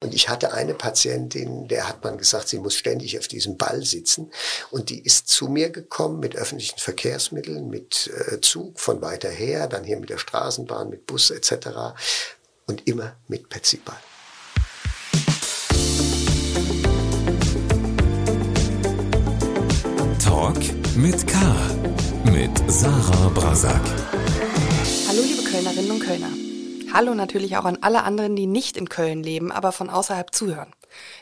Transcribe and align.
Und 0.00 0.14
ich 0.14 0.28
hatte 0.28 0.52
eine 0.52 0.74
Patientin, 0.74 1.66
der 1.66 1.88
hat 1.88 2.04
man 2.04 2.18
gesagt, 2.18 2.48
sie 2.48 2.58
muss 2.58 2.76
ständig 2.76 3.18
auf 3.18 3.26
diesem 3.26 3.56
Ball 3.56 3.84
sitzen. 3.84 4.30
Und 4.70 4.90
die 4.90 5.00
ist 5.02 5.26
zu 5.26 5.48
mir 5.48 5.70
gekommen 5.70 6.20
mit 6.20 6.36
öffentlichen 6.36 6.78
Verkehrsmitteln, 6.78 7.68
mit 7.68 8.08
äh, 8.28 8.40
Zug 8.40 8.78
von 8.78 9.02
weiter 9.02 9.28
her, 9.28 9.66
dann 9.66 9.82
hier 9.82 9.98
mit 9.98 10.10
der 10.10 10.18
Straßenbahn, 10.18 10.88
mit 10.88 11.06
Bus 11.06 11.30
etc. 11.30 11.96
Und 12.66 12.86
immer 12.86 13.16
mit 13.26 13.48
Petsyball. 13.48 13.98
Talk 20.22 20.60
mit 20.96 21.26
K. 21.26 21.38
Mit 22.24 22.52
Sarah 22.70 23.28
Brasak. 23.30 23.80
Hallo 25.08 25.22
liebe 25.22 25.42
Kölnerinnen 25.42 25.90
und 25.90 26.00
Kölner. 26.00 26.47
Hallo 26.92 27.14
natürlich 27.14 27.56
auch 27.56 27.64
an 27.64 27.78
alle 27.82 28.02
anderen, 28.02 28.34
die 28.34 28.46
nicht 28.46 28.76
in 28.76 28.88
Köln 28.88 29.22
leben, 29.22 29.52
aber 29.52 29.72
von 29.72 29.90
außerhalb 29.90 30.34
zuhören. 30.34 30.72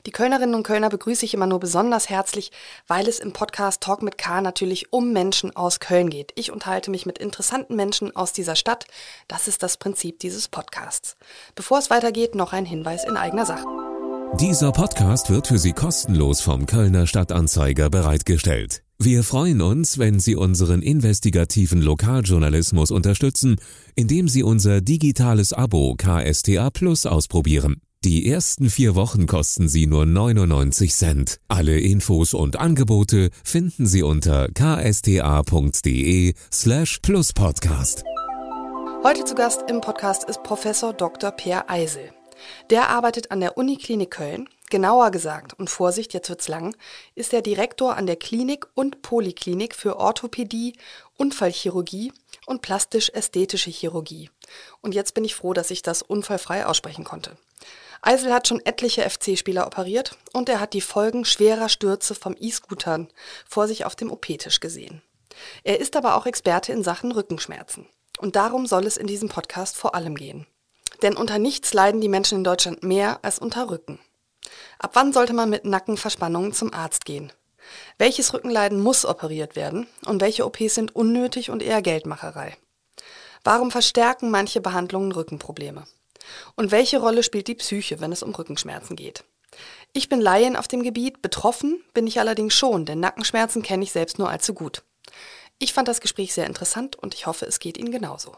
Die 0.07 0.13
Kölnerinnen 0.13 0.55
und 0.55 0.63
Kölner 0.63 0.89
begrüße 0.89 1.25
ich 1.25 1.35
immer 1.35 1.47
nur 1.47 1.59
besonders 1.59 2.09
herzlich, 2.09 2.53
weil 2.87 3.09
es 3.09 3.19
im 3.19 3.33
Podcast 3.33 3.83
Talk 3.83 4.03
mit 4.03 4.17
K 4.17 4.41
natürlich 4.41 4.93
um 4.93 5.13
Menschen 5.13 5.55
aus 5.57 5.81
Köln 5.81 6.09
geht. 6.09 6.33
Ich 6.37 6.53
unterhalte 6.53 6.91
mich 6.91 7.05
mit 7.05 7.19
interessanten 7.19 7.75
Menschen 7.75 8.15
aus 8.15 8.33
dieser 8.33 8.57
Stadt. 8.57 8.87
Das 9.27 9.49
ist 9.49 9.63
das 9.63 9.77
Prinzip 9.77 10.21
dieses 10.21 10.49
Podcasts. 10.49 11.17
Bevor 11.57 11.79
es 11.79 11.91
weitergeht, 11.91 12.35
noch 12.37 12.53
ein 12.53 12.65
Hinweis 12.65 13.05
in 13.05 13.17
eigener 13.17 13.45
Sache. 13.45 13.86
Dieser 14.35 14.71
Podcast 14.71 15.31
wird 15.31 15.47
für 15.47 15.59
Sie 15.59 15.73
kostenlos 15.73 16.43
vom 16.43 16.67
Kölner 16.67 17.07
Stadtanzeiger 17.07 17.89
bereitgestellt. 17.89 18.83
Wir 18.99 19.23
freuen 19.23 19.63
uns, 19.63 19.99
wenn 19.99 20.21
Sie 20.21 20.37
unseren 20.37 20.83
investigativen 20.83 21.81
Lokaljournalismus 21.81 22.91
unterstützen, 22.91 23.57
indem 23.95 24.29
Sie 24.29 24.43
unser 24.43 24.83
digitales 24.83 25.55
Abo 25.55 25.95
KSTA 25.97 26.69
Plus 26.69 27.07
ausprobieren. 27.07 27.81
Die 28.05 28.29
ersten 28.29 28.69
vier 28.69 28.95
Wochen 28.95 29.27
kosten 29.27 29.69
Sie 29.69 29.87
nur 29.87 30.05
99 30.05 30.95
Cent. 30.95 31.41
Alle 31.49 31.81
Infos 31.81 32.35
und 32.35 32.57
Angebote 32.59 33.31
finden 33.43 33.87
Sie 33.87 34.03
unter 34.03 34.49
ksta.de 34.49 36.35
slash 36.53 36.99
pluspodcast. 37.01 38.05
Heute 39.03 39.25
zu 39.25 39.35
Gast 39.35 39.65
im 39.71 39.81
Podcast 39.81 40.25
ist 40.25 40.43
Professor 40.43 40.93
Dr. 40.93 41.31
Peer 41.31 41.71
Eisel. 41.71 42.11
Der 42.71 42.89
arbeitet 42.89 43.31
an 43.31 43.41
der 43.41 43.57
Uniklinik 43.57 44.11
Köln. 44.11 44.49
Genauer 44.69 45.13
gesagt, 45.13 45.55
und 45.55 45.71
Vorsicht, 45.71 46.13
jetzt 46.13 46.29
wird's 46.29 46.49
lang, 46.49 46.77
ist 47.15 47.33
er 47.33 47.41
Direktor 47.41 47.97
an 47.97 48.07
der 48.07 48.17
Klinik 48.17 48.67
und 48.75 49.01
Poliklinik 49.01 49.77
für 49.77 49.97
Orthopädie, 49.97 50.77
Unfallchirurgie 51.17 52.13
und 52.47 52.63
plastisch-ästhetische 52.63 53.71
Chirurgie. 53.71 54.31
Und 54.81 54.95
jetzt 54.95 55.15
bin 55.15 55.25
ich 55.25 55.37
froh, 55.37 55.53
dass 55.53 55.71
ich 55.71 55.83
das 55.83 56.03
unfallfrei 56.03 56.67
aussprechen 56.67 57.05
konnte. 57.05 57.37
Eisel 58.03 58.33
hat 58.33 58.49
schon 58.49 58.65
etliche 58.65 59.09
FC-Spieler 59.09 59.67
operiert 59.67 60.17
und 60.33 60.49
er 60.49 60.61
hat 60.61 60.75
die 60.75 60.81
Folgen 60.81 61.25
schwerer 61.25 61.69
Stürze 61.69 62.15
vom 62.15 62.37
E-Scootern 62.39 63.09
vor 63.49 63.69
sich 63.69 63.85
auf 63.85 63.97
dem 63.97 64.11
OP-Tisch 64.11 64.61
gesehen. 64.61 65.03
Er 65.65 65.81
ist 65.81 65.97
aber 65.97 66.17
auch 66.17 66.27
Experte 66.27 66.73
in 66.73 66.83
Sachen 66.83 67.13
Rückenschmerzen. 67.13 67.87
Und 68.19 68.37
darum 68.37 68.67
soll 68.67 68.87
es 68.87 68.97
in 68.97 69.07
diesem 69.07 69.29
Podcast 69.29 69.77
vor 69.77 69.95
allem 69.95 70.15
gehen. 70.15 70.47
Denn 71.03 71.17
unter 71.17 71.39
nichts 71.39 71.75
leiden 71.75 72.01
die 72.01 72.09
Menschen 72.09 72.39
in 72.39 72.45
Deutschland 72.45 72.83
mehr 72.83 73.19
als 73.23 73.39
unter 73.39 73.71
Rücken. 73.71 73.99
Ab 74.79 74.93
wann 74.95 75.13
sollte 75.13 75.33
man 75.33 75.51
mit 75.51 75.65
Nackenverspannungen 75.65 76.53
zum 76.53 76.73
Arzt 76.73 77.05
gehen? 77.05 77.33
Welches 77.99 78.33
Rückenleiden 78.33 78.81
muss 78.81 79.05
operiert 79.05 79.57
werden 79.57 79.87
und 80.05 80.21
welche 80.21 80.47
OPs 80.47 80.75
sind 80.75 80.95
unnötig 80.95 81.51
und 81.51 81.63
eher 81.63 81.83
Geldmacherei? 81.83 82.57
Warum 83.43 83.71
verstärken 83.71 84.31
manche 84.31 84.61
Behandlungen 84.61 85.13
Rückenprobleme? 85.13 85.85
Und 86.57 86.71
welche 86.71 86.99
Rolle 86.99 87.23
spielt 87.23 87.49
die 87.49 87.55
Psyche, 87.55 88.01
wenn 88.01 88.13
es 88.13 88.23
um 88.23 88.35
Rückenschmerzen 88.35 88.97
geht? 88.97 89.25
Ich 89.93 90.09
bin 90.09 90.21
Laien 90.21 90.57
auf 90.57 90.69
dem 90.69 90.83
Gebiet, 90.83 91.23
betroffen 91.23 91.83
bin 91.95 92.07
ich 92.07 92.21
allerdings 92.21 92.55
schon, 92.55 92.85
denn 92.85 93.01
Nackenschmerzen 93.01 93.63
kenne 93.63 93.85
ich 93.85 93.93
selbst 93.93 94.19
nur 94.19 94.29
allzu 94.29 94.53
gut. 94.53 94.83
Ich 95.59 95.73
fand 95.73 95.89
das 95.89 96.01
Gespräch 96.01 96.35
sehr 96.35 96.47
interessant 96.47 96.97
und 96.97 97.15
ich 97.15 97.27
hoffe, 97.27 97.47
es 97.47 97.61
geht 97.61 97.79
Ihnen 97.79 97.91
genauso. 97.91 98.37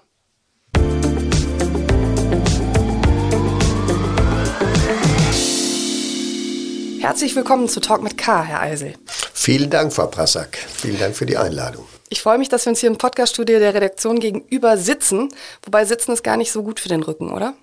Herzlich 7.00 7.36
willkommen 7.36 7.68
zu 7.68 7.80
Talk 7.80 8.02
mit 8.02 8.18
K, 8.18 8.42
Herr 8.42 8.60
Eisel. 8.60 8.94
Vielen 9.32 9.70
Dank, 9.70 9.92
Frau 9.92 10.08
Prassack. 10.08 10.58
Vielen 10.58 10.98
Dank 10.98 11.14
für 11.14 11.26
die 11.26 11.36
Einladung. 11.36 11.84
Ich 12.08 12.20
freue 12.20 12.38
mich, 12.38 12.48
dass 12.48 12.66
wir 12.66 12.70
uns 12.70 12.80
hier 12.80 12.88
im 12.90 12.98
Podcaststudio 12.98 13.60
der 13.60 13.72
Redaktion 13.72 14.18
gegenüber 14.18 14.76
sitzen. 14.76 15.28
Wobei 15.62 15.84
Sitzen 15.84 16.12
ist 16.12 16.24
gar 16.24 16.36
nicht 16.36 16.50
so 16.50 16.62
gut 16.62 16.80
für 16.80 16.88
den 16.88 17.02
Rücken, 17.02 17.30
oder? 17.30 17.54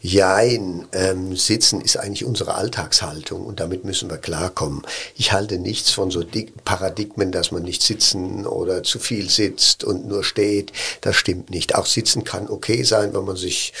Jein, 0.00 0.88
ähm, 0.92 1.36
Sitzen 1.36 1.80
ist 1.80 1.96
eigentlich 1.98 2.24
unsere 2.24 2.54
Alltagshaltung 2.54 3.44
und 3.44 3.60
damit 3.60 3.84
müssen 3.84 4.08
wir 4.08 4.16
klarkommen. 4.16 4.82
Ich 5.16 5.32
halte 5.32 5.58
nichts 5.58 5.90
von 5.90 6.10
so 6.10 6.24
Paradigmen, 6.64 7.30
dass 7.30 7.52
man 7.52 7.62
nicht 7.62 7.82
sitzen 7.82 8.46
oder 8.46 8.82
zu 8.82 8.98
viel 8.98 9.28
sitzt 9.28 9.84
und 9.84 10.06
nur 10.06 10.24
steht. 10.24 10.72
Das 11.02 11.16
stimmt 11.16 11.50
nicht. 11.50 11.74
Auch 11.74 11.86
Sitzen 11.86 12.24
kann 12.24 12.48
okay 12.48 12.84
sein, 12.84 13.12
wenn 13.14 13.24
man 13.24 13.36
sich 13.36 13.74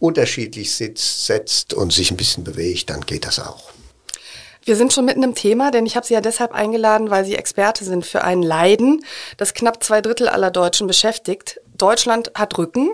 unterschiedlich 0.00 0.74
sitzt, 0.74 1.26
setzt 1.26 1.74
und 1.74 1.92
sich 1.92 2.10
ein 2.10 2.16
bisschen 2.16 2.44
bewegt, 2.44 2.90
dann 2.90 3.00
geht 3.00 3.24
das 3.24 3.38
auch. 3.38 3.72
Wir 4.68 4.76
sind 4.76 4.92
schon 4.92 5.06
mitten 5.06 5.22
im 5.22 5.34
Thema, 5.34 5.70
denn 5.70 5.86
ich 5.86 5.96
habe 5.96 6.04
Sie 6.04 6.12
ja 6.12 6.20
deshalb 6.20 6.52
eingeladen, 6.52 7.08
weil 7.08 7.24
Sie 7.24 7.36
Experte 7.36 7.86
sind 7.86 8.04
für 8.04 8.22
ein 8.22 8.42
Leiden, 8.42 9.02
das 9.38 9.54
knapp 9.54 9.82
zwei 9.82 10.02
Drittel 10.02 10.28
aller 10.28 10.50
Deutschen 10.50 10.86
beschäftigt. 10.86 11.58
Deutschland 11.78 12.32
hat 12.34 12.58
Rücken. 12.58 12.90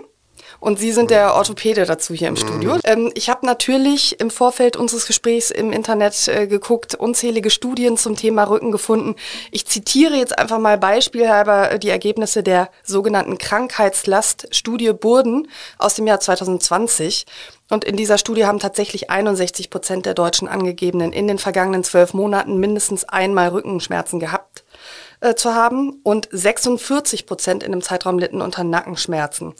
Und 0.59 0.79
Sie 0.79 0.91
sind 0.91 1.11
der 1.11 1.35
Orthopäde 1.35 1.85
dazu 1.85 2.13
hier 2.13 2.27
im 2.27 2.35
Studio. 2.35 2.75
Mhm. 2.75 2.81
Ähm, 2.83 3.11
ich 3.15 3.29
habe 3.29 3.45
natürlich 3.45 4.19
im 4.19 4.29
Vorfeld 4.29 4.77
unseres 4.77 5.07
Gesprächs 5.07 5.51
im 5.51 5.71
Internet 5.71 6.27
äh, 6.27 6.47
geguckt, 6.47 6.95
unzählige 6.95 7.49
Studien 7.49 7.97
zum 7.97 8.15
Thema 8.15 8.43
Rücken 8.43 8.71
gefunden. 8.71 9.15
Ich 9.51 9.65
zitiere 9.65 10.15
jetzt 10.15 10.37
einfach 10.37 10.59
mal 10.59 10.77
beispielhalber 10.77 11.71
äh, 11.71 11.79
die 11.79 11.89
Ergebnisse 11.89 12.43
der 12.43 12.69
sogenannten 12.83 13.37
Krankheitslast-Studie 13.37 14.93
Burden 14.93 15.47
aus 15.77 15.95
dem 15.95 16.07
Jahr 16.07 16.19
2020. 16.19 17.25
Und 17.69 17.83
in 17.83 17.97
dieser 17.97 18.17
Studie 18.17 18.45
haben 18.45 18.59
tatsächlich 18.59 19.09
61 19.09 19.69
Prozent 19.69 20.05
der 20.05 20.13
Deutschen 20.13 20.47
Angegebenen 20.47 21.11
in 21.11 21.27
den 21.27 21.39
vergangenen 21.39 21.83
zwölf 21.83 22.13
Monaten 22.13 22.59
mindestens 22.59 23.05
einmal 23.05 23.49
Rückenschmerzen 23.49 24.19
gehabt 24.19 24.63
äh, 25.19 25.33
zu 25.35 25.55
haben 25.55 25.99
und 26.03 26.29
46 26.31 27.25
Prozent 27.25 27.63
in 27.63 27.71
dem 27.71 27.81
Zeitraum 27.81 28.19
litten 28.19 28.41
unter 28.41 28.63
Nackenschmerzen. 28.63 29.55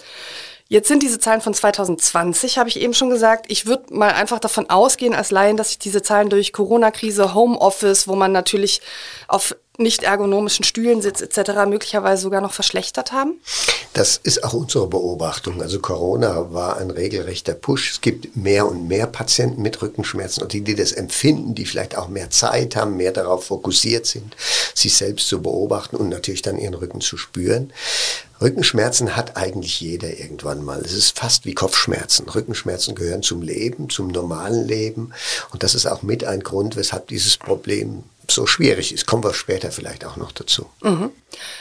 Jetzt 0.67 0.87
sind 0.87 1.03
diese 1.03 1.19
Zahlen 1.19 1.41
von 1.41 1.53
2020, 1.53 2.57
habe 2.57 2.69
ich 2.69 2.79
eben 2.79 2.95
schon 2.95 3.11
gesagt. 3.11 3.45
Ich 3.49 3.67
würde 3.67 3.93
mal 3.93 4.11
einfach 4.11 4.39
davon 4.39 4.67
ausgehen 4.67 5.13
als 5.13 5.29
Laien, 5.29 5.57
dass 5.57 5.67
sich 5.67 5.79
diese 5.79 6.01
Zahlen 6.01 6.29
durch 6.29 6.53
Corona-Krise, 6.53 7.35
Homeoffice, 7.35 8.07
wo 8.07 8.15
man 8.15 8.31
natürlich 8.31 8.81
auf 9.27 9.55
nicht 9.77 10.03
ergonomischen 10.03 10.63
Stühlen 10.63 11.01
sitzt 11.01 11.21
etc. 11.21 11.65
möglicherweise 11.67 12.21
sogar 12.23 12.41
noch 12.41 12.53
verschlechtert 12.53 13.11
haben? 13.11 13.39
Das 13.93 14.17
ist 14.17 14.43
auch 14.43 14.53
unsere 14.53 14.87
Beobachtung. 14.87 15.61
Also 15.61 15.79
Corona 15.79 16.51
war 16.53 16.77
ein 16.77 16.91
regelrechter 16.91 17.53
Push. 17.53 17.91
Es 17.91 18.01
gibt 18.01 18.35
mehr 18.35 18.67
und 18.67 18.87
mehr 18.87 19.07
Patienten 19.07 19.61
mit 19.61 19.81
Rückenschmerzen 19.81 20.43
und 20.43 20.53
die, 20.53 20.61
die 20.61 20.75
das 20.75 20.91
empfinden, 20.91 21.55
die 21.55 21.65
vielleicht 21.65 21.97
auch 21.97 22.07
mehr 22.07 22.29
Zeit 22.29 22.75
haben, 22.75 22.97
mehr 22.97 23.11
darauf 23.11 23.45
fokussiert 23.45 24.05
sind, 24.05 24.35
sich 24.73 24.95
selbst 24.95 25.27
zu 25.27 25.41
beobachten 25.41 25.95
und 25.95 26.09
natürlich 26.09 26.41
dann 26.41 26.57
ihren 26.57 26.73
Rücken 26.73 27.01
zu 27.01 27.17
spüren. 27.17 27.71
Rückenschmerzen 28.41 29.15
hat 29.15 29.37
eigentlich 29.37 29.79
jeder 29.79 30.19
irgendwann 30.19 30.63
mal. 30.63 30.81
Es 30.81 30.93
ist 30.93 31.17
fast 31.17 31.45
wie 31.45 31.53
Kopfschmerzen. 31.53 32.27
Rückenschmerzen 32.27 32.95
gehören 32.95 33.23
zum 33.23 33.41
Leben, 33.41 33.89
zum 33.89 34.09
normalen 34.09 34.67
Leben. 34.67 35.11
Und 35.51 35.63
das 35.63 35.75
ist 35.75 35.85
auch 35.85 36.01
mit 36.03 36.23
ein 36.23 36.41
Grund, 36.41 36.75
weshalb 36.75 37.07
dieses 37.07 37.37
Problem 37.37 38.03
so 38.31 38.45
schwierig 38.45 38.93
ist. 38.93 39.05
Kommen 39.05 39.23
wir 39.23 39.33
später 39.33 39.71
vielleicht 39.71 40.05
auch 40.05 40.15
noch 40.17 40.31
dazu. 40.31 40.67
Mhm. 40.81 41.11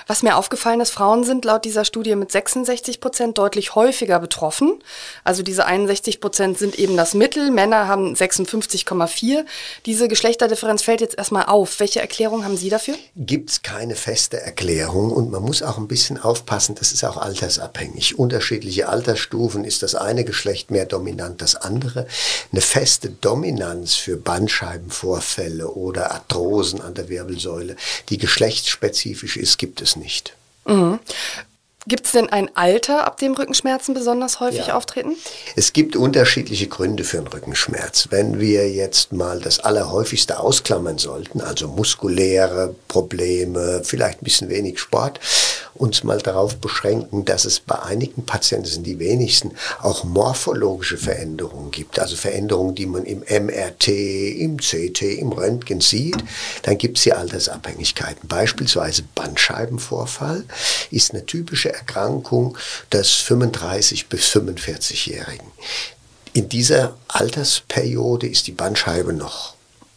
Was 0.07 0.23
mir 0.23 0.37
aufgefallen 0.37 0.81
ist, 0.81 0.91
Frauen 0.91 1.25
sind 1.25 1.45
laut 1.45 1.65
dieser 1.65 1.85
Studie 1.85 2.15
mit 2.17 2.31
66 2.31 3.01
Prozent 3.01 3.39
deutlich 3.39 3.75
häufiger 3.75 4.21
betroffen. 4.21 4.79
Also 5.25 5.43
diese 5.43 5.67
61 5.67 6.21
Prozent 6.21 6.59
sind 6.59 6.79
eben 6.79 6.97
das 6.97 7.15
Mittel. 7.15 7.51
Männer 7.51 7.89
haben 7.89 8.15
56,4. 8.15 9.45
Diese 9.87 10.09
Geschlechterdifferenz 10.09 10.83
fällt 10.83 11.01
jetzt 11.01 11.19
erstmal 11.19 11.47
auf. 11.47 11.81
Welche 11.81 12.01
Erklärung 12.01 12.45
haben 12.45 12.57
Sie 12.57 12.69
dafür? 12.69 12.95
Gibt 13.17 13.51
es 13.51 13.63
keine 13.63 13.97
feste 13.97 14.41
Erklärung 14.41 15.11
und 15.11 15.31
man 15.31 15.43
muss 15.43 15.63
auch 15.63 15.79
ein 15.79 15.89
bisschen 15.89 16.19
aufpassen, 16.19 16.75
das 16.75 16.93
ist 16.93 17.05
auch 17.05 17.17
altersabhängig. 17.17 18.19
Unterschiedliche 18.19 18.89
Altersstufen 18.89 19.65
ist 19.65 19.83
das 19.83 19.95
eine 19.95 20.25
Geschlecht 20.25 20.71
mehr 20.71 20.87
dominant, 20.87 21.43
das 21.43 21.57
andere. 21.57 22.07
Eine 22.53 22.61
feste 22.61 23.11
Dominanz 23.11 23.95
für 23.95 24.17
Bandscheibenvorfälle 24.17 25.69
oder 25.69 26.15
Arthrosen 26.55 26.81
an 26.81 26.95
der 26.95 27.09
Wirbelsäule, 27.09 27.77
die 28.09 28.19
geschlechtsspezifisch 28.19 29.37
ist, 29.37 29.59
gibt 29.59 29.83
es 29.83 29.97
nicht. 29.97 30.35
Mhm. 30.67 31.01
Gibt 31.87 32.07
es 32.07 32.13
denn 32.13 32.31
ein 32.31 32.49
Alter, 32.57 33.07
ab 33.07 33.19
dem 33.19 33.35
Rückenschmerzen 33.35 33.93
besonders 33.93 34.41
häufig 34.41 34.69
ja. 34.69 34.77
auftreten? 34.77 35.17
Es 35.55 35.75
gibt 35.75 35.97
unterschiedliche 35.97 36.67
Gründe 36.67 37.05
für 37.05 37.19
einen 37.19 37.27
Rückenschmerz. 37.27 38.07
Wenn 38.09 38.41
wir 38.41 38.71
jetzt 38.71 39.13
mal 39.13 39.39
das 39.39 39.61
Allerhäufigste 39.61 40.41
ausklammern 40.41 40.97
sollten, 40.97 41.43
also 41.43 41.69
muskuläre 41.69 42.75
Probleme, 42.89 43.83
vielleicht 43.85 44.23
ein 44.23 44.25
bisschen 44.25 44.49
wenig 44.49 44.79
Sport 44.79 45.21
uns 45.75 46.05
mal 46.05 46.19
darauf 46.19 46.57
beschränken, 46.57 47.25
dass 47.25 47.45
es 47.45 47.61
bei 47.61 47.79
einigen 47.81 48.25
Patienten, 48.25 48.67
sind 48.67 48.87
die 48.87 48.99
wenigsten, 48.99 49.53
auch 49.83 50.05
morphologische 50.05 50.97
Veränderungen 50.97 51.71
gibt. 51.71 51.99
Also 51.99 52.17
Veränderungen, 52.17 52.75
die 52.75 52.87
man 52.87 53.05
im 53.05 53.21
MRT, 53.21 53.89
im 53.89 54.59
CT, 54.59 55.03
im 55.03 55.33
Röntgen 55.33 55.81
sieht. 55.81 56.17
Dann 56.63 56.79
gibt 56.79 56.99
es 56.99 57.05
hier 57.05 57.19
Altersabhängigkeiten. 57.19 58.29
Beispielsweise 58.29 59.03
Bandscheibenvorfall 59.15 60.45
ist 60.91 61.13
eine 61.13 61.27
typische 61.27 61.73
Erkrankung 61.73 62.57
des 62.93 63.11
35 63.13 64.09
bis 64.09 64.29
45-Jährigen. 64.29 65.47
In 66.33 66.49
dieser 66.49 66.97
Altersperiode 67.09 68.27
ist 68.27 68.47
die 68.47 68.53
Bandscheibe 68.53 69.13
noch 69.13 69.55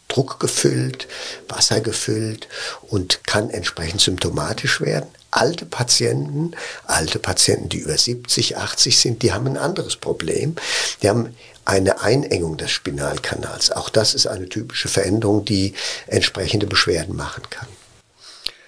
druckgefüllt, 0.08 1.06
wassergefüllt 1.48 2.48
und 2.88 3.24
kann 3.24 3.50
entsprechend 3.50 4.00
symptomatisch 4.00 4.80
werden. 4.80 5.08
Alte 5.30 5.66
Patienten, 5.66 6.52
alte 6.86 7.18
Patienten, 7.18 7.68
die 7.68 7.78
über 7.78 7.96
70, 7.96 8.56
80 8.56 8.98
sind, 8.98 9.22
die 9.22 9.32
haben 9.32 9.46
ein 9.46 9.58
anderes 9.58 9.96
Problem. 9.96 10.56
Die 11.02 11.08
haben 11.08 11.34
eine 11.64 12.00
Einengung 12.00 12.56
des 12.56 12.70
Spinalkanals. 12.70 13.70
Auch 13.70 13.90
das 13.90 14.14
ist 14.14 14.26
eine 14.26 14.48
typische 14.48 14.88
Veränderung, 14.88 15.44
die 15.44 15.74
entsprechende 16.06 16.66
Beschwerden 16.66 17.14
machen 17.14 17.42
kann. 17.50 17.68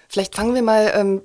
Vielleicht 0.08 0.34
fangen 0.34 0.54
wir 0.54 0.62
mal 0.62 0.92
ähm, 0.94 1.22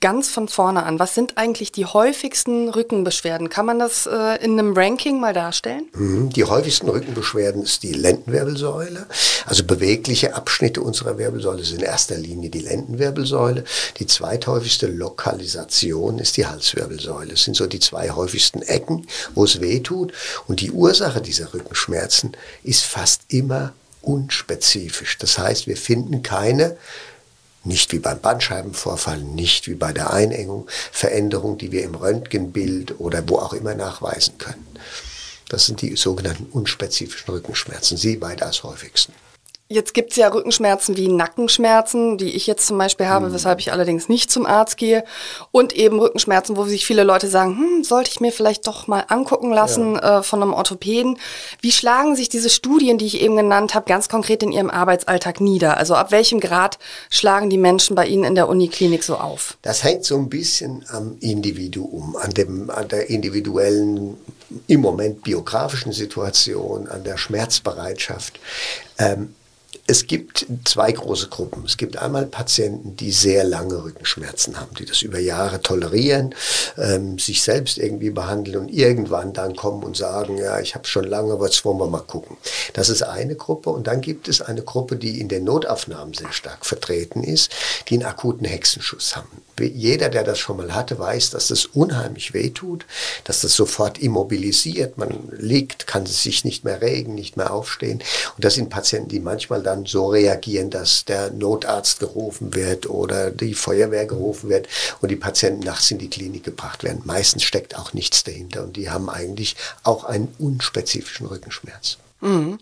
ganz 0.00 0.28
von 0.28 0.48
vorne 0.48 0.84
an. 0.84 0.98
Was 0.98 1.14
sind 1.14 1.38
eigentlich 1.38 1.72
die 1.72 1.86
häufigsten 1.86 2.68
Rückenbeschwerden? 2.68 3.48
Kann 3.48 3.66
man 3.66 3.78
das 3.78 4.06
äh, 4.06 4.44
in 4.44 4.58
einem 4.58 4.76
Ranking 4.76 5.20
mal 5.20 5.32
darstellen? 5.32 5.88
Mhm. 5.94 6.30
Die 6.30 6.44
häufigsten 6.44 6.88
Rückenbeschwerden 6.88 7.62
ist 7.62 7.82
die 7.82 7.92
Lendenwirbelsäule. 7.92 9.06
Also 9.46 9.64
bewegliche 9.64 10.34
Abschnitte 10.34 10.82
unserer 10.82 11.18
Wirbelsäule 11.18 11.64
sind 11.64 11.80
in 11.80 11.86
erster 11.86 12.16
Linie 12.16 12.50
die 12.50 12.60
Lendenwirbelsäule. 12.60 13.64
Die 13.98 14.06
zweithäufigste 14.06 14.86
Lokalisation 14.86 16.18
ist 16.18 16.36
die 16.36 16.46
Halswirbelsäule. 16.46 17.30
Das 17.30 17.44
sind 17.44 17.56
so 17.56 17.66
die 17.66 17.80
zwei 17.80 18.10
häufigsten 18.10 18.62
Ecken, 18.62 19.06
wo 19.34 19.44
es 19.44 19.60
weh 19.60 19.80
tut. 19.80 20.12
Und 20.48 20.60
die 20.60 20.72
Ursache 20.72 21.20
dieser 21.20 21.54
Rückenschmerzen 21.54 22.36
ist 22.62 22.84
fast 22.84 23.22
immer 23.28 23.72
unspezifisch. 24.02 25.18
Das 25.18 25.38
heißt, 25.38 25.66
wir 25.66 25.76
finden 25.76 26.22
keine 26.22 26.76
nicht 27.66 27.92
wie 27.92 27.98
beim 27.98 28.20
Bandscheibenvorfall, 28.20 29.18
nicht 29.18 29.68
wie 29.68 29.74
bei 29.74 29.92
der 29.92 30.12
Einengung, 30.12 30.66
Veränderungen, 30.92 31.58
die 31.58 31.72
wir 31.72 31.82
im 31.82 31.94
Röntgenbild 31.94 33.00
oder 33.00 33.28
wo 33.28 33.36
auch 33.38 33.52
immer 33.52 33.74
nachweisen 33.74 34.38
können. 34.38 34.66
Das 35.48 35.66
sind 35.66 35.82
die 35.82 35.96
sogenannten 35.96 36.46
unspezifischen 36.46 37.32
Rückenschmerzen, 37.32 37.96
sie 37.96 38.20
weitaus 38.20 38.62
häufigsten. 38.62 39.12
Jetzt 39.68 39.94
gibt 39.94 40.12
es 40.12 40.16
ja 40.16 40.28
Rückenschmerzen 40.28 40.96
wie 40.96 41.08
Nackenschmerzen, 41.08 42.18
die 42.18 42.30
ich 42.30 42.46
jetzt 42.46 42.68
zum 42.68 42.78
Beispiel 42.78 43.06
habe, 43.06 43.28
mhm. 43.28 43.32
weshalb 43.34 43.58
ich 43.58 43.72
allerdings 43.72 44.08
nicht 44.08 44.30
zum 44.30 44.46
Arzt 44.46 44.76
gehe. 44.76 45.02
Und 45.50 45.72
eben 45.72 45.98
Rückenschmerzen, 45.98 46.56
wo 46.56 46.64
sich 46.66 46.86
viele 46.86 47.02
Leute 47.02 47.26
sagen, 47.28 47.58
hm, 47.58 47.82
sollte 47.82 48.10
ich 48.12 48.20
mir 48.20 48.30
vielleicht 48.30 48.68
doch 48.68 48.86
mal 48.86 49.04
angucken 49.08 49.50
lassen 49.50 49.94
ja. 49.94 50.20
äh, 50.20 50.22
von 50.22 50.40
einem 50.40 50.54
Orthopäden. 50.54 51.18
Wie 51.60 51.72
schlagen 51.72 52.14
sich 52.14 52.28
diese 52.28 52.48
Studien, 52.48 52.96
die 52.96 53.06
ich 53.06 53.20
eben 53.20 53.36
genannt 53.36 53.74
habe, 53.74 53.88
ganz 53.88 54.08
konkret 54.08 54.44
in 54.44 54.52
ihrem 54.52 54.70
Arbeitsalltag 54.70 55.40
nieder? 55.40 55.76
Also 55.78 55.96
ab 55.96 56.12
welchem 56.12 56.38
Grad 56.38 56.78
schlagen 57.10 57.50
die 57.50 57.58
Menschen 57.58 57.96
bei 57.96 58.06
Ihnen 58.06 58.22
in 58.22 58.36
der 58.36 58.48
Uniklinik 58.48 59.02
so 59.02 59.16
auf? 59.16 59.58
Das 59.62 59.82
hängt 59.82 60.04
so 60.04 60.16
ein 60.16 60.28
bisschen 60.28 60.84
am 60.90 61.16
Individuum, 61.18 62.14
an, 62.14 62.30
dem, 62.30 62.70
an 62.70 62.86
der 62.86 63.10
individuellen, 63.10 64.16
im 64.68 64.80
Moment 64.80 65.24
biografischen 65.24 65.90
Situation, 65.90 66.86
an 66.86 67.02
der 67.02 67.16
Schmerzbereitschaft. 67.16 68.38
Ähm, 68.98 69.34
es 69.88 70.06
gibt 70.06 70.46
zwei 70.64 70.90
große 70.90 71.28
Gruppen. 71.28 71.64
Es 71.64 71.76
gibt 71.76 71.96
einmal 71.96 72.26
Patienten, 72.26 72.96
die 72.96 73.12
sehr 73.12 73.44
lange 73.44 73.84
Rückenschmerzen 73.84 74.58
haben, 74.58 74.74
die 74.74 74.84
das 74.84 75.02
über 75.02 75.18
Jahre 75.18 75.62
tolerieren, 75.62 76.34
ähm, 76.76 77.18
sich 77.18 77.42
selbst 77.42 77.78
irgendwie 77.78 78.10
behandeln 78.10 78.56
und 78.56 78.68
irgendwann 78.68 79.32
dann 79.32 79.54
kommen 79.54 79.84
und 79.84 79.96
sagen, 79.96 80.38
ja, 80.38 80.58
ich 80.60 80.74
habe 80.74 80.86
schon 80.86 81.04
lange, 81.04 81.32
aber 81.32 81.46
jetzt 81.46 81.64
wollen 81.64 81.78
wir 81.78 81.86
mal 81.86 82.00
gucken. 82.00 82.36
Das 82.72 82.88
ist 82.88 83.02
eine 83.02 83.36
Gruppe. 83.36 83.70
Und 83.70 83.86
dann 83.86 84.00
gibt 84.00 84.28
es 84.28 84.40
eine 84.40 84.62
Gruppe, 84.62 84.96
die 84.96 85.20
in 85.20 85.28
den 85.28 85.44
Notaufnahmen 85.44 86.14
sehr 86.14 86.32
stark 86.32 86.66
vertreten 86.66 87.22
ist, 87.22 87.52
die 87.88 87.94
einen 87.94 88.06
akuten 88.06 88.46
Hexenschuss 88.46 89.14
haben 89.14 89.45
jeder, 89.60 90.08
der 90.08 90.24
das 90.24 90.38
schon 90.38 90.56
mal 90.56 90.74
hatte, 90.74 90.98
weiß, 90.98 91.30
dass 91.30 91.48
das 91.48 91.66
unheimlich 91.66 92.34
wehtut, 92.34 92.86
dass 93.24 93.40
das 93.40 93.54
sofort 93.54 93.98
immobilisiert. 93.98 94.98
Man 94.98 95.28
liegt, 95.30 95.86
kann 95.86 96.06
sich 96.06 96.44
nicht 96.44 96.64
mehr 96.64 96.80
regen, 96.82 97.14
nicht 97.14 97.36
mehr 97.36 97.52
aufstehen. 97.52 98.02
Und 98.36 98.44
das 98.44 98.54
sind 98.54 98.70
Patienten, 98.70 99.08
die 99.08 99.20
manchmal 99.20 99.62
dann 99.62 99.86
so 99.86 100.08
reagieren, 100.08 100.70
dass 100.70 101.04
der 101.04 101.30
Notarzt 101.30 102.00
gerufen 102.00 102.54
wird 102.54 102.88
oder 102.88 103.30
die 103.30 103.54
Feuerwehr 103.54 104.06
gerufen 104.06 104.50
wird 104.50 104.68
und 105.00 105.10
die 105.10 105.16
Patienten 105.16 105.64
nachts 105.64 105.90
in 105.90 105.98
die 105.98 106.10
Klinik 106.10 106.44
gebracht 106.44 106.84
werden. 106.84 107.02
Meistens 107.04 107.42
steckt 107.42 107.76
auch 107.78 107.92
nichts 107.92 108.24
dahinter 108.24 108.64
und 108.64 108.76
die 108.76 108.90
haben 108.90 109.08
eigentlich 109.08 109.56
auch 109.82 110.04
einen 110.04 110.34
unspezifischen 110.38 111.26
Rückenschmerz. 111.26 111.98
Mhm. 112.20 112.58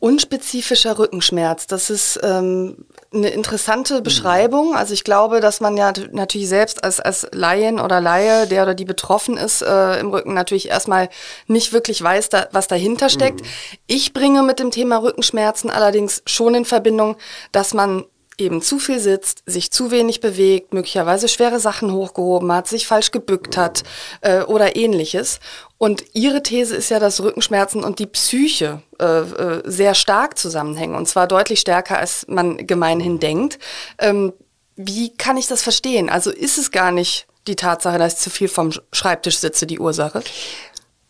Unspezifischer 0.00 0.96
Rückenschmerz, 0.96 1.66
das 1.66 1.90
ist 1.90 2.20
ähm, 2.22 2.76
eine 3.12 3.30
interessante 3.30 4.02
Beschreibung. 4.02 4.76
Also 4.76 4.92
ich 4.92 5.02
glaube, 5.02 5.40
dass 5.40 5.60
man 5.60 5.76
ja 5.76 5.92
natürlich 6.12 6.48
selbst 6.48 6.84
als, 6.84 7.00
als 7.00 7.26
Laien 7.32 7.80
oder 7.80 8.00
Laie, 8.00 8.46
der 8.46 8.64
oder 8.64 8.74
die 8.74 8.84
betroffen 8.84 9.36
ist, 9.36 9.62
äh, 9.62 9.98
im 9.98 10.10
Rücken 10.10 10.34
natürlich 10.34 10.68
erstmal 10.68 11.08
nicht 11.46 11.72
wirklich 11.72 12.02
weiß, 12.02 12.28
da, 12.28 12.48
was 12.52 12.68
dahinter 12.68 13.08
steckt. 13.08 13.40
Mhm. 13.40 13.46
Ich 13.86 14.12
bringe 14.12 14.42
mit 14.42 14.58
dem 14.58 14.70
Thema 14.70 14.98
Rückenschmerzen 14.98 15.70
allerdings 15.70 16.22
schon 16.26 16.54
in 16.54 16.64
Verbindung, 16.64 17.16
dass 17.50 17.72
man 17.72 18.04
eben 18.38 18.62
zu 18.62 18.78
viel 18.78 19.00
sitzt, 19.00 19.42
sich 19.46 19.70
zu 19.70 19.90
wenig 19.90 20.20
bewegt, 20.20 20.72
möglicherweise 20.72 21.28
schwere 21.28 21.60
Sachen 21.60 21.92
hochgehoben 21.92 22.50
hat, 22.52 22.68
sich 22.68 22.86
falsch 22.86 23.10
gebückt 23.10 23.56
hat 23.56 23.82
äh, 24.20 24.42
oder 24.42 24.76
ähnliches. 24.76 25.40
Und 25.76 26.04
ihre 26.12 26.42
These 26.42 26.76
ist 26.76 26.90
ja, 26.90 26.98
dass 26.98 27.20
Rückenschmerzen 27.20 27.84
und 27.84 27.98
die 27.98 28.06
Psyche 28.06 28.82
äh, 29.00 29.04
äh, 29.04 29.62
sehr 29.64 29.94
stark 29.94 30.38
zusammenhängen 30.38 30.94
und 30.94 31.08
zwar 31.08 31.26
deutlich 31.26 31.60
stärker, 31.60 31.98
als 31.98 32.24
man 32.28 32.66
gemeinhin 32.66 33.18
denkt. 33.18 33.58
Ähm, 33.98 34.32
wie 34.76 35.12
kann 35.14 35.36
ich 35.36 35.48
das 35.48 35.62
verstehen? 35.62 36.08
Also 36.08 36.30
ist 36.30 36.56
es 36.56 36.70
gar 36.70 36.92
nicht 36.92 37.26
die 37.48 37.56
Tatsache, 37.56 37.98
dass 37.98 38.14
ich 38.14 38.18
zu 38.20 38.30
viel 38.30 38.48
vom 38.48 38.72
Schreibtisch 38.92 39.38
sitze, 39.38 39.66
die 39.66 39.80
Ursache? 39.80 40.22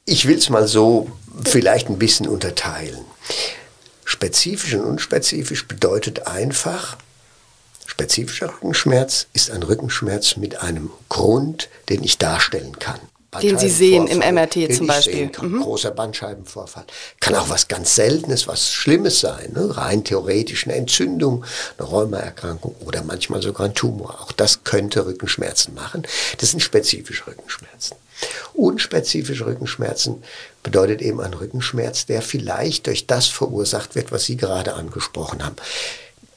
Ich 0.07 0.27
will 0.27 0.39
es 0.39 0.49
mal 0.49 0.67
so 0.67 1.11
vielleicht 1.45 1.91
ein 1.91 1.99
bisschen 1.99 2.29
unterteilen. 2.29 3.05
Spezifisch 4.05 4.75
und 4.75 4.85
unspezifisch 4.85 5.69
bedeutet 5.69 6.27
einfach, 6.27 6.97
Spezifischer 7.99 8.47
Rückenschmerz 8.55 9.27
ist 9.33 9.50
ein 9.50 9.65
Rückenschmerz 9.65 10.37
mit 10.37 10.62
einem 10.62 10.93
Grund, 11.09 11.69
den 11.89 12.05
ich 12.05 12.17
darstellen 12.17 12.79
kann. 12.79 13.00
Den 13.43 13.59
Sie 13.59 13.69
sehen 13.69 14.06
im 14.06 14.21
MRT 14.21 14.73
zum 14.73 14.87
Beispiel. 14.87 15.33
Mhm. 15.43 15.61
Großer 15.61 15.91
Bandscheibenvorfall. 15.91 16.85
Kann 17.19 17.35
auch 17.35 17.49
was 17.49 17.67
ganz 17.67 17.97
Seltenes, 17.97 18.47
was 18.47 18.73
Schlimmes 18.73 19.19
sein. 19.19 19.53
Ne? 19.53 19.77
Rein 19.77 20.05
theoretisch 20.05 20.64
eine 20.64 20.76
Entzündung, 20.76 21.45
eine 21.76 21.88
Rheumaerkrankung 21.88 22.76
oder 22.87 23.02
manchmal 23.02 23.43
sogar 23.43 23.67
ein 23.67 23.75
Tumor. 23.75 24.21
Auch 24.23 24.31
das 24.31 24.62
könnte 24.62 25.05
Rückenschmerzen 25.05 25.75
machen. 25.75 26.07
Das 26.38 26.52
sind 26.52 26.61
spezifische 26.61 27.26
Rückenschmerzen. 27.26 27.97
Unspezifische 28.55 29.45
Rückenschmerzen 29.45 30.23
bedeutet 30.62 31.02
eben 31.02 31.21
ein 31.21 31.35
Rückenschmerz, 31.35 32.07
der 32.07 32.23
vielleicht 32.23 32.87
durch 32.87 33.09
das 33.09 33.26
verursacht 33.26 33.97
wird, 33.97 34.12
was 34.12 34.25
Sie 34.25 34.37
gerade 34.37 34.75
angesprochen 34.75 35.45
haben. 35.45 35.57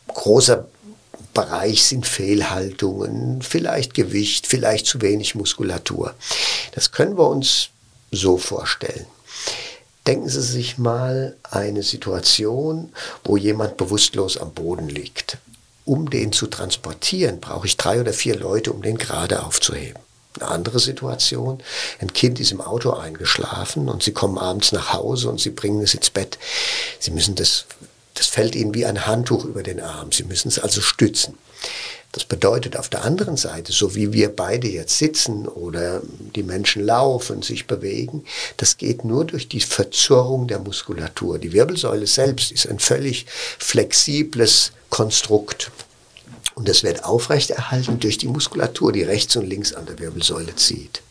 Großer 0.07 0.65
Bereich 1.33 1.83
sind 1.83 2.05
Fehlhaltungen, 2.05 3.41
vielleicht 3.41 3.93
Gewicht, 3.93 4.47
vielleicht 4.47 4.85
zu 4.85 5.01
wenig 5.01 5.35
Muskulatur. 5.35 6.13
Das 6.73 6.91
können 6.91 7.17
wir 7.17 7.27
uns 7.27 7.69
so 8.11 8.37
vorstellen. 8.37 9.05
Denken 10.07 10.29
Sie 10.29 10.41
sich 10.41 10.77
mal 10.77 11.35
eine 11.43 11.83
Situation, 11.83 12.91
wo 13.23 13.37
jemand 13.37 13.77
bewusstlos 13.77 14.37
am 14.37 14.51
Boden 14.51 14.89
liegt. 14.89 15.37
Um 15.85 16.09
den 16.09 16.31
zu 16.31 16.47
transportieren, 16.47 17.39
brauche 17.39 17.67
ich 17.67 17.77
drei 17.77 17.99
oder 17.99 18.13
vier 18.13 18.35
Leute, 18.35 18.71
um 18.71 18.81
den 18.81 18.97
gerade 18.97 19.43
aufzuheben. 19.43 19.99
Eine 20.39 20.49
andere 20.49 20.79
Situation, 20.79 21.61
ein 21.99 22.13
Kind 22.13 22.39
ist 22.39 22.51
im 22.51 22.61
Auto 22.61 22.91
eingeschlafen 22.91 23.89
und 23.89 24.01
Sie 24.01 24.13
kommen 24.13 24.37
abends 24.37 24.71
nach 24.71 24.93
Hause 24.93 25.29
und 25.29 25.39
Sie 25.39 25.49
bringen 25.49 25.81
es 25.81 25.93
ins 25.93 26.09
Bett. 26.09 26.39
Sie 26.99 27.11
müssen 27.11 27.35
das 27.35 27.65
das 28.21 28.27
fällt 28.27 28.53
ihnen 28.53 28.75
wie 28.75 28.85
ein 28.85 29.07
Handtuch 29.07 29.45
über 29.45 29.63
den 29.63 29.79
Arm. 29.79 30.11
Sie 30.11 30.21
müssen 30.21 30.49
es 30.49 30.59
also 30.59 30.79
stützen. 30.79 31.39
Das 32.11 32.23
bedeutet 32.23 32.77
auf 32.77 32.87
der 32.87 33.03
anderen 33.03 33.35
Seite, 33.35 33.71
so 33.71 33.95
wie 33.95 34.13
wir 34.13 34.29
beide 34.29 34.67
jetzt 34.67 34.99
sitzen 34.99 35.47
oder 35.47 36.03
die 36.35 36.43
Menschen 36.43 36.85
laufen, 36.85 37.41
sich 37.41 37.65
bewegen, 37.65 38.23
das 38.57 38.77
geht 38.77 39.03
nur 39.05 39.25
durch 39.25 39.49
die 39.49 39.59
Verzurrung 39.59 40.47
der 40.47 40.59
Muskulatur. 40.59 41.39
Die 41.39 41.51
Wirbelsäule 41.51 42.05
selbst 42.05 42.51
ist 42.51 42.67
ein 42.69 42.77
völlig 42.77 43.25
flexibles 43.57 44.71
Konstrukt. 44.91 45.71
Und 46.53 46.69
das 46.69 46.83
wird 46.83 47.03
aufrechterhalten 47.03 47.99
durch 47.99 48.19
die 48.19 48.27
Muskulatur, 48.27 48.91
die 48.91 49.01
rechts 49.01 49.35
und 49.35 49.47
links 49.47 49.73
an 49.73 49.87
der 49.87 49.97
Wirbelsäule 49.97 50.55
zieht. 50.55 51.01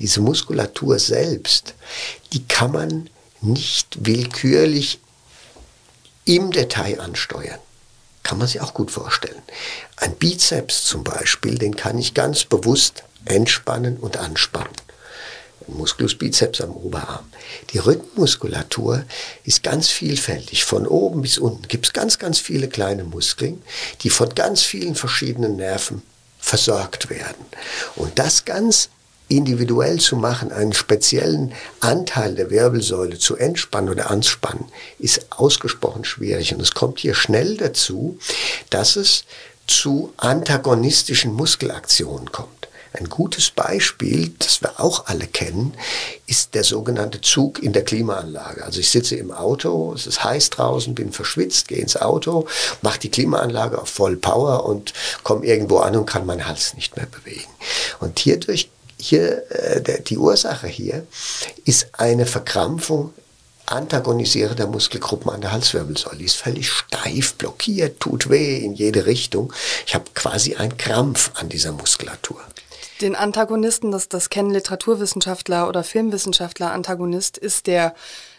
Diese 0.00 0.22
Muskulatur 0.22 0.98
selbst, 0.98 1.74
die 2.32 2.42
kann 2.48 2.72
man 2.72 3.10
nicht 3.42 3.98
willkürlich 4.00 4.98
im 6.26 6.50
Detail 6.50 7.00
ansteuern. 7.00 7.58
kann 8.22 8.38
man 8.38 8.48
sich 8.48 8.60
auch 8.60 8.74
gut 8.74 8.90
vorstellen. 8.90 9.40
Ein 9.96 10.16
Bizeps 10.16 10.84
zum 10.84 11.04
Beispiel, 11.04 11.58
den 11.58 11.76
kann 11.76 11.96
ich 11.96 12.12
ganz 12.12 12.44
bewusst 12.44 13.04
entspannen 13.24 13.98
und 13.98 14.16
anspannen. 14.16 14.74
Musculus 15.68 16.16
biceps 16.16 16.60
am 16.60 16.72
Oberarm. 16.72 17.26
Die 17.70 17.78
Rückenmuskulatur 17.78 19.04
ist 19.44 19.62
ganz 19.62 19.88
vielfältig. 19.88 20.64
Von 20.64 20.86
oben 20.86 21.22
bis 21.22 21.38
unten 21.38 21.68
gibt 21.68 21.86
es 21.86 21.92
ganz, 21.92 22.18
ganz 22.18 22.38
viele 22.38 22.68
kleine 22.68 23.04
Muskeln, 23.04 23.62
die 24.02 24.10
von 24.10 24.34
ganz 24.34 24.62
vielen 24.62 24.96
verschiedenen 24.96 25.56
Nerven 25.56 26.02
versorgt 26.38 27.10
werden. 27.10 27.46
Und 27.94 28.18
das 28.18 28.44
ganz 28.44 28.90
individuell 29.28 29.98
zu 29.98 30.16
machen, 30.16 30.52
einen 30.52 30.72
speziellen 30.72 31.52
Anteil 31.80 32.34
der 32.34 32.50
Wirbelsäule 32.50 33.18
zu 33.18 33.36
entspannen 33.36 33.90
oder 33.90 34.10
anspannen, 34.10 34.66
ist 34.98 35.26
ausgesprochen 35.30 36.04
schwierig. 36.04 36.54
Und 36.54 36.62
es 36.62 36.72
kommt 36.72 37.00
hier 37.00 37.14
schnell 37.14 37.56
dazu, 37.56 38.18
dass 38.70 38.96
es 38.96 39.24
zu 39.66 40.12
antagonistischen 40.16 41.32
Muskelaktionen 41.32 42.30
kommt. 42.30 42.50
Ein 42.92 43.08
gutes 43.10 43.50
Beispiel, 43.50 44.32
das 44.38 44.62
wir 44.62 44.80
auch 44.80 45.06
alle 45.06 45.26
kennen, 45.26 45.74
ist 46.26 46.54
der 46.54 46.64
sogenannte 46.64 47.20
Zug 47.20 47.62
in 47.62 47.74
der 47.74 47.84
Klimaanlage. 47.84 48.64
Also 48.64 48.80
ich 48.80 48.88
sitze 48.88 49.16
im 49.16 49.32
Auto, 49.32 49.92
es 49.92 50.06
ist 50.06 50.24
heiß 50.24 50.48
draußen, 50.50 50.94
bin 50.94 51.12
verschwitzt, 51.12 51.68
gehe 51.68 51.78
ins 51.78 51.96
Auto, 51.96 52.46
mache 52.80 53.00
die 53.00 53.10
Klimaanlage 53.10 53.78
auf 53.82 53.90
voll 53.90 54.16
Power 54.16 54.64
und 54.64 54.94
komme 55.24 55.44
irgendwo 55.44 55.78
an 55.78 55.94
und 55.94 56.06
kann 56.06 56.24
meinen 56.24 56.46
Hals 56.46 56.72
nicht 56.74 56.96
mehr 56.96 57.06
bewegen. 57.06 57.50
Und 58.00 58.18
hierdurch 58.18 58.70
hier, 58.98 59.50
äh, 59.50 60.02
die 60.02 60.18
Ursache 60.18 60.66
hier 60.66 61.06
ist 61.64 61.88
eine 61.92 62.26
Verkrampfung 62.26 63.12
antagonisierender 63.66 64.66
Muskelgruppen 64.66 65.30
an 65.30 65.40
der 65.40 65.52
Halswirbelsäule. 65.52 66.18
Die 66.18 66.24
ist 66.24 66.36
völlig 66.36 66.70
steif, 66.70 67.34
blockiert, 67.34 68.00
tut 68.00 68.30
weh 68.30 68.58
in 68.58 68.74
jede 68.74 69.06
Richtung. 69.06 69.52
Ich 69.86 69.94
habe 69.94 70.04
quasi 70.14 70.54
einen 70.54 70.76
Krampf 70.76 71.32
an 71.34 71.48
dieser 71.48 71.72
Muskulatur. 71.72 72.40
Den 73.00 73.14
Antagonisten, 73.14 73.90
das, 73.90 74.08
das 74.08 74.30
kennen 74.30 74.50
Literaturwissenschaftler 74.50 75.68
oder 75.68 75.84
Filmwissenschaftler, 75.84 76.72
Antagonist 76.72 77.36
ist 77.36 77.66
der 77.66 77.94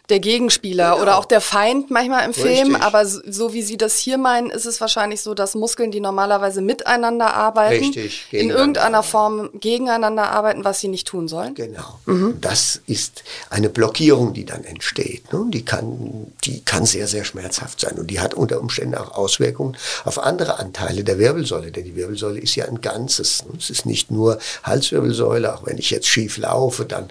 der 0.09 0.19
Gegenspieler 0.19 0.91
genau. 0.91 1.01
oder 1.01 1.17
auch 1.17 1.25
der 1.25 1.41
Feind 1.41 1.91
manchmal 1.91 2.23
im 2.23 2.31
Richtig. 2.31 2.45
Film. 2.45 2.75
Aber 2.75 3.05
so, 3.05 3.19
so, 3.27 3.53
wie 3.53 3.61
Sie 3.61 3.75
das 3.75 3.97
hier 3.97 4.17
meinen, 4.17 4.49
ist 4.49 4.65
es 4.65 4.79
wahrscheinlich 4.79 5.21
so, 5.21 5.33
dass 5.33 5.53
Muskeln, 5.53 5.91
die 5.91 5.99
normalerweise 5.99 6.61
miteinander 6.61 7.33
arbeiten, 7.33 7.83
Richtig, 7.83 8.27
in 8.31 8.49
irgendeiner 8.49 9.03
Form 9.03 9.49
gegeneinander 9.59 10.31
arbeiten, 10.31 10.63
was 10.63 10.79
sie 10.79 10.87
nicht 10.87 11.07
tun 11.07 11.27
sollen. 11.27 11.55
Genau. 11.55 11.99
Mhm. 12.05 12.39
Das 12.39 12.79
ist 12.87 13.23
eine 13.49 13.67
Blockierung, 13.69 14.33
die 14.33 14.45
dann 14.45 14.63
entsteht. 14.63 15.33
Ne? 15.33 15.45
Die, 15.49 15.65
kann, 15.65 16.31
die 16.45 16.61
kann 16.63 16.85
sehr, 16.85 17.07
sehr 17.07 17.25
schmerzhaft 17.25 17.81
sein. 17.81 17.97
Und 17.97 18.07
die 18.07 18.21
hat 18.21 18.33
unter 18.33 18.61
Umständen 18.61 18.95
auch 18.95 19.11
Auswirkungen 19.13 19.75
auf 20.05 20.19
andere 20.19 20.57
Anteile 20.59 21.03
der 21.03 21.19
Wirbelsäule. 21.19 21.71
Denn 21.71 21.83
die 21.83 21.97
Wirbelsäule 21.97 22.39
ist 22.39 22.55
ja 22.55 22.65
ein 22.65 22.79
Ganzes. 22.79 23.43
Ne? 23.45 23.55
Es 23.57 23.69
ist 23.69 23.85
nicht 23.85 24.09
nur 24.09 24.39
Halswirbelsäule. 24.63 25.53
Auch 25.53 25.65
wenn 25.65 25.77
ich 25.77 25.89
jetzt 25.89 26.07
schief 26.07 26.37
laufe, 26.37 26.85
dann 26.85 27.09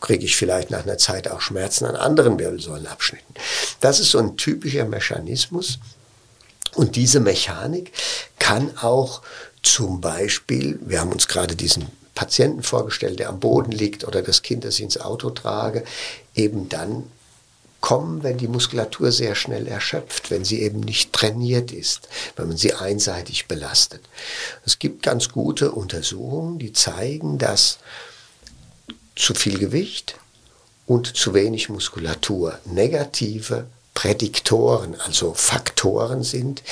kriege 0.00 0.24
ich 0.24 0.36
vielleicht 0.36 0.70
nach 0.70 0.84
einer 0.84 0.96
Zeit 0.96 1.30
auch 1.30 1.42
Schmerzen 1.42 1.84
an 1.84 1.96
anderen 1.96 2.37
Wirbelsäulenabschnitten. 2.38 3.34
Das 3.80 4.00
ist 4.00 4.10
so 4.10 4.18
ein 4.18 4.36
typischer 4.36 4.84
Mechanismus. 4.84 5.78
Und 6.74 6.96
diese 6.96 7.20
Mechanik 7.20 7.92
kann 8.38 8.76
auch 8.78 9.22
zum 9.62 10.00
Beispiel, 10.00 10.78
wir 10.82 11.00
haben 11.00 11.12
uns 11.12 11.28
gerade 11.28 11.56
diesen 11.56 11.86
Patienten 12.14 12.62
vorgestellt, 12.62 13.18
der 13.18 13.28
am 13.28 13.40
Boden 13.40 13.72
liegt 13.72 14.04
oder 14.04 14.22
das 14.22 14.42
Kind, 14.42 14.64
das 14.64 14.74
ich 14.74 14.82
ins 14.82 15.00
Auto 15.00 15.30
trage, 15.30 15.84
eben 16.34 16.68
dann 16.68 17.04
kommen, 17.80 18.22
wenn 18.24 18.38
die 18.38 18.48
Muskulatur 18.48 19.12
sehr 19.12 19.34
schnell 19.34 19.68
erschöpft, 19.68 20.30
wenn 20.30 20.44
sie 20.44 20.62
eben 20.62 20.80
nicht 20.80 21.12
trainiert 21.12 21.70
ist, 21.70 22.08
wenn 22.36 22.48
man 22.48 22.56
sie 22.56 22.74
einseitig 22.74 23.46
belastet. 23.46 24.02
Es 24.64 24.78
gibt 24.78 25.02
ganz 25.02 25.28
gute 25.28 25.70
Untersuchungen, 25.70 26.58
die 26.58 26.72
zeigen, 26.72 27.38
dass 27.38 27.78
zu 29.14 29.34
viel 29.34 29.58
Gewicht, 29.58 30.16
und 30.88 31.16
zu 31.16 31.34
wenig 31.34 31.68
Muskulatur. 31.68 32.58
Negative 32.64 33.66
Prädiktoren, 33.94 34.98
also 35.00 35.34
Faktoren 35.34 36.22
sind, 36.22 36.62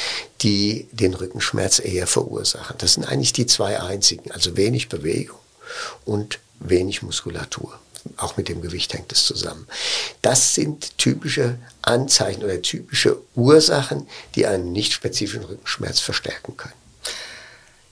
die 0.42 0.88
den 0.92 1.12
Rückenschmerz 1.12 1.80
eher 1.80 2.06
verursachen. 2.06 2.76
Das 2.78 2.94
sind 2.94 3.04
eigentlich 3.04 3.32
die 3.32 3.46
zwei 3.46 3.80
einzigen, 3.80 4.30
also 4.30 4.56
wenig 4.56 4.88
Bewegung 4.88 5.38
und 6.04 6.38
wenig 6.60 7.02
Muskulatur. 7.02 7.78
Auch 8.16 8.36
mit 8.36 8.48
dem 8.48 8.62
Gewicht 8.62 8.94
hängt 8.94 9.10
es 9.12 9.26
zusammen. 9.26 9.66
Das 10.22 10.54
sind 10.54 10.96
typische 10.98 11.58
Anzeichen 11.82 12.44
oder 12.44 12.62
typische 12.62 13.18
Ursachen, 13.34 14.06
die 14.36 14.46
einen 14.46 14.72
nicht 14.72 14.92
spezifischen 14.92 15.44
Rückenschmerz 15.44 15.98
verstärken 15.98 16.56
können. 16.56 16.85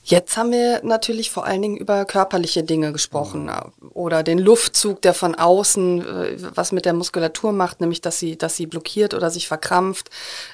Jetzt 0.06 0.36
haben 0.36 0.52
wir 0.52 0.82
natürlich 0.84 1.30
vor 1.30 1.46
allen 1.46 1.62
Dingen 1.62 1.78
über 1.78 2.04
körperliche 2.04 2.62
Dinge 2.62 2.92
gesprochen 2.92 3.46
mhm. 3.46 3.90
oder 3.94 4.22
den 4.22 4.38
Luftzug, 4.38 5.00
der 5.00 5.14
von 5.14 5.34
außen 5.34 6.00
äh, 6.02 6.36
was 6.54 6.72
mit 6.72 6.84
der 6.84 6.92
Muskulatur 6.92 7.52
macht, 7.52 7.80
nämlich 7.80 8.02
dass 8.02 8.18
sie, 8.18 8.36
dass 8.36 8.54
sie 8.54 8.66
blockiert 8.66 9.14
oder 9.14 9.30
sich 9.30 9.48
verkrampft. 9.48 10.10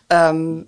Ähm, 0.09 0.66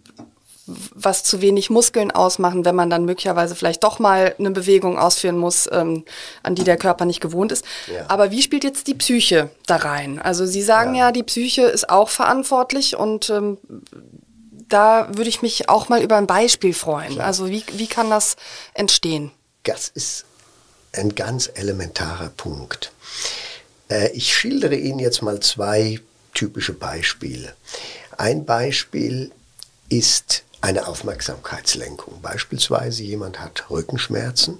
was 0.67 1.25
zu 1.25 1.41
wenig 1.41 1.71
Muskeln 1.71 2.11
ausmachen, 2.12 2.65
wenn 2.65 2.75
man 2.75 2.89
dann 2.89 3.05
möglicherweise 3.05 3.55
vielleicht 3.57 3.83
doch 3.83 3.99
mal 3.99 4.35
eine 4.39 4.53
Bewegung 4.53 4.99
ausführen 4.99 5.37
muss, 5.37 5.69
ähm, 5.73 6.05
an 6.43 6.55
die 6.55 6.65
der 6.65 6.77
Körper 6.77 7.05
nicht 7.05 7.21
gewohnt 7.21 7.51
ist. 7.51 7.65
Ja. 7.93 8.05
Aber 8.09 8.31
wie 8.31 8.43
spielt 8.43 8.62
jetzt 8.62 8.87
die 8.87 8.95
Psyche 8.95 9.51
da 9.67 9.77
rein? 9.77 10.21
Also 10.21 10.47
Sie 10.47 10.62
sagen 10.62 10.95
ja, 10.95 11.07
ja 11.07 11.12
die 11.12 11.25
Psyche 11.25 11.62
ist 11.62 11.91
auch 11.91 12.09
verantwortlich 12.09 12.97
und 12.97 13.29
ähm, 13.31 13.59
da 14.73 15.09
würde 15.17 15.29
ich 15.29 15.43
mich 15.43 15.69
auch 15.69 15.88
mal 15.88 16.02
über 16.02 16.17
ein 16.17 16.26
Beispiel 16.26 16.75
freuen. 16.75 17.14
Klar. 17.14 17.26
Also 17.26 17.49
wie, 17.49 17.64
wie 17.73 17.87
kann 17.87 18.11
das 18.11 18.37
entstehen? 18.75 19.31
Das 19.64 19.88
ist 19.88 20.25
ein 20.93 21.14
ganz 21.14 21.50
elementarer 21.55 22.31
Punkt. 22.31 22.93
Äh, 23.88 24.11
ich 24.12 24.35
schildere 24.35 24.76
Ihnen 24.76 24.99
jetzt 24.99 25.23
mal 25.23 25.41
zwei 25.41 26.00
typische 26.35 26.73
Beispiele. 26.73 27.55
Ein 28.17 28.45
Beispiel 28.45 29.31
ist 29.88 30.45
eine 30.61 30.87
Aufmerksamkeitslenkung. 30.87 32.21
Beispielsweise 32.23 33.02
jemand 33.02 33.41
hat 33.41 33.69
Rückenschmerzen, 33.69 34.59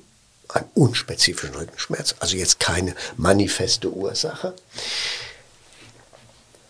einen 0.49 0.69
unspezifischen 0.75 1.55
Rückenschmerz, 1.55 2.15
also 2.19 2.37
jetzt 2.37 2.61
keine 2.61 2.95
manifeste 3.17 3.91
Ursache. 3.91 4.55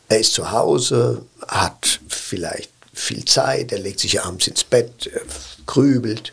Er 0.09 0.21
ist 0.21 0.35
zu 0.35 0.53
Hause, 0.53 1.25
hat 1.49 2.01
vielleicht 2.09 2.71
viel 2.93 3.25
Zeit, 3.25 3.73
er 3.73 3.79
legt 3.79 4.01
sich 4.01 4.21
abends 4.21 4.47
ins 4.47 4.65
Bett, 4.65 5.11
grübelt, 5.67 6.33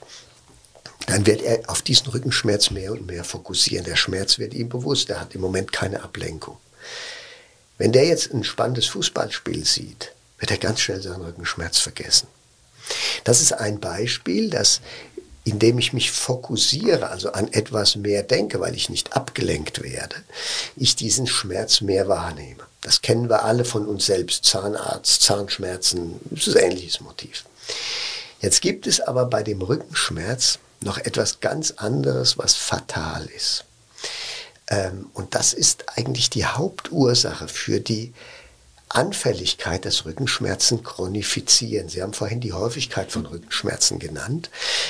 dann 1.08 1.26
wird 1.26 1.42
er 1.42 1.62
auf 1.68 1.82
diesen 1.82 2.08
Rückenschmerz 2.08 2.70
mehr 2.70 2.92
und 2.92 3.08
mehr 3.08 3.24
fokussieren. 3.24 3.86
Der 3.86 3.96
Schmerz 3.96 4.38
wird 4.38 4.54
ihm 4.54 4.70
bewusst, 4.70 5.10
er 5.10 5.20
hat 5.20 5.34
im 5.34 5.42
Moment 5.42 5.72
keine 5.72 6.04
Ablenkung. 6.04 6.58
Wenn 7.78 7.92
der 7.92 8.06
jetzt 8.06 8.32
ein 8.34 8.44
spannendes 8.44 8.88
Fußballspiel 8.88 9.66
sieht, 9.66 10.12
wird 10.38 10.52
er 10.52 10.58
ganz 10.58 10.82
schnell 10.82 11.02
seinen 11.02 11.24
Rückenschmerz 11.24 11.80
vergessen. 11.80 12.28
Das 13.24 13.42
ist 13.42 13.54
ein 13.54 13.80
Beispiel, 13.80 14.50
das 14.50 14.82
indem 15.50 15.80
ich 15.80 15.94
mich 15.94 16.12
fokussiere, 16.12 17.10
also 17.10 17.32
an 17.32 17.52
etwas 17.52 17.96
mehr 17.96 18.24
denke, 18.24 18.60
weil 18.60 18.76
ich 18.76 18.90
nicht 18.90 19.14
abgelenkt 19.14 19.82
werde, 19.84 20.16
ich 20.76 20.96
diesen 20.96 21.28
Schmerz 21.28 21.82
mehr 21.82 22.08
wahrnehme. 22.08 22.64
Das 22.82 23.02
kennen 23.02 23.30
wir 23.30 23.44
alle 23.44 23.66
von 23.66 23.86
uns 23.86 24.06
selbst. 24.06 24.46
Zahnarzt, 24.46 25.22
Zahnschmerzen, 25.22 26.20
das 26.30 26.48
ist 26.48 26.58
ein 26.58 26.72
ähnliches 26.72 27.02
Motiv. 27.02 27.44
Jetzt 28.42 28.62
gibt 28.62 28.88
es 28.88 29.02
aber 29.02 29.26
bei 29.26 29.44
dem 29.44 29.62
Rückenschmerz 29.62 30.60
noch 30.82 30.98
etwas 30.98 31.42
ganz 31.42 31.72
anderes, 31.72 32.38
was 32.38 32.56
fatal 32.56 33.26
ist. 33.36 33.66
Ähm, 34.68 35.10
und 35.14 35.36
das 35.36 35.54
ist 35.54 35.98
eigentlich 35.98 36.30
die 36.30 36.46
Hauptursache 36.46 37.48
für 37.48 37.80
die 37.80 38.14
Anfälligkeit 38.90 39.86
des 39.86 40.06
Rückenschmerzen 40.06 40.84
chronifizieren. 40.84 41.90
Sie 41.90 42.02
haben 42.02 42.14
vorhin 42.14 42.42
die 42.42 42.54
Häufigkeit 42.54 43.12
von 43.12 43.28
Rückenschmerzen 43.28 44.00
genannt. 44.00 44.50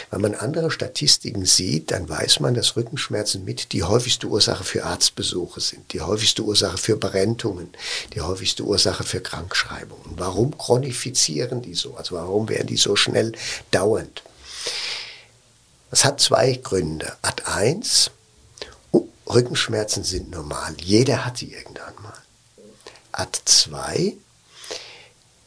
Wenn 0.09 0.21
man 0.21 0.35
andere 0.35 0.71
Statistiken 0.71 1.45
sieht, 1.45 1.91
dann 1.91 2.07
weiß 2.07 2.39
man, 2.39 2.53
dass 2.53 2.77
Rückenschmerzen 2.77 3.43
mit 3.43 3.73
die 3.73 3.83
häufigste 3.83 4.27
Ursache 4.27 4.63
für 4.63 4.85
Arztbesuche 4.85 5.59
sind, 5.59 5.91
die 5.91 6.01
häufigste 6.01 6.43
Ursache 6.43 6.77
für 6.77 6.95
Berentungen, 6.95 7.69
die 8.13 8.21
häufigste 8.21 8.63
Ursache 8.63 9.03
für 9.03 9.19
Krankschreibungen. 9.19 10.13
Warum 10.17 10.57
chronifizieren 10.57 11.61
die 11.61 11.75
so? 11.75 11.95
Also 11.95 12.15
warum 12.15 12.47
werden 12.47 12.67
die 12.67 12.77
so 12.77 12.95
schnell 12.95 13.33
dauernd? 13.71 14.23
Das 15.89 16.05
hat 16.05 16.21
zwei 16.21 16.53
Gründe. 16.53 17.13
Ad 17.21 17.43
1, 17.45 18.11
Rückenschmerzen 19.27 20.03
sind 20.03 20.31
normal. 20.31 20.75
Jeder 20.81 21.25
hat 21.25 21.37
sie 21.37 21.53
irgendwann 21.53 21.93
mal. 22.01 22.13
Art 23.19 23.41
2, 23.43 24.13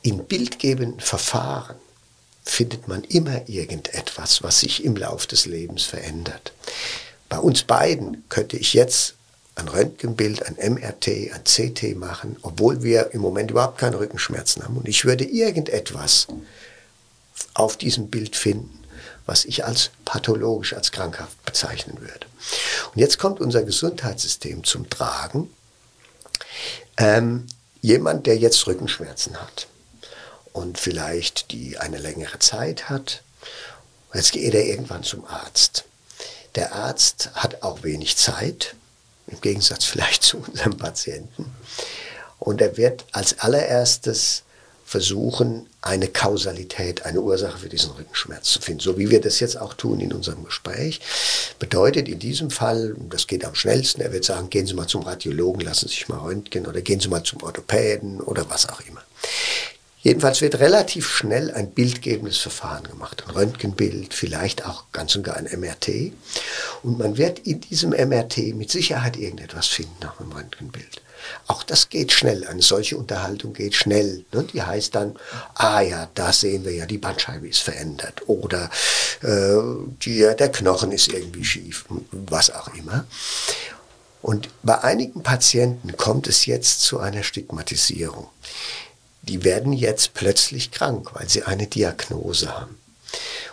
in 0.03 0.27
bildgebenden 0.27 1.01
Verfahren 1.01 1.77
findet 2.45 2.87
man 2.87 3.03
immer 3.05 3.49
irgendetwas, 3.49 4.43
was 4.43 4.61
sich 4.61 4.85
im 4.85 4.95
Lauf 4.95 5.27
des 5.27 5.47
Lebens 5.47 5.85
verändert. 5.85 6.53
Bei 7.31 7.39
uns 7.39 7.63
beiden 7.63 8.25
könnte 8.29 8.59
ich 8.59 8.75
jetzt 8.75 9.15
ein 9.55 9.69
Röntgenbild, 9.69 10.45
ein 10.45 10.75
MRT, 10.75 11.09
ein 11.33 11.45
CT 11.45 11.97
machen, 11.97 12.37
obwohl 12.43 12.83
wir 12.83 13.15
im 13.15 13.23
Moment 13.23 13.51
überhaupt 13.51 13.79
keine 13.79 13.99
Rückenschmerzen 13.99 14.63
haben. 14.63 14.77
Und 14.77 14.87
ich 14.87 15.07
würde 15.07 15.25
irgendetwas 15.25 16.27
auf 17.55 17.79
diesem 17.79 18.09
Bild 18.09 18.37
finden, 18.37 18.85
was 19.25 19.47
ich 19.47 19.65
als 19.65 19.93
pathologisch, 20.05 20.75
als 20.75 20.93
krankhaft 20.93 21.43
bezeichnen 21.47 22.03
würde. 22.03 22.27
Und 22.93 23.01
jetzt 23.01 23.19
kommt 23.19 23.41
unser 23.41 23.63
Gesundheitssystem 23.63 24.63
zum 24.63 24.91
Tragen. 24.91 25.49
Ähm, 26.99 27.47
jemand, 27.83 28.27
der 28.27 28.39
jetzt 28.39 28.67
Rückenschmerzen 28.67 29.39
hat 29.39 29.67
und 30.55 30.79
vielleicht 30.79 31.51
die 31.53 31.77
eine 31.77 31.99
längere 31.99 32.39
Zeit 32.39 32.89
hat, 32.89 33.23
jetzt 34.15 34.33
geht 34.33 34.55
er 34.55 34.65
irgendwann 34.65 35.03
zum 35.03 35.27
Arzt. 35.27 35.85
Der 36.55 36.75
Arzt 36.75 37.31
hat 37.35 37.63
auch 37.63 37.83
wenig 37.83 38.17
Zeit, 38.17 38.75
im 39.27 39.41
Gegensatz 39.41 39.85
vielleicht 39.93 40.23
zu 40.23 40.39
unserem 40.39 40.79
Patienten. 40.79 41.55
Und 42.39 42.61
er 42.61 42.77
wird 42.77 43.05
als 43.13 43.39
allererstes 43.39 44.43
versuchen, 44.93 45.71
eine 45.81 46.07
Kausalität, 46.07 47.07
eine 47.07 47.23
Ursache 47.23 47.57
für 47.57 47.71
diesen 47.71 47.93
Rückenschmerz 47.93 48.51
zu 48.53 48.61
finden. 48.61 48.81
So 48.81 48.99
wie 48.99 49.09
wir 49.09 49.23
das 49.23 49.41
jetzt 49.41 49.59
auch 49.59 49.73
tun 49.73 50.01
in 50.01 50.13
unserem 50.13 50.45
Gespräch. 50.45 51.01
Bedeutet 51.59 52.11
in 52.11 52.19
diesem 52.19 52.51
Fall, 52.51 52.95
das 53.09 53.27
geht 53.27 53.47
am 53.47 53.55
schnellsten, 53.55 54.03
er 54.03 54.13
wird 54.13 54.25
sagen, 54.25 54.51
gehen 54.51 54.67
Sie 54.67 54.75
mal 54.75 54.87
zum 54.87 55.03
Radiologen, 55.03 55.63
lassen 55.63 55.89
Sie 55.89 55.95
sich 55.95 56.09
mal 56.09 56.19
röntgen 56.19 56.67
oder 56.67 56.83
gehen 56.83 57.01
Sie 57.01 57.09
mal 57.09 57.23
zum 57.23 57.43
Orthopäden 57.43 58.21
oder 58.21 58.51
was 58.51 58.69
auch 58.69 58.81
immer. 58.81 59.03
Jedenfalls 60.03 60.43
wird 60.43 60.59
relativ 60.59 61.09
schnell 61.09 61.51
ein 61.53 61.71
bildgebendes 61.71 62.37
Verfahren 62.37 62.85
gemacht. 62.85 63.25
Ein 63.27 63.35
Röntgenbild, 63.35 64.13
vielleicht 64.13 64.67
auch 64.67 64.85
ganz 64.93 65.17
und 65.17 65.23
gar 65.23 65.37
ein 65.37 65.49
MRT. 65.59 66.13
Und 66.83 66.99
man 66.99 67.17
wird 67.17 67.39
in 67.39 67.63
diesem 67.63 67.91
MRT 67.91 68.55
mit 68.55 68.71
Sicherheit 68.71 69.17
irgendetwas 69.17 69.69
finden 69.69 69.97
nach 70.03 70.19
dem 70.19 70.33
Röntgenbild. 70.33 71.01
Auch 71.47 71.63
das 71.63 71.89
geht 71.89 72.13
schnell. 72.13 72.47
Eine 72.47 72.63
solche 72.63 72.97
Unterhaltung 72.97 73.53
geht 73.53 73.75
schnell. 73.75 74.25
Ne? 74.33 74.45
Die 74.53 74.63
heißt 74.63 74.95
dann, 74.95 75.17
ah 75.55 75.81
ja, 75.81 76.09
da 76.15 76.33
sehen 76.33 76.65
wir 76.65 76.73
ja, 76.73 76.87
die 76.87 76.99
Bandscheibe 76.99 77.49
ist 77.49 77.61
verändert. 77.61 78.23
Oder 78.29 78.71
äh, 79.23 79.57
die, 80.05 80.19
der 80.21 80.53
Knochen 80.53 80.93
ist 80.93 81.09
irgendwie 81.13 81.45
schief. 81.45 81.85
Was 82.11 82.51
auch 82.51 82.69
immer. 82.75 83.05
Und 84.21 84.49
bei 84.63 84.81
einigen 84.83 85.23
Patienten 85.23 85.97
kommt 85.97 86.29
es 86.29 86.47
jetzt 86.47 86.83
zu 86.83 87.01
einer 87.01 87.25
Stigmatisierung 87.25 88.29
die 89.23 89.45
werden 89.45 89.73
jetzt 89.73 90.15
plötzlich 90.15 90.71
krank, 90.71 91.11
weil 91.15 91.29
sie 91.29 91.45
eine 91.45 91.67
Diagnose 91.67 92.53
haben. 92.53 92.77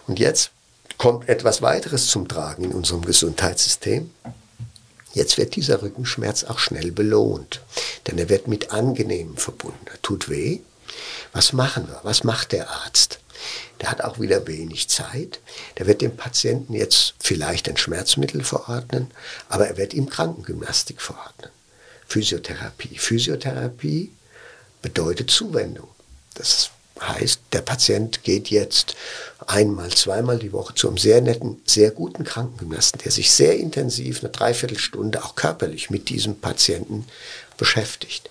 Und 0.08 0.20
jetzt 0.20 0.52
kommt 0.98 1.30
etwas 1.30 1.62
weiteres 1.62 2.08
zum 2.08 2.28
Tragen 2.28 2.66
in 2.66 2.72
unserem 2.72 3.04
Gesundheitssystem. 3.04 4.12
Jetzt 5.20 5.38
wird 5.38 5.58
dieser 5.58 5.82
Rückenschmerz 5.82 6.46
auch 6.46 6.60
schnell 6.60 6.94
belohnt, 6.94 7.60
denn 8.08 8.18
er 8.18 8.30
wird 8.30 8.48
mit 8.48 8.72
angenehm 8.72 9.36
verbunden. 9.36 9.86
Er 9.92 10.02
tut 10.02 10.30
weh. 10.30 10.62
Was 11.34 11.52
machen 11.52 11.90
wir? 11.90 12.00
Was 12.04 12.24
macht 12.24 12.54
der 12.54 12.70
Arzt? 12.70 13.20
Der 13.82 13.92
hat 13.92 14.00
auch 14.00 14.22
wieder 14.22 14.48
wenig 14.48 14.88
Zeit. 14.88 15.42
Der 15.78 15.88
wird 15.88 16.00
dem 16.00 16.16
Patienten 16.16 16.74
jetzt 16.74 17.16
vielleicht 17.20 17.68
ein 17.68 17.76
Schmerzmittel 17.76 18.46
verordnen, 18.46 19.12
aber 19.50 19.68
er 19.68 19.76
wird 19.76 19.94
ihm 19.94 20.10
Krankengymnastik 20.10 21.02
verordnen. 21.02 21.52
Physiotherapie. 22.08 22.98
Physiotherapie 22.98 24.14
bedeutet 24.82 25.32
Zuwendung. 25.32 25.90
Das 26.36 26.70
heißt, 27.02 27.42
der 27.54 27.62
Patient 27.62 28.24
geht 28.24 28.50
jetzt 28.50 28.96
einmal, 29.48 29.90
zweimal 29.90 30.40
die 30.40 30.54
Woche 30.54 30.76
zu 30.76 30.88
einem 30.88 30.98
sehr 30.98 31.22
netten, 31.22 31.62
sehr 31.66 31.92
guten 31.92 32.24
Krankengymnasten, 32.24 33.02
der 33.04 33.12
sich 33.12 33.32
sehr 33.32 33.58
intensiv 33.58 34.20
eine 34.22 34.30
Dreiviertelstunde 34.30 35.24
auch 35.24 35.36
körperlich 35.36 35.90
mit 35.90 36.10
diesem 36.10 36.36
Patienten 36.36 37.06
beschäftigt. 37.58 38.30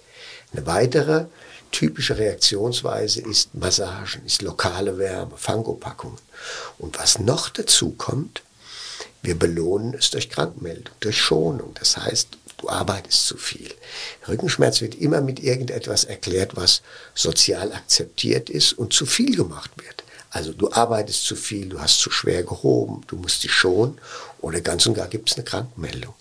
Eine 0.52 0.66
weitere 0.66 1.26
typische 1.70 2.16
Reaktionsweise 2.18 3.20
ist 3.20 3.54
Massagen, 3.54 4.24
ist 4.24 4.42
lokale 4.42 4.98
Wärme, 4.98 5.36
Fangopackungen. 5.36 6.18
Und 6.78 6.98
was 6.98 7.18
noch 7.18 7.50
dazu 7.50 7.90
kommt, 7.90 8.42
wir 9.22 9.38
belohnen 9.38 9.94
es 9.94 10.10
durch 10.10 10.30
Krankmeldung, 10.30 10.94
durch 11.00 11.18
Schonung. 11.18 11.74
Das 11.78 11.96
heißt, 11.96 12.37
du 12.58 12.68
arbeitest 12.68 13.26
zu 13.26 13.36
viel. 13.36 13.70
Rückenschmerz 14.28 14.80
wird 14.80 14.94
immer 14.94 15.20
mit 15.20 15.40
irgendetwas 15.40 16.04
erklärt, 16.04 16.56
was 16.56 16.82
sozial 17.14 17.72
akzeptiert 17.72 18.50
ist 18.50 18.74
und 18.74 18.92
zu 18.92 19.06
viel 19.06 19.34
gemacht 19.34 19.70
wird. 19.76 20.04
Also 20.30 20.52
du 20.52 20.70
arbeitest 20.70 21.24
zu 21.24 21.36
viel, 21.36 21.70
du 21.70 21.80
hast 21.80 22.00
zu 22.00 22.10
schwer 22.10 22.42
gehoben, 22.42 23.02
du 23.06 23.16
musst 23.16 23.44
dich 23.44 23.52
schonen 23.52 23.98
oder 24.40 24.60
ganz 24.60 24.84
und 24.86 24.94
gar 24.94 25.08
gibt 25.08 25.30
es 25.30 25.36
eine 25.36 25.44
Krankmeldung. 25.44 26.14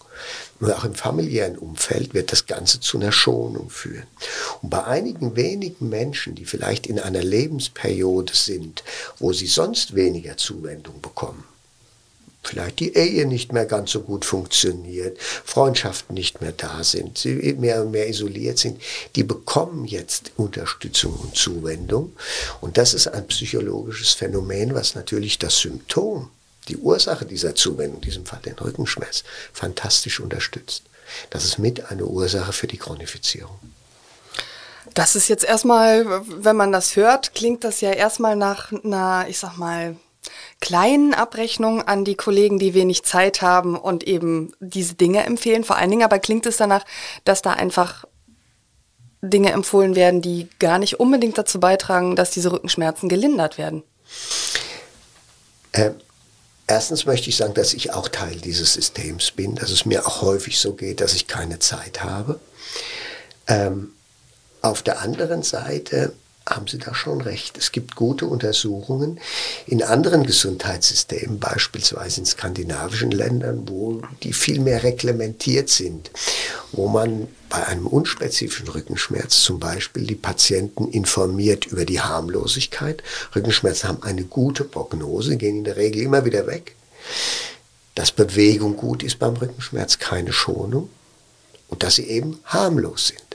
Nur 0.60 0.76
auch 0.76 0.86
im 0.86 0.96
familiären 0.96 1.58
Umfeld 1.58 2.14
wird 2.14 2.32
das 2.32 2.46
Ganze 2.46 2.80
zu 2.80 2.98
einer 2.98 3.12
Schonung 3.12 3.70
führen. 3.70 4.08
Und 4.62 4.70
bei 4.70 4.84
einigen 4.86 5.36
wenigen 5.36 5.90
Menschen, 5.90 6.36
die 6.36 6.46
vielleicht 6.46 6.88
in 6.88 7.00
einer 7.00 7.22
Lebensperiode 7.22 8.34
sind, 8.34 8.84
wo 9.20 9.34
sie 9.34 9.48
sonst 9.48 9.94
weniger 9.94 10.38
Zuwendung 10.38 11.02
bekommen, 11.02 11.44
vielleicht 12.48 12.80
die 12.80 12.96
Ehe 12.96 13.26
nicht 13.26 13.52
mehr 13.52 13.66
ganz 13.66 13.92
so 13.92 14.02
gut 14.02 14.26
funktioniert, 14.26 15.18
Freundschaften 15.20 16.14
nicht 16.14 16.42
mehr 16.42 16.54
da 16.54 16.84
sind, 16.84 17.18
sie 17.18 17.36
mehr 17.54 17.82
und 17.84 17.92
mehr 17.92 18.08
isoliert 18.08 18.58
sind, 18.58 18.82
die 19.16 19.24
bekommen 19.24 19.86
jetzt 19.86 20.32
Unterstützung 20.38 21.14
und 21.16 21.36
Zuwendung. 21.36 22.14
Und 22.62 22.78
das 22.78 22.94
ist 22.94 23.08
ein 23.08 23.28
psychologisches 23.28 24.14
Phänomen, 24.14 24.74
was 24.74 24.96
natürlich 24.96 25.40
das 25.40 25.60
Symptom, 25.60 26.30
die 26.68 26.78
Ursache 26.78 27.26
dieser 27.26 27.56
Zuwendung, 27.56 28.02
in 28.02 28.10
diesem 28.10 28.26
Fall 28.26 28.42
den 28.46 28.56
Rückenschmerz, 28.56 29.24
fantastisch 29.54 30.20
unterstützt. 30.20 30.84
Das 31.30 31.46
ist 31.46 31.58
mit 31.58 31.90
eine 31.92 32.06
Ursache 32.06 32.54
für 32.54 32.68
die 32.68 32.78
Chronifizierung. 32.78 33.58
Das 34.94 35.16
ist 35.16 35.28
jetzt 35.28 35.44
erstmal, 35.44 36.06
wenn 36.28 36.56
man 36.56 36.72
das 36.72 36.96
hört, 36.96 37.36
klingt 37.36 37.64
das 37.64 37.82
ja 37.82 37.92
erstmal 37.92 38.36
nach 38.36 38.72
einer, 38.72 39.26
ich 39.28 39.38
sag 39.38 39.58
mal, 39.58 39.96
kleinen 40.62 41.14
Abrechnung 41.14 41.82
an 41.82 42.06
die 42.06 42.16
Kollegen, 42.16 42.60
die 42.60 42.74
wenig 42.74 43.04
Zeit 43.04 43.42
haben 43.42 43.76
und 43.76 44.04
eben 44.04 44.54
diese 44.60 44.96
Dinge 44.96 45.26
empfehlen. 45.26 45.64
Vor 45.64 45.78
allen 45.78 45.90
Dingen 45.90 46.04
aber 46.04 46.20
klingt 46.20 46.46
es 46.46 46.58
danach, 46.58 46.86
dass 47.24 47.42
da 47.42 47.54
einfach 47.54 48.06
Dinge 49.22 49.52
empfohlen 49.52 49.96
werden, 49.96 50.22
die 50.22 50.48
gar 50.60 50.80
nicht 50.80 51.00
unbedingt 51.00 51.38
dazu 51.38 51.60
beitragen, 51.60 52.16
dass 52.16 52.32
diese 52.32 52.52
Rückenschmerzen 52.52 53.10
gelindert 53.10 53.58
werden. 53.58 53.84
Äh, 55.72 55.92
erstens 56.68 57.06
möchte 57.06 57.30
ich 57.30 57.38
sagen, 57.38 57.54
dass 57.54 57.74
ich 57.74 57.94
auch 57.94 58.08
Teil 58.08 58.36
dieses 58.36 58.74
Systems 58.74 59.32
bin, 59.32 59.56
dass 59.56 59.72
es 59.72 59.86
mir 59.86 60.06
auch 60.06 60.22
häufig 60.22 60.60
so 60.60 60.74
geht, 60.74 61.02
dass 61.02 61.14
ich 61.14 61.28
keine 61.28 61.60
Zeit 61.60 62.04
habe. 62.04 62.40
Ähm, 63.48 63.94
auf 64.62 64.84
der 64.84 65.02
anderen 65.02 65.44
Seite 65.44 66.14
haben 66.50 66.68
Sie 66.68 66.78
da 66.78 66.96
schon 66.96 67.22
recht. 67.22 67.58
Es 67.58 67.72
gibt 67.72 67.96
gute 67.96 68.26
Untersuchungen 68.26 69.20
in 69.66 69.84
anderen 69.84 70.24
Gesundheitssystemen, 70.26 71.40
beispielsweise 71.40 72.22
in 72.22 72.26
skandinavischen 72.26 73.12
Ländern, 73.12 73.68
wo 73.68 74.02
die 74.24 74.34
viel 74.34 74.60
mehr 74.60 74.84
reglementiert 74.84 75.70
sind, 75.70 76.12
wo 76.72 76.88
man 76.88 77.28
bei 77.50 77.66
einem 77.66 77.88
unspezifischen 77.88 78.68
Rückenschmerz 78.70 79.42
zum 79.42 79.60
Beispiel 79.60 80.06
die 80.06 80.16
Patienten 80.16 80.90
informiert 80.90 81.66
über 81.66 81.86
die 81.86 82.02
Harmlosigkeit. 82.02 83.04
Rückenschmerzen 83.36 83.90
haben 83.90 84.04
eine 84.04 84.24
gute 84.24 84.64
Prognose, 84.64 85.38
gehen 85.38 85.58
in 85.58 85.64
der 85.64 85.78
Regel 85.78 86.02
immer 86.02 86.26
wieder 86.26 86.48
weg. 86.48 86.76
Dass 87.96 88.12
Bewegung 88.12 88.78
gut 88.78 89.04
ist 89.04 89.20
beim 89.20 89.36
Rückenschmerz, 89.36 90.00
keine 90.00 90.34
Schonung 90.34 90.90
und 91.68 91.84
dass 91.84 91.96
sie 91.96 92.08
eben 92.08 92.40
harmlos 92.46 93.08
sind. 93.08 93.27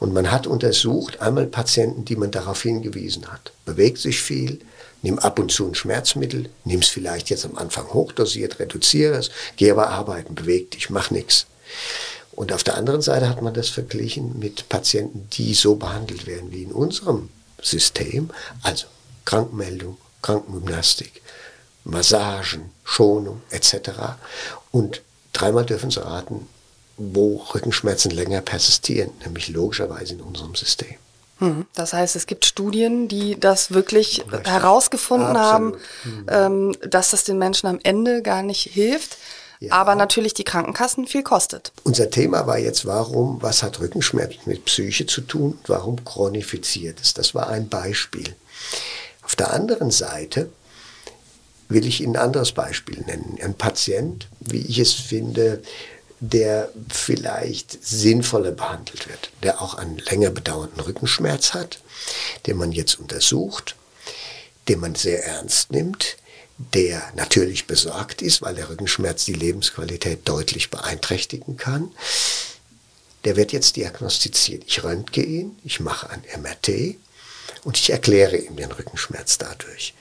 Und 0.00 0.12
man 0.12 0.30
hat 0.30 0.46
untersucht, 0.46 1.20
einmal 1.20 1.46
Patienten, 1.46 2.04
die 2.04 2.16
man 2.16 2.30
darauf 2.30 2.62
hingewiesen 2.62 3.26
hat. 3.30 3.52
Bewegt 3.64 3.98
sich 3.98 4.20
viel, 4.20 4.60
nimm 5.02 5.18
ab 5.18 5.38
und 5.38 5.50
zu 5.50 5.66
ein 5.66 5.74
Schmerzmittel, 5.74 6.48
nimm 6.64 6.80
es 6.80 6.88
vielleicht 6.88 7.30
jetzt 7.30 7.44
am 7.44 7.56
Anfang 7.56 7.88
hochdosiert, 7.92 8.58
reduziere 8.58 9.16
es, 9.16 9.30
geh 9.56 9.70
aber 9.70 9.90
arbeiten, 9.90 10.34
beweg 10.34 10.70
dich, 10.70 10.90
mach 10.90 11.10
nichts. 11.10 11.46
Und 12.32 12.52
auf 12.52 12.62
der 12.62 12.76
anderen 12.76 13.02
Seite 13.02 13.28
hat 13.28 13.42
man 13.42 13.54
das 13.54 13.68
verglichen 13.68 14.38
mit 14.38 14.68
Patienten, 14.68 15.28
die 15.32 15.54
so 15.54 15.74
behandelt 15.74 16.26
werden 16.26 16.52
wie 16.52 16.62
in 16.62 16.72
unserem 16.72 17.30
System, 17.60 18.30
also 18.62 18.86
Krankmeldung, 19.24 19.98
Krankengymnastik, 20.22 21.20
Massagen, 21.84 22.70
Schonung 22.84 23.42
etc. 23.50 23.90
Und 24.70 25.02
dreimal 25.32 25.66
dürfen 25.66 25.90
sie 25.90 26.00
raten, 26.00 26.46
wo 26.98 27.36
Rückenschmerzen 27.54 28.10
länger 28.10 28.40
persistieren, 28.40 29.10
nämlich 29.24 29.48
logischerweise 29.48 30.14
in 30.14 30.20
unserem 30.20 30.54
System. 30.54 30.96
Hm, 31.38 31.66
das 31.74 31.92
heißt, 31.92 32.16
es 32.16 32.26
gibt 32.26 32.44
Studien, 32.44 33.06
die 33.06 33.38
das 33.38 33.70
wirklich 33.70 34.24
Richtig. 34.30 34.50
herausgefunden 34.50 35.36
Absolut. 35.36 35.78
haben, 36.26 36.68
mhm. 36.68 36.76
dass 36.90 37.10
das 37.10 37.24
den 37.24 37.38
Menschen 37.38 37.68
am 37.68 37.78
Ende 37.82 38.22
gar 38.22 38.42
nicht 38.42 38.62
hilft, 38.72 39.16
ja. 39.60 39.72
aber 39.72 39.94
natürlich 39.94 40.34
die 40.34 40.42
Krankenkassen 40.42 41.06
viel 41.06 41.22
kostet. 41.22 41.72
Unser 41.84 42.10
Thema 42.10 42.46
war 42.48 42.58
jetzt, 42.58 42.86
warum, 42.86 43.40
was 43.40 43.62
hat 43.62 43.78
Rückenschmerz 43.78 44.34
mit 44.46 44.64
Psyche 44.64 45.06
zu 45.06 45.20
tun, 45.20 45.58
warum 45.68 46.04
chronifiziert 46.04 47.00
es? 47.00 47.14
Das 47.14 47.36
war 47.36 47.48
ein 47.48 47.68
Beispiel. 47.68 48.34
Auf 49.22 49.36
der 49.36 49.52
anderen 49.52 49.92
Seite 49.92 50.50
will 51.68 51.86
ich 51.86 52.00
Ihnen 52.00 52.16
ein 52.16 52.22
anderes 52.22 52.52
Beispiel 52.52 53.00
nennen. 53.02 53.38
Ein 53.42 53.54
Patient, 53.54 54.26
wie 54.40 54.60
ich 54.60 54.78
es 54.78 54.92
finde, 54.94 55.62
der 56.20 56.70
vielleicht 56.88 57.84
sinnvoller 57.84 58.50
behandelt 58.50 59.08
wird, 59.08 59.30
der 59.42 59.62
auch 59.62 59.74
einen 59.74 59.98
länger 59.98 60.30
bedauernden 60.30 60.80
Rückenschmerz 60.80 61.54
hat, 61.54 61.80
den 62.46 62.56
man 62.56 62.72
jetzt 62.72 62.98
untersucht, 62.98 63.76
den 64.68 64.80
man 64.80 64.94
sehr 64.94 65.24
ernst 65.24 65.70
nimmt, 65.70 66.16
der 66.74 67.02
natürlich 67.14 67.66
besorgt 67.66 68.20
ist, 68.20 68.42
weil 68.42 68.56
der 68.56 68.68
Rückenschmerz 68.68 69.24
die 69.24 69.32
Lebensqualität 69.32 70.28
deutlich 70.28 70.70
beeinträchtigen 70.70 71.56
kann. 71.56 71.92
Der 73.24 73.36
wird 73.36 73.52
jetzt 73.52 73.76
diagnostiziert. 73.76 74.64
Ich 74.66 74.82
röntge 74.82 75.22
ihn, 75.22 75.56
ich 75.64 75.80
mache 75.80 76.10
ein 76.10 76.22
MRT 76.40 76.96
und 77.68 77.76
ich 77.76 77.90
erkläre 77.90 78.38
ihm 78.38 78.56
den 78.56 78.72
Rückenschmerz 78.72 79.36
dadurch. 79.36 79.92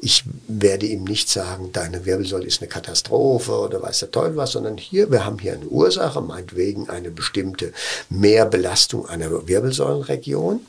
Ich 0.00 0.22
werde 0.46 0.86
ihm 0.86 1.02
nicht 1.02 1.28
sagen, 1.28 1.72
deine 1.72 2.06
Wirbelsäule 2.06 2.46
ist 2.46 2.62
eine 2.62 2.68
Katastrophe 2.68 3.50
oder 3.50 3.82
weiß 3.82 3.98
der 3.98 4.12
Teufel 4.12 4.36
was, 4.36 4.52
sondern 4.52 4.76
hier, 4.76 5.10
wir 5.10 5.24
haben 5.24 5.40
hier 5.40 5.54
eine 5.54 5.66
Ursache, 5.66 6.20
meinetwegen 6.20 6.88
eine 6.88 7.10
bestimmte 7.10 7.72
Mehrbelastung 8.10 9.08
einer 9.08 9.28
Wirbelsäulenregion. 9.48 10.64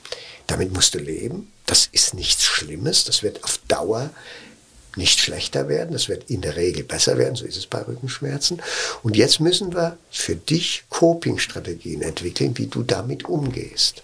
Damit 0.47 0.73
musst 0.73 0.95
du 0.95 0.97
leben. 0.97 1.51
Das 1.67 1.88
ist 1.91 2.15
nichts 2.15 2.43
Schlimmes. 2.43 3.04
Das 3.04 3.21
wird 3.21 3.43
auf 3.43 3.60
Dauer 3.67 4.10
nicht 4.95 5.19
schlechter 5.19 5.69
werden, 5.69 5.93
das 5.93 6.10
wird 6.10 6.32
in 6.32 6.41
der 6.41 6.56
Regel 6.56 6.84
besser 6.84 7.19
werden, 7.19 7.36
so 7.36 7.45
ist 7.45 7.56
es 7.56 7.67
bei 7.67 7.84
Rückenschmerzen. 7.84 8.63
Und 9.04 9.15
jetzt 9.15 9.39
müssen 9.39 9.75
wir 9.75 9.99
für 10.10 10.36
dich 10.36 10.86
Coping-Strategien 10.89 12.01
entwickeln, 12.01 12.58
wie 12.58 12.65
du 12.65 12.82
damit 12.82 13.25
umgehst. 13.25 14.01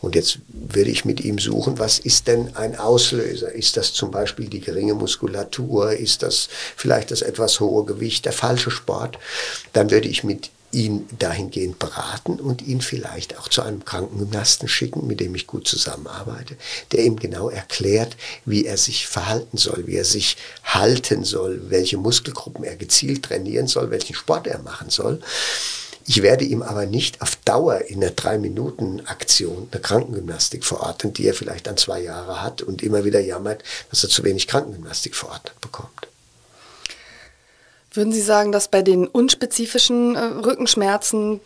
Und 0.00 0.14
jetzt 0.14 0.38
würde 0.48 0.90
ich 0.90 1.04
mit 1.04 1.20
ihm 1.20 1.38
suchen, 1.38 1.78
was 1.78 1.98
ist 1.98 2.26
denn 2.26 2.56
ein 2.56 2.76
Auslöser? 2.76 3.52
Ist 3.52 3.76
das 3.76 3.92
zum 3.92 4.10
Beispiel 4.10 4.48
die 4.48 4.60
geringe 4.60 4.94
Muskulatur? 4.94 5.92
Ist 5.92 6.22
das 6.22 6.48
vielleicht 6.76 7.10
das 7.10 7.22
etwas 7.22 7.60
hohe 7.60 7.84
Gewicht, 7.84 8.24
der 8.24 8.32
falsche 8.32 8.70
Sport? 8.70 9.18
Dann 9.72 9.90
würde 9.90 10.08
ich 10.08 10.24
mit 10.24 10.50
ihn 10.72 11.08
dahingehend 11.18 11.78
beraten 11.78 12.38
und 12.38 12.62
ihn 12.62 12.80
vielleicht 12.80 13.38
auch 13.38 13.48
zu 13.48 13.62
einem 13.62 13.84
Krankengymnasten 13.84 14.68
schicken, 14.68 15.06
mit 15.06 15.20
dem 15.20 15.34
ich 15.34 15.46
gut 15.46 15.66
zusammenarbeite, 15.66 16.56
der 16.92 17.04
ihm 17.04 17.16
genau 17.16 17.48
erklärt, 17.48 18.16
wie 18.44 18.66
er 18.66 18.76
sich 18.76 19.08
verhalten 19.08 19.56
soll, 19.56 19.86
wie 19.86 19.96
er 19.96 20.04
sich 20.04 20.36
halten 20.62 21.24
soll, 21.24 21.70
welche 21.70 21.96
Muskelgruppen 21.96 22.64
er 22.64 22.76
gezielt 22.76 23.24
trainieren 23.24 23.66
soll, 23.66 23.90
welchen 23.90 24.14
Sport 24.14 24.46
er 24.46 24.60
machen 24.60 24.90
soll. 24.90 25.20
Ich 26.06 26.22
werde 26.22 26.44
ihm 26.44 26.62
aber 26.62 26.86
nicht 26.86 27.22
auf 27.22 27.36
Dauer 27.36 27.82
in 27.82 28.02
einer 28.02 28.12
Drei-Minuten-Aktion 28.12 29.68
eine 29.70 29.80
Krankengymnastik 29.80 30.64
verordnen, 30.64 31.12
die 31.12 31.26
er 31.26 31.34
vielleicht 31.34 31.68
an 31.68 31.76
zwei 31.76 32.00
Jahre 32.00 32.42
hat 32.42 32.62
und 32.62 32.82
immer 32.82 33.04
wieder 33.04 33.20
jammert, 33.20 33.62
dass 33.90 34.02
er 34.02 34.10
zu 34.10 34.24
wenig 34.24 34.48
Krankengymnastik 34.48 35.14
verordnet 35.14 35.60
bekommt. 35.60 36.08
Würden 37.92 38.12
Sie 38.12 38.22
sagen, 38.22 38.52
dass 38.52 38.68
bei 38.68 38.82
den 38.82 39.06
unspezifischen 39.06 40.14
äh, 40.14 40.20
Rückenschmerzen 40.20 41.40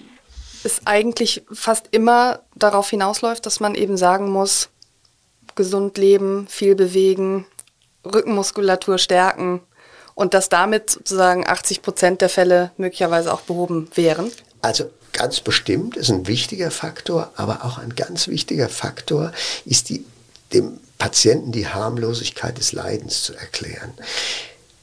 es 0.62 0.86
eigentlich 0.86 1.42
fast 1.52 1.88
immer 1.90 2.40
darauf 2.54 2.90
hinausläuft, 2.90 3.44
dass 3.46 3.60
man 3.60 3.74
eben 3.74 3.96
sagen 3.96 4.30
muss, 4.30 4.68
gesund 5.54 5.98
leben, 5.98 6.46
viel 6.48 6.74
bewegen, 6.74 7.46
Rückenmuskulatur 8.04 8.98
stärken 8.98 9.60
und 10.14 10.34
dass 10.34 10.48
damit 10.48 10.90
sozusagen 10.90 11.46
80 11.46 11.82
Prozent 11.82 12.20
der 12.20 12.28
Fälle 12.28 12.70
möglicherweise 12.76 13.32
auch 13.32 13.42
behoben 13.42 13.88
wären? 13.94 14.30
Also 14.62 14.90
ganz 15.12 15.40
bestimmt 15.40 15.96
ist 15.96 16.10
ein 16.10 16.26
wichtiger 16.26 16.70
Faktor, 16.70 17.32
aber 17.36 17.64
auch 17.64 17.78
ein 17.78 17.94
ganz 17.94 18.28
wichtiger 18.28 18.68
Faktor 18.68 19.32
ist 19.64 19.88
die, 19.88 20.04
dem 20.52 20.78
Patienten 20.98 21.52
die 21.52 21.68
Harmlosigkeit 21.68 22.58
des 22.58 22.72
Leidens 22.72 23.22
zu 23.22 23.34
erklären. 23.34 23.92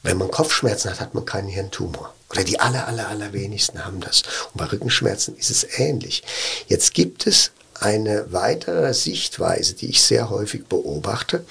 Wenn 0.02 0.18
man 0.18 0.30
Kopfschmerzen 0.30 0.90
hat, 0.90 1.00
hat 1.00 1.14
man 1.14 1.24
keinen 1.24 1.48
Hirntumor. 1.48 2.12
Oder 2.30 2.44
die 2.44 2.58
aller, 2.58 2.88
aller, 2.88 3.08
allerwenigsten 3.08 3.84
haben 3.84 4.00
das. 4.00 4.22
Und 4.52 4.58
bei 4.58 4.64
Rückenschmerzen 4.64 5.36
ist 5.36 5.50
es 5.50 5.78
ähnlich. 5.78 6.24
Jetzt 6.66 6.94
gibt 6.94 7.26
es 7.26 7.52
eine 7.74 8.32
weitere 8.32 8.94
Sichtweise, 8.94 9.74
die 9.74 9.90
ich 9.90 10.02
sehr 10.02 10.30
häufig 10.30 10.64
beobachte, 10.66 11.44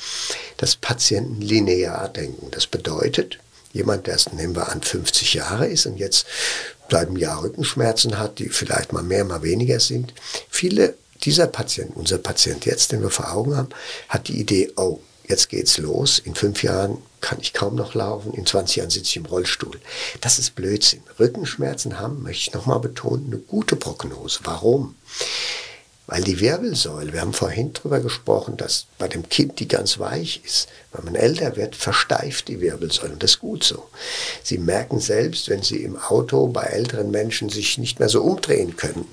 dass 0.58 0.76
Patienten 0.76 1.42
linear 1.42 2.10
denken. 2.10 2.50
Das 2.52 2.68
bedeutet, 2.68 3.40
jemand, 3.74 4.08
der 4.08 4.16
es, 4.16 4.32
nehmen 4.34 4.56
wir 4.56 4.70
an, 4.70 4.82
50 4.82 5.34
Jahre 5.34 5.68
ist 5.68 5.86
und 5.86 5.98
jetzt 5.98 6.26
seit 6.90 7.08
einem 7.08 7.18
Jahr 7.18 7.42
Rückenschmerzen 7.42 8.20
hat, 8.20 8.40
die 8.40 8.50
vielleicht 8.50 8.92
mal 8.94 9.04
mehr, 9.04 9.24
mal 9.24 9.44
weniger 9.44 9.80
sind. 9.80 10.14
Viele 10.50 10.96
dieser 11.24 11.48
Patienten, 11.48 11.94
unser 11.94 12.18
Patient 12.18 12.66
jetzt, 12.66 12.92
den 12.92 13.02
wir 13.02 13.10
vor 13.10 13.32
Augen 13.32 13.56
haben, 13.56 13.70
hat 14.10 14.28
die 14.28 14.40
Idee, 14.40 14.72
oh, 14.76 15.00
jetzt 15.28 15.50
geht's 15.50 15.78
los, 15.78 16.20
in 16.20 16.36
fünf 16.36 16.64
Jahren 16.64 16.98
kann 17.22 17.40
ich 17.40 17.54
kaum 17.54 17.76
noch 17.76 17.94
laufen, 17.94 18.34
in 18.34 18.46
20 18.46 18.78
Jahren 18.78 18.90
sitze 18.90 19.06
ich 19.06 19.18
im 19.18 19.26
Rollstuhl. 19.26 19.80
Das 20.20 20.40
ist 20.40 20.56
Blödsinn. 20.56 21.04
Rückenschmerzen 21.20 22.00
haben, 22.00 22.24
möchte 22.24 22.50
ich 22.50 22.54
nochmal 22.54 22.80
betonen, 22.80 23.28
eine 23.28 23.38
gute 23.38 23.76
Prognose. 23.76 24.40
Warum? 24.44 24.96
Weil 26.08 26.24
die 26.24 26.40
Wirbelsäule, 26.40 27.14
wir 27.14 27.22
haben 27.22 27.32
vorhin 27.32 27.72
drüber 27.74 28.02
gesprochen, 28.02 28.58
dass 28.58 28.86
bei 28.98 29.08
dem 29.08 29.30
Kind 29.30 29.60
die 29.60 29.68
ganz 29.68 29.98
weich 29.98 30.42
ist. 30.44 30.68
Wenn 30.92 31.06
man 31.06 31.16
älter 31.16 31.56
wird, 31.56 31.76
versteift 31.76 32.50
die 32.50 32.60
Wirbelsäule. 32.60 33.14
Und 33.14 33.24
das 33.24 33.32
ist 33.32 33.40
gut 33.40 33.64
so. 33.64 33.88
Sie 34.44 34.58
merken 34.58 35.00
selbst, 35.00 35.48
wenn 35.48 35.62
Sie 35.62 35.84
im 35.84 35.96
Auto 35.96 36.48
bei 36.48 36.64
älteren 36.64 37.12
Menschen 37.12 37.50
sich 37.50 37.78
nicht 37.78 38.00
mehr 38.00 38.10
so 38.10 38.24
umdrehen 38.24 38.76
können, 38.76 39.08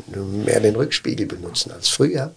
mehr 0.45 0.61
den 0.61 0.75
Rückspiegel 0.75 1.27
benutzen 1.27 1.71
als 1.71 1.89
früher. 1.89 2.35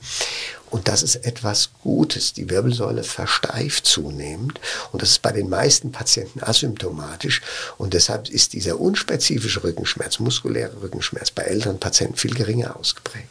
Und 0.71 0.87
das 0.87 1.03
ist 1.03 1.17
etwas 1.17 1.69
Gutes. 1.83 2.33
Die 2.33 2.49
Wirbelsäule 2.49 3.03
versteift 3.03 3.85
zunehmend. 3.85 4.59
Und 4.91 5.01
das 5.01 5.11
ist 5.11 5.21
bei 5.21 5.33
den 5.33 5.49
meisten 5.49 5.91
Patienten 5.91 6.41
asymptomatisch. 6.41 7.41
Und 7.77 7.93
deshalb 7.93 8.29
ist 8.29 8.53
dieser 8.53 8.79
unspezifische 8.79 9.63
Rückenschmerz, 9.63 10.19
muskuläre 10.19 10.81
Rückenschmerz 10.81 11.29
bei 11.31 11.43
älteren 11.43 11.79
Patienten 11.79 12.15
viel 12.15 12.33
geringer 12.33 12.77
ausgeprägt. 12.77 13.27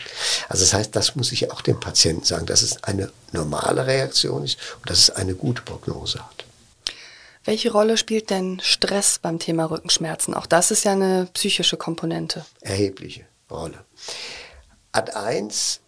Also 0.48 0.64
das 0.64 0.74
heißt, 0.74 0.94
das 0.94 1.16
muss 1.16 1.32
ich 1.32 1.50
auch 1.50 1.62
dem 1.62 1.80
Patienten 1.80 2.24
sagen, 2.24 2.44
dass 2.44 2.60
es 2.60 2.84
eine 2.84 3.10
normale 3.32 3.86
Reaktion 3.86 4.44
ist 4.44 4.58
und 4.80 4.90
dass 4.90 4.98
es 4.98 5.10
eine 5.10 5.34
gute 5.34 5.62
Prognose 5.62 6.18
hat. 6.18 6.44
Welche 7.44 7.72
Rolle 7.72 7.96
spielt 7.96 8.28
denn 8.28 8.60
Stress 8.62 9.18
beim 9.18 9.38
Thema 9.38 9.64
Rückenschmerzen? 9.64 10.34
Auch 10.34 10.46
das 10.46 10.70
ist 10.70 10.84
ja 10.84 10.92
eine 10.92 11.26
psychische 11.32 11.78
Komponente. 11.78 12.44
Erhebliche 12.60 13.24
Rolle. 13.50 13.82
Ad 14.92 15.12
1 15.12 15.79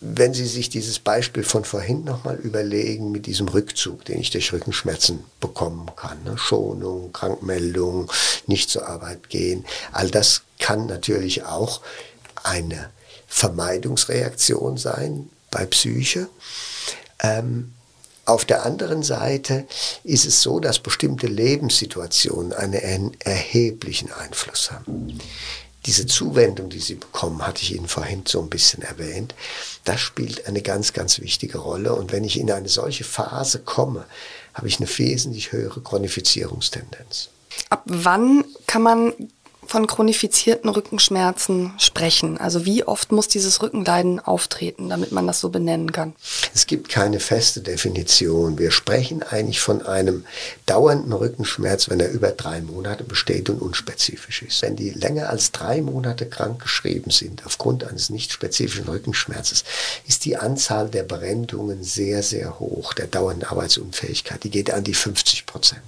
wenn 0.00 0.32
Sie 0.32 0.46
sich 0.46 0.68
dieses 0.68 1.00
Beispiel 1.00 1.42
von 1.42 1.64
vorhin 1.64 2.04
nochmal 2.04 2.36
überlegen 2.36 3.10
mit 3.10 3.26
diesem 3.26 3.48
Rückzug, 3.48 4.04
den 4.04 4.20
ich 4.20 4.30
durch 4.30 4.52
Rückenschmerzen 4.52 5.24
bekommen 5.40 5.90
kann, 5.96 6.22
ne? 6.22 6.38
Schonung, 6.38 7.12
Krankmeldung, 7.12 8.10
nicht 8.46 8.70
zur 8.70 8.86
Arbeit 8.86 9.28
gehen, 9.28 9.64
all 9.92 10.10
das 10.10 10.42
kann 10.60 10.86
natürlich 10.86 11.44
auch 11.44 11.80
eine 12.44 12.90
Vermeidungsreaktion 13.26 14.78
sein 14.78 15.28
bei 15.50 15.66
Psyche. 15.66 16.28
Ähm, 17.20 17.72
auf 18.24 18.44
der 18.44 18.64
anderen 18.66 19.02
Seite 19.02 19.66
ist 20.04 20.26
es 20.26 20.42
so, 20.42 20.60
dass 20.60 20.78
bestimmte 20.78 21.26
Lebenssituationen 21.26 22.52
einen 22.52 23.18
erheblichen 23.20 24.12
Einfluss 24.12 24.70
haben 24.70 25.18
diese 25.86 26.06
Zuwendung, 26.06 26.70
die 26.70 26.80
sie 26.80 26.96
bekommen, 26.96 27.46
hatte 27.46 27.62
ich 27.62 27.74
Ihnen 27.74 27.88
vorhin 27.88 28.24
so 28.26 28.40
ein 28.40 28.50
bisschen 28.50 28.82
erwähnt, 28.82 29.34
das 29.84 30.00
spielt 30.00 30.46
eine 30.46 30.60
ganz, 30.62 30.92
ganz 30.92 31.20
wichtige 31.20 31.58
Rolle. 31.58 31.94
Und 31.94 32.12
wenn 32.12 32.24
ich 32.24 32.38
in 32.38 32.50
eine 32.50 32.68
solche 32.68 33.04
Phase 33.04 33.60
komme, 33.60 34.04
habe 34.54 34.68
ich 34.68 34.78
eine 34.78 34.98
wesentlich 34.98 35.52
höhere 35.52 35.80
Chronifizierungstendenz. 35.80 37.30
Ab 37.70 37.82
wann 37.86 38.44
kann 38.66 38.82
man 38.82 39.12
von 39.68 39.86
chronifizierten 39.86 40.70
Rückenschmerzen 40.70 41.74
sprechen? 41.78 42.38
Also 42.38 42.64
wie 42.64 42.84
oft 42.84 43.12
muss 43.12 43.28
dieses 43.28 43.62
Rückenleiden 43.62 44.18
auftreten, 44.18 44.88
damit 44.88 45.12
man 45.12 45.26
das 45.26 45.40
so 45.40 45.50
benennen 45.50 45.92
kann? 45.92 46.14
Es 46.54 46.66
gibt 46.66 46.88
keine 46.88 47.20
feste 47.20 47.60
Definition. 47.60 48.58
Wir 48.58 48.70
sprechen 48.70 49.22
eigentlich 49.22 49.60
von 49.60 49.84
einem 49.84 50.24
dauernden 50.66 51.12
Rückenschmerz, 51.12 51.90
wenn 51.90 52.00
er 52.00 52.10
über 52.10 52.30
drei 52.30 52.60
Monate 52.60 53.04
besteht 53.04 53.50
und 53.50 53.60
unspezifisch 53.60 54.42
ist. 54.42 54.62
Wenn 54.62 54.76
die 54.76 54.90
länger 54.90 55.28
als 55.28 55.52
drei 55.52 55.82
Monate 55.82 56.26
krankgeschrieben 56.26 57.10
sind 57.10 57.44
aufgrund 57.44 57.84
eines 57.84 58.10
nicht 58.10 58.32
spezifischen 58.32 58.88
Rückenschmerzes, 58.88 59.64
ist 60.06 60.24
die 60.24 60.36
Anzahl 60.36 60.88
der 60.88 61.02
Berendungen 61.02 61.84
sehr, 61.84 62.22
sehr 62.22 62.58
hoch, 62.58 62.94
der 62.94 63.06
dauernden 63.06 63.44
Arbeitsunfähigkeit. 63.44 64.42
Die 64.44 64.50
geht 64.50 64.70
an 64.70 64.84
die 64.84 64.94
50 64.94 65.44
Prozent. 65.46 65.82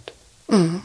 Mhm. 0.48 0.82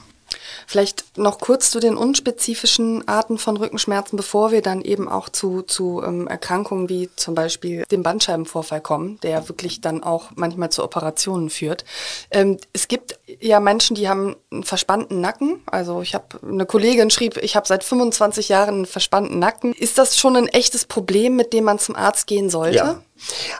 Vielleicht 0.67 0.94
noch 1.17 1.39
kurz 1.39 1.71
zu 1.71 1.79
den 1.79 1.97
unspezifischen 1.97 3.07
Arten 3.07 3.37
von 3.37 3.57
Rückenschmerzen, 3.57 4.17
bevor 4.17 4.51
wir 4.51 4.61
dann 4.61 4.81
eben 4.81 5.07
auch 5.07 5.29
zu, 5.29 5.61
zu 5.61 6.01
ähm, 6.05 6.27
Erkrankungen 6.27 6.89
wie 6.89 7.09
zum 7.15 7.35
Beispiel 7.35 7.83
dem 7.91 8.03
Bandscheibenvorfall 8.03 8.81
kommen, 8.81 9.19
der 9.21 9.31
ja 9.31 9.49
wirklich 9.49 9.81
dann 9.81 10.03
auch 10.03 10.31
manchmal 10.35 10.71
zu 10.71 10.83
Operationen 10.83 11.49
führt. 11.49 11.85
Ähm, 12.31 12.57
es 12.73 12.87
gibt 12.87 13.19
ja 13.39 13.59
Menschen, 13.59 13.95
die 13.95 14.09
haben 14.09 14.35
einen 14.51 14.63
verspannten 14.63 15.21
Nacken. 15.21 15.61
Also 15.65 16.01
ich 16.01 16.15
habe 16.15 16.39
eine 16.41 16.65
Kollegin 16.65 17.09
schrieb, 17.09 17.37
ich 17.37 17.55
habe 17.55 17.67
seit 17.67 17.83
25 17.83 18.49
Jahren 18.49 18.75
einen 18.75 18.85
verspannten 18.85 19.39
Nacken. 19.39 19.73
Ist 19.73 19.97
das 19.97 20.17
schon 20.17 20.35
ein 20.35 20.47
echtes 20.47 20.85
Problem, 20.85 21.35
mit 21.35 21.53
dem 21.53 21.63
man 21.63 21.79
zum 21.79 21.95
Arzt 21.95 22.27
gehen 22.27 22.49
sollte? 22.49 22.77
Ja. 22.77 23.01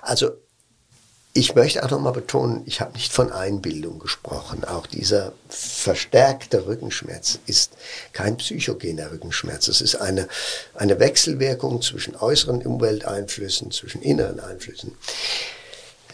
Also 0.02 0.32
ich 1.38 1.54
möchte 1.54 1.84
auch 1.84 1.92
nochmal 1.92 2.14
betonen, 2.14 2.64
ich 2.66 2.80
habe 2.80 2.94
nicht 2.94 3.12
von 3.12 3.30
Einbildung 3.30 4.00
gesprochen. 4.00 4.64
Auch 4.64 4.88
dieser 4.88 5.34
verstärkte 5.50 6.66
Rückenschmerz 6.66 7.40
ist 7.46 7.74
kein 8.14 8.38
psychogener 8.38 9.12
Rückenschmerz. 9.12 9.68
Es 9.68 9.82
ist 9.82 9.96
eine, 9.96 10.30
eine 10.76 10.98
Wechselwirkung 10.98 11.82
zwischen 11.82 12.16
äußeren 12.16 12.66
Umwelteinflüssen, 12.66 13.72
zwischen 13.72 14.02
inneren 14.02 14.40
Einflüssen. 14.40 14.94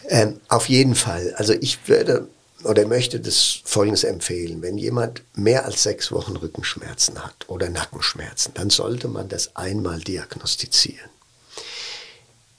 Ähm, 0.08 0.40
auf 0.48 0.68
jeden 0.68 0.96
Fall. 0.96 1.32
Also 1.36 1.52
ich 1.52 1.86
würde 1.86 2.26
oder 2.64 2.84
möchte 2.84 3.20
das 3.20 3.60
Folgendes 3.64 4.02
empfehlen. 4.02 4.60
Wenn 4.60 4.76
jemand 4.76 5.22
mehr 5.36 5.64
als 5.64 5.84
sechs 5.84 6.10
Wochen 6.10 6.36
Rückenschmerzen 6.36 7.24
hat 7.24 7.48
oder 7.48 7.68
Nackenschmerzen, 7.68 8.54
dann 8.54 8.70
sollte 8.70 9.06
man 9.06 9.28
das 9.28 9.54
einmal 9.54 10.00
diagnostizieren. 10.00 11.10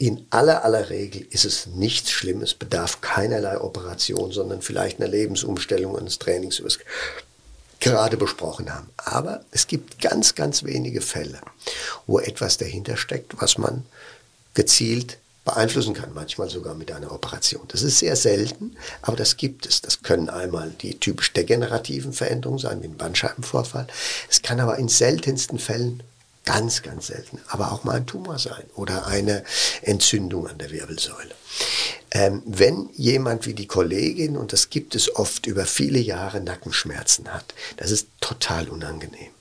In 0.03 0.27
aller 0.31 0.65
aller 0.65 0.89
Regel 0.89 1.25
ist 1.29 1.45
es 1.45 1.65
nichts 1.65 2.11
Schlimmes, 2.11 2.53
bedarf 2.53 2.99
keinerlei 2.99 3.57
Operation, 3.61 4.33
sondern 4.33 4.61
vielleicht 4.61 4.99
einer 4.99 5.07
Lebensumstellung 5.07 5.97
eines 5.97 6.19
Trainings, 6.19 6.59
wie 6.59 6.65
wir 6.65 6.71
gerade 7.79 8.17
besprochen 8.17 8.73
haben. 8.73 8.89
Aber 8.97 9.45
es 9.51 9.65
gibt 9.65 10.01
ganz, 10.01 10.35
ganz 10.35 10.65
wenige 10.65 10.99
Fälle, 10.99 11.39
wo 12.05 12.19
etwas 12.19 12.57
dahinter 12.57 12.97
steckt, 12.97 13.41
was 13.41 13.57
man 13.57 13.85
gezielt 14.53 15.19
beeinflussen 15.45 15.93
kann, 15.93 16.13
manchmal 16.13 16.49
sogar 16.49 16.75
mit 16.75 16.91
einer 16.91 17.13
Operation. 17.13 17.63
Das 17.69 17.81
ist 17.81 17.99
sehr 17.99 18.17
selten, 18.17 18.75
aber 19.03 19.15
das 19.15 19.37
gibt 19.37 19.65
es. 19.65 19.81
Das 19.81 20.03
können 20.03 20.29
einmal 20.29 20.71
die 20.81 20.99
typisch 20.99 21.31
degenerativen 21.31 22.11
Veränderungen 22.11 22.59
sein, 22.59 22.81
wie 22.81 22.87
ein 22.87 22.97
Bandscheibenvorfall. 22.97 23.87
Es 24.29 24.41
kann 24.41 24.59
aber 24.59 24.77
in 24.77 24.89
seltensten 24.89 25.59
Fällen 25.59 26.03
ganz, 26.45 26.82
ganz 26.82 27.08
selten, 27.08 27.39
aber 27.47 27.71
auch 27.71 27.84
mal 27.84 27.95
ein 27.95 28.06
Tumor 28.06 28.38
sein 28.38 28.63
oder 28.75 29.08
eine 29.08 29.43
Entzündung 29.82 30.47
an 30.47 30.58
der 30.58 30.71
Wirbelsäule. 30.71 31.36
Ähm, 32.12 32.43
wenn 32.45 32.89
jemand 32.93 33.45
wie 33.45 33.53
die 33.53 33.67
Kollegin, 33.67 34.38
und 34.38 34.53
das 34.53 34.69
gibt 34.69 34.95
es 34.95 35.15
oft 35.15 35.45
über 35.47 35.65
viele 35.65 35.99
Jahre, 35.99 36.41
Nackenschmerzen 36.41 37.34
hat, 37.34 37.53
das 37.77 37.91
ist 37.91 38.08
total 38.19 38.69
unangenehm, 38.69 39.32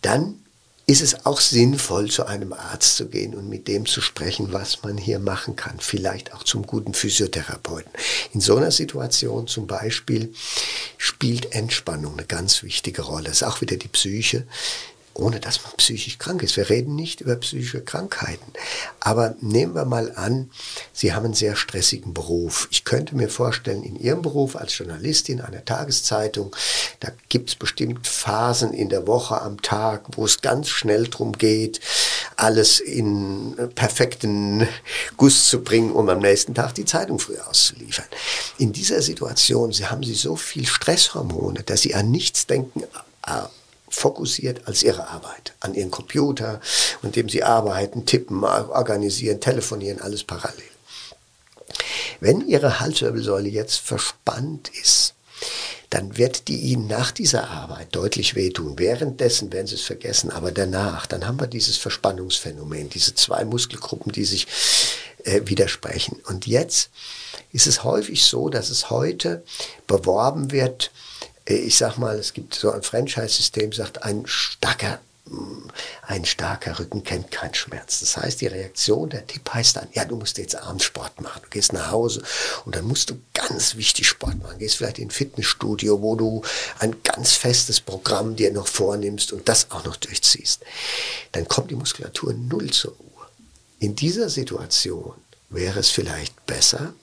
dann 0.00 0.42
ist 0.86 1.00
es 1.00 1.26
auch 1.26 1.40
sinnvoll, 1.40 2.10
zu 2.10 2.26
einem 2.26 2.52
Arzt 2.52 2.96
zu 2.96 3.06
gehen 3.06 3.34
und 3.34 3.48
mit 3.48 3.68
dem 3.68 3.86
zu 3.86 4.00
sprechen, 4.00 4.52
was 4.52 4.82
man 4.82 4.98
hier 4.98 5.20
machen 5.20 5.54
kann. 5.54 5.78
Vielleicht 5.78 6.34
auch 6.34 6.42
zum 6.42 6.66
guten 6.66 6.92
Physiotherapeuten. 6.92 7.90
In 8.34 8.40
so 8.40 8.56
einer 8.56 8.72
Situation 8.72 9.46
zum 9.46 9.68
Beispiel 9.68 10.34
spielt 10.98 11.54
Entspannung 11.54 12.14
eine 12.14 12.26
ganz 12.26 12.64
wichtige 12.64 13.02
Rolle. 13.02 13.28
Das 13.28 13.42
ist 13.42 13.42
auch 13.44 13.60
wieder 13.60 13.76
die 13.76 13.88
Psyche 13.88 14.46
ohne 15.14 15.40
dass 15.40 15.62
man 15.62 15.72
psychisch 15.76 16.18
krank 16.18 16.42
ist. 16.42 16.56
Wir 16.56 16.70
reden 16.70 16.94
nicht 16.94 17.20
über 17.20 17.36
psychische 17.36 17.82
Krankheiten. 17.82 18.52
Aber 19.00 19.34
nehmen 19.40 19.74
wir 19.74 19.84
mal 19.84 20.12
an, 20.16 20.50
Sie 20.92 21.12
haben 21.12 21.26
einen 21.26 21.34
sehr 21.34 21.56
stressigen 21.56 22.14
Beruf. 22.14 22.68
Ich 22.70 22.84
könnte 22.84 23.14
mir 23.16 23.28
vorstellen, 23.28 23.82
in 23.82 23.96
Ihrem 23.96 24.22
Beruf 24.22 24.56
als 24.56 24.76
Journalistin 24.76 25.40
einer 25.40 25.64
Tageszeitung, 25.64 26.54
da 27.00 27.08
gibt 27.28 27.50
es 27.50 27.56
bestimmt 27.56 28.06
Phasen 28.06 28.72
in 28.72 28.88
der 28.88 29.06
Woche, 29.06 29.40
am 29.40 29.60
Tag, 29.60 30.16
wo 30.16 30.24
es 30.24 30.40
ganz 30.40 30.68
schnell 30.68 31.08
darum 31.08 31.32
geht, 31.32 31.80
alles 32.36 32.80
in 32.80 33.54
perfekten 33.74 34.66
Guss 35.16 35.48
zu 35.48 35.62
bringen, 35.62 35.92
um 35.92 36.08
am 36.08 36.20
nächsten 36.20 36.54
Tag 36.54 36.74
die 36.74 36.84
Zeitung 36.84 37.18
früh 37.18 37.38
auszuliefern. 37.38 38.06
In 38.58 38.72
dieser 38.72 39.02
Situation 39.02 39.72
Sie 39.72 39.86
haben 39.86 40.02
Sie 40.02 40.14
so 40.14 40.36
viel 40.36 40.66
Stresshormone, 40.66 41.62
dass 41.62 41.82
Sie 41.82 41.94
an 41.94 42.10
nichts 42.10 42.46
denken, 42.46 42.84
fokussiert 43.94 44.66
als 44.66 44.82
ihre 44.82 45.08
Arbeit. 45.08 45.54
An 45.60 45.74
ihren 45.74 45.90
Computer, 45.90 46.60
mit 47.02 47.16
dem 47.16 47.28
sie 47.28 47.42
arbeiten, 47.42 48.06
tippen, 48.06 48.44
organisieren, 48.44 49.40
telefonieren, 49.40 50.00
alles 50.00 50.24
parallel. 50.24 50.62
Wenn 52.20 52.46
ihre 52.46 52.80
Halswirbelsäule 52.80 53.48
jetzt 53.48 53.76
verspannt 53.80 54.70
ist, 54.80 55.14
dann 55.90 56.16
wird 56.16 56.48
die 56.48 56.56
ihnen 56.56 56.86
nach 56.86 57.10
dieser 57.10 57.50
Arbeit 57.50 57.94
deutlich 57.94 58.34
wehtun. 58.34 58.78
Währenddessen 58.78 59.52
werden 59.52 59.66
sie 59.66 59.74
es 59.74 59.82
vergessen, 59.82 60.30
aber 60.30 60.50
danach, 60.50 61.06
dann 61.06 61.26
haben 61.26 61.38
wir 61.38 61.46
dieses 61.46 61.76
Verspannungsphänomen, 61.76 62.88
diese 62.88 63.14
zwei 63.14 63.44
Muskelgruppen, 63.44 64.10
die 64.10 64.24
sich 64.24 64.46
äh, 65.24 65.42
widersprechen. 65.44 66.18
Und 66.28 66.46
jetzt 66.46 66.90
ist 67.52 67.66
es 67.66 67.84
häufig 67.84 68.24
so, 68.24 68.48
dass 68.48 68.70
es 68.70 68.88
heute 68.88 69.44
beworben 69.86 70.50
wird, 70.50 70.92
ich 71.44 71.76
sag 71.76 71.98
mal, 71.98 72.18
es 72.18 72.32
gibt 72.32 72.54
so 72.54 72.70
ein 72.70 72.82
Franchise-System, 72.82 73.72
sagt 73.72 74.02
ein 74.02 74.22
starker 74.26 75.00
mm, 75.26 75.68
ein 76.06 76.24
starker 76.24 76.78
Rücken 76.78 77.04
kennt 77.04 77.30
keinen 77.30 77.54
Schmerz. 77.54 78.00
Das 78.00 78.16
heißt, 78.16 78.40
die 78.40 78.46
Reaktion, 78.46 79.10
der 79.10 79.26
Tipp 79.26 79.48
heißt 79.52 79.76
dann, 79.76 79.88
ja, 79.92 80.04
du 80.04 80.16
musst 80.16 80.38
jetzt 80.38 80.56
abends 80.56 80.84
Sport 80.84 81.20
machen. 81.20 81.40
Du 81.42 81.48
gehst 81.50 81.72
nach 81.72 81.90
Hause 81.90 82.22
und 82.64 82.76
dann 82.76 82.84
musst 82.84 83.10
du 83.10 83.18
ganz 83.32 83.76
wichtig 83.76 84.06
Sport 84.06 84.40
machen. 84.42 84.58
Gehst 84.58 84.76
vielleicht 84.76 84.98
in 84.98 85.08
ein 85.08 85.10
Fitnessstudio, 85.10 86.02
wo 86.02 86.16
du 86.16 86.42
ein 86.78 87.02
ganz 87.02 87.32
festes 87.32 87.80
Programm 87.80 88.36
dir 88.36 88.52
noch 88.52 88.66
vornimmst 88.66 89.32
und 89.32 89.48
das 89.48 89.70
auch 89.70 89.84
noch 89.84 89.96
durchziehst. 89.96 90.60
Dann 91.32 91.48
kommt 91.48 91.70
die 91.70 91.76
Muskulatur 91.76 92.34
null 92.34 92.70
zur 92.70 92.92
Ruhe. 92.92 93.26
In 93.78 93.96
dieser 93.96 94.28
Situation 94.28 95.14
wäre 95.48 95.80
es 95.80 95.90
vielleicht 95.90 96.46
besser, 96.46 96.94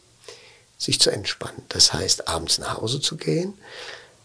sich 0.78 1.00
zu 1.00 1.10
entspannen. 1.10 1.62
Das 1.70 1.94
heißt, 1.94 2.28
abends 2.28 2.58
nach 2.58 2.78
Hause 2.78 3.02
zu 3.02 3.18
gehen, 3.18 3.54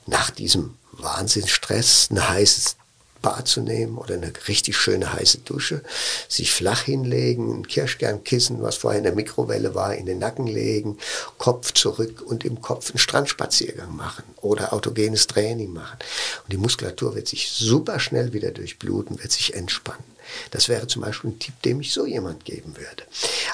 nach 0.06 0.30
diesem 0.30 0.76
Wahnsinnsstress 0.92 2.08
ein 2.10 2.28
heißes 2.28 2.76
Bad 3.24 3.48
zu 3.48 3.62
nehmen 3.62 3.96
oder 3.96 4.14
eine 4.14 4.30
richtig 4.48 4.76
schöne 4.76 5.14
heiße 5.14 5.38
Dusche, 5.38 5.82
sich 6.28 6.52
flach 6.52 6.82
hinlegen, 6.82 7.50
ein 7.50 7.66
Kirschkernkissen, 7.66 8.62
was 8.62 8.76
vorher 8.76 8.98
in 8.98 9.04
der 9.04 9.14
Mikrowelle 9.14 9.74
war, 9.74 9.94
in 9.94 10.04
den 10.04 10.18
Nacken 10.18 10.46
legen, 10.46 10.98
Kopf 11.38 11.72
zurück 11.72 12.20
und 12.20 12.44
im 12.44 12.60
Kopf 12.60 12.90
einen 12.90 12.98
Strandspaziergang 12.98 13.96
machen 13.96 14.24
oder 14.42 14.74
autogenes 14.74 15.26
Training 15.26 15.72
machen. 15.72 15.96
Und 16.44 16.52
die 16.52 16.58
Muskulatur 16.58 17.14
wird 17.14 17.26
sich 17.26 17.50
super 17.50 17.98
schnell 17.98 18.34
wieder 18.34 18.50
durchbluten, 18.50 19.18
wird 19.18 19.32
sich 19.32 19.54
entspannen. 19.54 20.13
Das 20.50 20.68
wäre 20.68 20.86
zum 20.86 21.02
Beispiel 21.02 21.30
ein 21.30 21.38
Tipp, 21.38 21.60
dem 21.62 21.80
ich 21.80 21.92
so 21.92 22.06
jemand 22.06 22.44
geben 22.44 22.76
würde. 22.76 23.02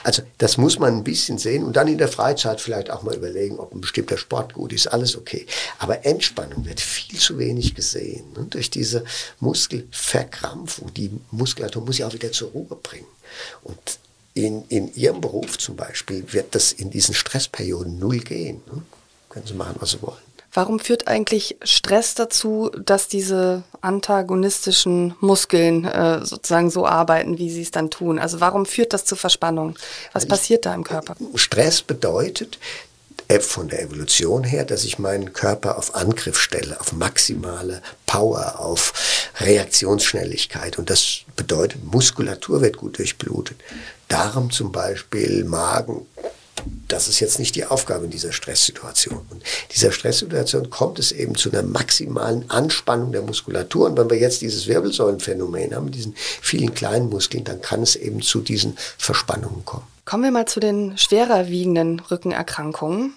Also 0.05 0.23
das 0.39 0.57
muss 0.57 0.79
man 0.79 0.97
ein 0.99 1.05
bisschen 1.05 1.39
sehen 1.39 1.65
und 1.65 1.77
dann 1.77 1.89
in 1.89 1.99
der 1.99 2.09
Freizeit 2.09 2.61
vielleicht 2.61 2.91
auch 2.91 3.03
mal 3.03 3.15
überlegen, 3.15 3.59
ob 3.59 3.75
ein 3.75 3.81
bestimmter 3.81 4.19
Sport 4.19 4.55
gut 4.55 4.73
ist, 4.73 4.87
alles 4.87 5.17
okay. 5.17 5.47
Aber 5.79 6.05
Entspannung 6.05 6.65
wird 6.65 6.81
viel 6.81 7.19
zu 7.19 7.39
wenig 7.39 7.75
gesehen. 7.75 8.33
Ne? 8.37 8.47
durch 8.51 8.71
diese 8.71 9.05
Muskelverkrampfung, 9.41 10.93
die 10.95 11.11
Muskulatur 11.31 11.85
muss 11.85 11.99
ja 11.99 12.07
auch 12.07 12.13
wieder 12.13 12.33
zur 12.33 12.51
Ruhe 12.51 12.77
bringen. 12.83 13.07
Und 13.63 13.99
in, 14.35 14.65
in 14.69 14.95
Ihrem 14.95 15.21
Beruf 15.21 15.59
zum 15.59 15.77
Beispiel 15.77 16.25
wird 16.33 16.55
das 16.55 16.73
in 16.73 16.91
diesen 16.91 17.15
Stressperioden 17.15 17.99
null 17.99 18.21
gehen. 18.21 18.63
Ne? 18.67 18.83
Können 19.29 19.47
Sie 19.47 19.55
machen, 19.55 19.77
was 19.79 19.91
Sie 19.91 20.03
wollen. 20.03 20.30
Warum 20.53 20.81
führt 20.81 21.07
eigentlich 21.07 21.57
Stress 21.63 22.15
dazu, 22.15 22.71
dass 22.85 23.07
diese 23.07 23.63
antagonistischen 23.81 25.15
Muskeln 25.21 25.85
äh, 25.85 26.25
sozusagen 26.25 26.71
so 26.71 26.87
arbeiten, 26.87 27.39
wie 27.39 27.51
sie 27.51 27.63
es 27.63 27.71
dann 27.71 27.91
tun? 27.91 28.19
Also 28.19 28.41
warum 28.41 28.67
führt 28.67 28.93
das 28.93 29.05
zu 29.05 29.15
Verspannung? 29.15 29.77
Was 30.13 30.27
passiert 30.27 30.67
da 30.67 30.75
im 30.75 30.83
Körper? 30.83 31.15
Stress 31.37 31.83
bedeutet, 31.83 32.59
äh, 33.31 33.39
von 33.39 33.69
der 33.69 33.83
Evolution 33.83 34.43
her, 34.43 34.65
dass 34.65 34.83
ich 34.83 34.99
meinen 34.99 35.33
Körper 35.33 35.79
auf 35.79 35.95
Angriff 35.95 36.39
stelle, 36.39 36.81
auf 36.81 36.93
maximale 36.93 37.81
Power, 38.07 38.59
auf 38.59 38.93
Reaktionsschnelligkeit. 39.39 40.79
Und 40.79 40.91
das 40.91 41.21
bedeutet, 41.37 41.85
Muskulatur 41.85 42.61
wird 42.61 42.77
gut 42.77 42.99
durchblutet. 42.99 43.57
Darm 44.09 44.51
zum 44.51 44.73
Beispiel, 44.73 45.45
Magen, 45.45 46.07
das 46.93 47.09
ist 47.09 47.21
jetzt 47.21 47.39
nicht 47.39 47.57
die 47.57 47.65
Aufgabe 47.65 48.05
in 48.05 48.11
dieser 48.11 48.33
Stresssituation. 48.33 49.27
Und 49.31 49.43
dieser 49.75 49.93
Stresssituation 49.93 50.71
kommt 50.71 50.99
es 50.99 51.13
eben 51.13 51.35
zu 51.35 51.51
einer 51.51 51.63
maximalen 51.63 52.49
Anspannung 52.51 53.13
der 53.13 53.23
Muskulatur. 53.23 53.87
Und 53.87 53.99
wenn 53.99 54.11
wir 54.11 54.19
jetzt 54.19 54.43
dieses 54.43 54.67
Wirbelsäulenphänomen 54.67 55.75
haben, 55.75 55.91
diesen 55.91 56.15
vielen 56.17 56.75
kleinen 56.75 57.09
Muskeln, 57.09 57.45
dann 57.45 57.61
kann 57.61 57.83
es 57.83 57.97
eben 57.97 58.23
zu 58.23 58.41
diesen 58.41 58.77
Verspannungen 58.99 59.65
kommen. 59.65 59.85
Kommen 60.05 60.25
wir 60.25 60.31
mal 60.31 60.47
zu 60.47 60.61
den 60.61 60.99
schwerer 60.99 61.49
wiegenden 61.49 62.01
Rückenerkrankungen. 62.01 63.15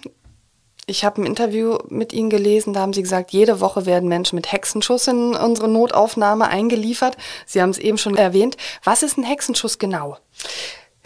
Ich 0.86 1.04
habe 1.04 1.22
ein 1.22 1.26
Interview 1.26 1.78
mit 1.88 2.12
Ihnen 2.12 2.28
gelesen, 2.28 2.74
da 2.74 2.80
haben 2.80 2.92
Sie 2.92 3.02
gesagt, 3.02 3.32
jede 3.32 3.60
Woche 3.60 3.86
werden 3.86 4.08
Menschen 4.08 4.36
mit 4.36 4.52
Hexenschuss 4.52 5.08
in 5.08 5.34
unsere 5.34 5.66
Notaufnahme 5.66 6.46
eingeliefert. 6.46 7.16
Sie 7.46 7.62
haben 7.62 7.70
es 7.70 7.78
eben 7.78 7.96
schon 7.96 8.16
erwähnt. 8.16 8.58
Was 8.84 9.02
ist 9.02 9.16
ein 9.16 9.24
Hexenschuss 9.24 9.78
genau? 9.78 10.18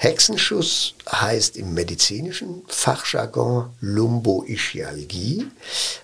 Hexenschuss 0.00 0.94
heißt 1.10 1.56
im 1.56 1.74
medizinischen 1.74 2.62
Fachjargon 2.68 3.70
Lumboischialgie, 3.80 5.48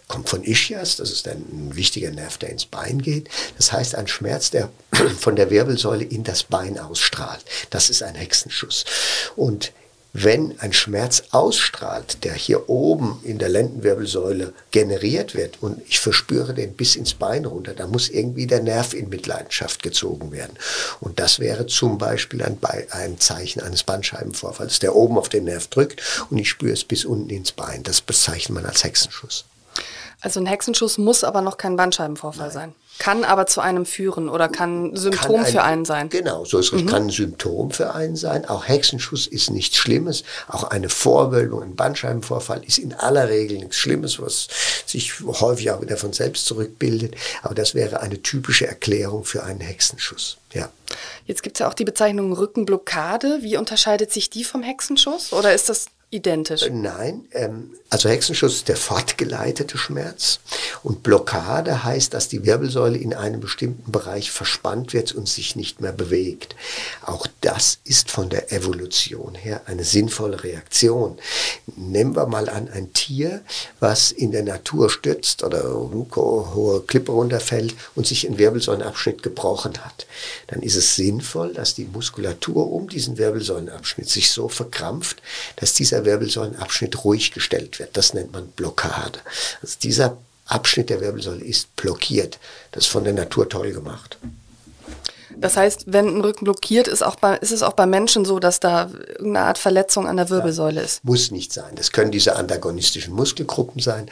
kommt 0.09 0.29
von 0.29 0.43
Ischias, 0.43 0.97
das 0.97 1.13
ist 1.13 1.29
ein 1.29 1.71
wichtiger 1.77 2.11
Nerv, 2.11 2.37
der 2.39 2.51
ins 2.51 2.67
Bein 2.67 3.01
geht. 3.01 3.29
Das 3.57 3.73
heißt 3.73 3.95
ein 3.95 4.09
Schmerz, 4.09 4.51
der 4.51 4.69
von 5.21 5.37
der 5.37 5.49
Wirbelsäule 5.51 6.03
in 6.03 6.25
das 6.25 6.43
Bein 6.43 6.77
ausstrahlt. 6.77 7.45
Das 7.71 7.89
ist 7.89 8.03
ein 8.03 8.17
Hexenschuss. 8.17 8.85
Und 9.37 9.73
wenn 10.17 10.59
ein 10.61 10.73
Schmerz 10.73 11.25
ausstrahlt, 11.33 12.23
der 12.23 12.35
hier 12.35 12.69
oben 12.71 13.21
in 13.25 13.39
der 13.39 13.49
Lendenwirbelsäule 13.49 14.55
generiert 14.71 15.35
wird 15.35 15.61
und 15.61 15.83
ich 15.89 15.99
verspüre 15.99 16.55
den 16.55 16.75
bis 16.75 16.95
ins 16.95 17.15
Bein 17.15 17.45
runter, 17.45 17.75
dann 17.75 17.91
muss 17.91 18.09
irgendwie 18.09 18.47
der 18.47 18.63
Nerv 18.63 18.95
in 18.95 19.09
Mitleidenschaft 19.09 19.83
gezogen 19.83 20.31
werden. 20.31 20.57
Und 21.01 21.19
das 21.19 21.41
wäre 21.41 21.67
zum 21.67 21.99
Beispiel 21.99 22.45
ein, 22.45 22.59
ein 22.91 23.19
Zeichen 23.19 23.61
eines 23.61 23.83
Bandscheibenvorfalls, 23.83 24.79
der 24.79 24.95
oben 24.95 25.19
auf 25.19 25.29
den 25.29 25.45
Nerv 25.45 25.67
drückt 25.67 26.01
und 26.31 26.39
ich 26.39 26.49
spüre 26.49 26.73
es 26.73 26.85
bis 26.85 27.05
unten 27.05 27.31
ins 27.31 27.51
Bein. 27.51 27.83
Das 27.83 28.01
bezeichnet 28.01 28.55
man 28.55 28.67
als 28.67 28.85
Hexenschuss. 28.85 29.47
Also 30.21 30.39
ein 30.39 30.47
Hexenschuss 30.47 30.97
muss 30.97 31.25
aber 31.25 31.41
noch 31.41 31.57
kein 31.57 31.75
Bandscheibenvorfall 31.75 32.47
Nein. 32.47 32.55
sein. 32.55 32.75
Kann 32.99 33.25
aber 33.25 33.47
zu 33.47 33.61
einem 33.61 33.87
führen 33.87 34.29
oder 34.29 34.49
kann 34.49 34.95
Symptom 34.95 35.37
kann 35.37 35.45
ein, 35.45 35.53
für 35.53 35.63
einen 35.63 35.85
sein. 35.85 36.09
Genau, 36.11 36.45
so 36.45 36.59
ist 36.59 36.73
es. 36.73 36.83
Mhm. 36.83 36.87
Kann 36.87 37.03
ein 37.05 37.11
Symptom 37.11 37.71
für 37.73 37.93
einen 37.95 38.15
sein. 38.17 38.45
Auch 38.45 38.69
Hexenschuss 38.69 39.27
ist 39.27 39.51
nichts 39.51 39.77
Schlimmes. 39.77 40.23
Auch 40.47 40.65
eine 40.65 40.89
Vorwölbung, 40.89 41.63
ein 41.63 41.75
Bandscheibenvorfall 41.75 42.63
ist 42.65 42.79
in 42.79 42.95
aller 42.95 43.29
Regel 43.29 43.59
nichts 43.59 43.77
Schlimmes, 43.77 44.21
was 44.21 44.49
sich 44.87 45.21
häufig 45.21 45.71
auch 45.73 45.83
wieder 45.83 45.97
von 45.97 46.13
selbst 46.13 46.47
zurückbildet. 46.47 47.17
Aber 47.43 47.55
das 47.55 47.75
wäre 47.75 48.01
eine 48.01 48.23
typische 48.23 48.67
Erklärung 48.67 49.25
für 49.25 49.43
einen 49.43 49.61
Hexenschuss. 49.61 50.39
Ja. 50.53 50.71
Jetzt 51.27 51.43
gibt 51.43 51.57
es 51.57 51.61
ja 51.61 51.69
auch 51.69 51.75
die 51.75 51.85
Bezeichnung 51.85 52.33
Rückenblockade. 52.33 53.39
Wie 53.43 53.57
unterscheidet 53.57 54.13
sich 54.13 54.31
die 54.31 54.45
vom 54.45 54.63
Hexenschuss? 54.63 55.33
Oder 55.33 55.53
ist 55.53 55.69
das 55.69 55.87
identisch? 56.15 56.63
Äh, 56.63 56.71
nein, 56.71 57.27
ähm, 57.33 57.75
also 57.91 58.09
Hexenschuss 58.09 58.55
ist 58.55 58.69
der 58.69 58.77
fortgeleitete 58.77 59.79
Schmerz 59.79 60.41
und 60.83 61.03
Blockade 61.03 61.85
heißt, 61.85 62.15
dass 62.15 62.29
die 62.29 62.45
Wirbelsäule 62.45 62.99
in 62.99 63.15
einem 63.15 63.41
bestimmten 63.41 63.91
Bereich 63.93 64.31
verspannt 64.31 64.93
wird 64.93 65.13
und 65.13 65.29
sich 65.29 65.57
nicht 65.57 65.81
mehr 65.81 65.93
bewegt. 65.93 66.57
Auch 67.05 67.27
das 67.41 67.79
ist 67.85 68.11
von 68.11 68.31
der 68.31 68.53
Evolution 68.53 69.35
her 69.35 69.63
eine 69.67 69.85
sinnvolle 69.85 70.43
Reaktion. 70.43 71.19
Nehmen 71.77 72.17
wir 72.17 72.27
mal 72.27 72.49
an 72.49 72.69
ein 72.69 72.93
Tier, 72.93 73.43
was 73.81 74.11
in 74.13 74.33
der 74.33 74.43
Natur 74.43 74.91
stürzt 74.91 75.43
oder 75.43 75.65
eine 75.65 75.75
hohe 75.75 76.83
Klippe 76.83 77.13
runterfällt 77.13 77.75
und 77.95 78.07
sich 78.07 78.27
ein 78.29 78.39
Wirbelsäulenabschnitt 78.39 79.23
gebrochen 79.23 79.85
hat. 79.85 80.07
Dann 80.47 80.63
ist 80.63 80.77
es 80.77 80.95
sinnvoll, 80.95 81.53
dass 81.53 81.75
die 81.75 81.87
Muskulatur 81.87 82.71
um 82.71 82.89
diesen 82.89 83.19
Wirbelsäulenabschnitt 83.19 84.09
sich 84.09 84.31
so 84.31 84.49
verkrampft, 84.49 85.23
dass 85.57 85.75
dieser 85.75 86.04
Wirbelsäulenabschnitt 86.05 87.05
ruhig 87.05 87.33
gestellt 87.33 87.79
wird. 87.79 87.97
Das 87.97 88.15
nennt 88.15 88.33
man 88.33 88.49
Blockade. 88.49 89.19
Also 89.63 89.77
dieser 89.83 90.17
Abschnitt 90.47 90.91
der 90.91 91.01
Wirbelsäule 91.01 91.45
ist 91.45 91.75
blockiert. 91.77 92.39
Das 92.73 92.85
ist 92.85 92.91
von 92.91 93.05
der 93.05 93.15
Natur 93.15 93.49
toll 93.49 93.73
gemacht. 93.73 94.19
Das 95.37 95.57
heißt, 95.57 95.85
wenn 95.87 96.07
ein 96.09 96.21
Rücken 96.21 96.45
blockiert 96.45 96.89
ist, 96.89 97.03
auch 97.03 97.17
bei, 97.17 97.37
ist 97.37 97.51
es 97.51 97.63
auch 97.63 97.73
bei 97.73 97.87
Menschen 97.87 98.25
so, 98.25 98.39
dass 98.39 98.61
da 98.61 98.91
irgendeine 99.09 99.47
Art 99.47 99.59
Verletzung 99.59 100.07
an 100.07 100.17
der 100.17 100.31
Wirbelsäule 100.31 100.81
ja, 100.81 100.87
ist? 100.87 101.05
Muss 101.05 101.31
nicht 101.31 101.53
sein. 101.53 101.75
Das 101.75 101.93
können 101.93 102.13
diese 102.13 102.37
antagonistischen 102.37 103.15
Muskelgruppen 103.15 103.81
sein. 103.81 104.09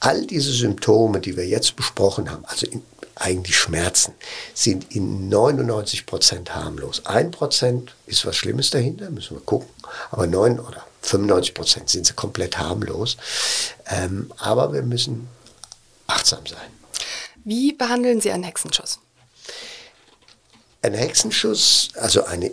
All 0.00 0.26
diese 0.26 0.52
Symptome, 0.52 1.20
die 1.20 1.36
wir 1.36 1.46
jetzt 1.46 1.76
besprochen 1.76 2.30
haben, 2.30 2.44
also 2.46 2.66
in, 2.66 2.82
eigentlich 3.14 3.56
Schmerzen, 3.56 4.12
sind 4.54 4.94
in 4.94 5.28
99 5.28 6.06
Prozent 6.06 6.54
harmlos. 6.54 7.06
Ein 7.06 7.30
Prozent 7.30 7.94
ist 8.06 8.26
was 8.26 8.36
Schlimmes 8.36 8.70
dahinter, 8.70 9.10
müssen 9.10 9.36
wir 9.36 9.42
gucken. 9.42 9.68
Aber 10.10 10.26
neun 10.26 10.60
oder 10.60 10.84
95 11.02 11.54
Prozent 11.54 11.90
sind 11.90 12.06
sie 12.06 12.12
komplett 12.14 12.58
harmlos. 12.58 13.16
Ähm, 13.86 14.32
aber 14.38 14.72
wir 14.72 14.82
müssen 14.82 15.28
achtsam 16.06 16.46
sein. 16.46 16.58
Wie 17.44 17.72
behandeln 17.72 18.20
Sie 18.20 18.30
einen 18.30 18.44
Hexenschuss? 18.44 18.98
Ein 20.82 20.94
Hexenschuss, 20.94 21.90
also 21.94 22.24
ein 22.24 22.50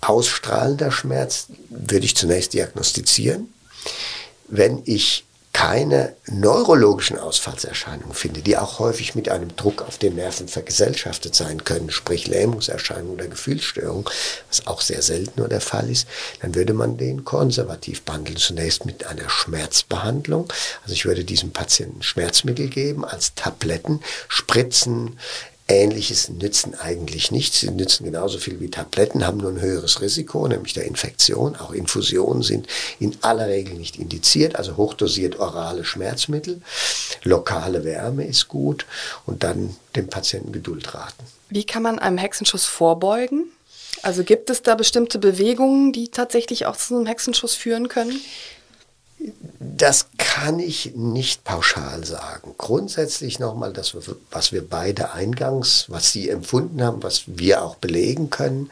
ausstrahlender 0.00 0.92
Schmerz, 0.92 1.46
würde 1.68 2.06
ich 2.06 2.16
zunächst 2.16 2.52
diagnostizieren. 2.52 3.52
Wenn 4.48 4.82
ich 4.84 5.24
keine 5.56 6.14
neurologischen 6.26 7.18
Ausfallserscheinungen 7.18 8.12
finde, 8.12 8.42
die 8.42 8.58
auch 8.58 8.78
häufig 8.78 9.14
mit 9.14 9.30
einem 9.30 9.56
Druck 9.56 9.80
auf 9.80 9.96
den 9.96 10.16
Nerven 10.16 10.48
vergesellschaftet 10.48 11.34
sein 11.34 11.64
können, 11.64 11.90
sprich 11.90 12.26
Lähmungserscheinungen 12.26 13.14
oder 13.14 13.26
Gefühlsstörungen, 13.26 14.04
was 14.50 14.66
auch 14.66 14.82
sehr 14.82 15.00
selten 15.00 15.40
nur 15.40 15.48
der 15.48 15.62
Fall 15.62 15.88
ist, 15.88 16.06
dann 16.42 16.54
würde 16.54 16.74
man 16.74 16.98
den 16.98 17.24
konservativ 17.24 18.02
behandeln. 18.02 18.36
Zunächst 18.36 18.84
mit 18.84 19.06
einer 19.06 19.30
Schmerzbehandlung. 19.30 20.46
Also 20.82 20.92
ich 20.92 21.06
würde 21.06 21.24
diesem 21.24 21.52
Patienten 21.52 22.02
Schmerzmittel 22.02 22.68
geben 22.68 23.06
als 23.06 23.34
Tabletten, 23.34 24.02
Spritzen, 24.28 25.18
Ähnliches 25.68 26.28
nützen 26.28 26.74
eigentlich 26.78 27.30
nichts. 27.32 27.60
Sie 27.60 27.70
nützen 27.70 28.04
genauso 28.04 28.38
viel 28.38 28.60
wie 28.60 28.70
Tabletten, 28.70 29.26
haben 29.26 29.38
nur 29.38 29.50
ein 29.50 29.60
höheres 29.60 30.00
Risiko, 30.00 30.46
nämlich 30.46 30.74
der 30.74 30.84
Infektion. 30.84 31.56
Auch 31.56 31.72
Infusionen 31.72 32.42
sind 32.42 32.68
in 33.00 33.16
aller 33.22 33.48
Regel 33.48 33.74
nicht 33.74 33.96
indiziert, 33.96 34.56
also 34.56 34.76
hochdosiert 34.76 35.40
orale 35.40 35.84
Schmerzmittel. 35.84 36.60
Lokale 37.24 37.84
Wärme 37.84 38.26
ist 38.26 38.46
gut 38.46 38.86
und 39.26 39.42
dann 39.42 39.74
dem 39.96 40.08
Patienten 40.08 40.52
Geduld 40.52 40.94
raten. 40.94 41.24
Wie 41.48 41.64
kann 41.64 41.82
man 41.82 41.98
einem 41.98 42.18
Hexenschuss 42.18 42.66
vorbeugen? 42.66 43.46
Also 44.02 44.22
gibt 44.22 44.50
es 44.50 44.62
da 44.62 44.74
bestimmte 44.74 45.18
Bewegungen, 45.18 45.92
die 45.92 46.08
tatsächlich 46.08 46.66
auch 46.66 46.76
zu 46.76 46.94
einem 46.94 47.06
Hexenschuss 47.06 47.54
führen 47.54 47.88
können? 47.88 48.20
Das 49.58 50.08
kann 50.18 50.58
ich 50.58 50.92
nicht 50.94 51.44
pauschal 51.44 52.04
sagen. 52.04 52.54
Grundsätzlich 52.58 53.38
nochmal 53.38 53.72
das, 53.72 53.96
was 54.30 54.52
wir 54.52 54.66
beide 54.66 55.12
eingangs, 55.12 55.86
was 55.88 56.12
Sie 56.12 56.28
empfunden 56.28 56.82
haben, 56.82 57.02
was 57.02 57.24
wir 57.26 57.62
auch 57.62 57.76
belegen 57.76 58.30
können, 58.30 58.70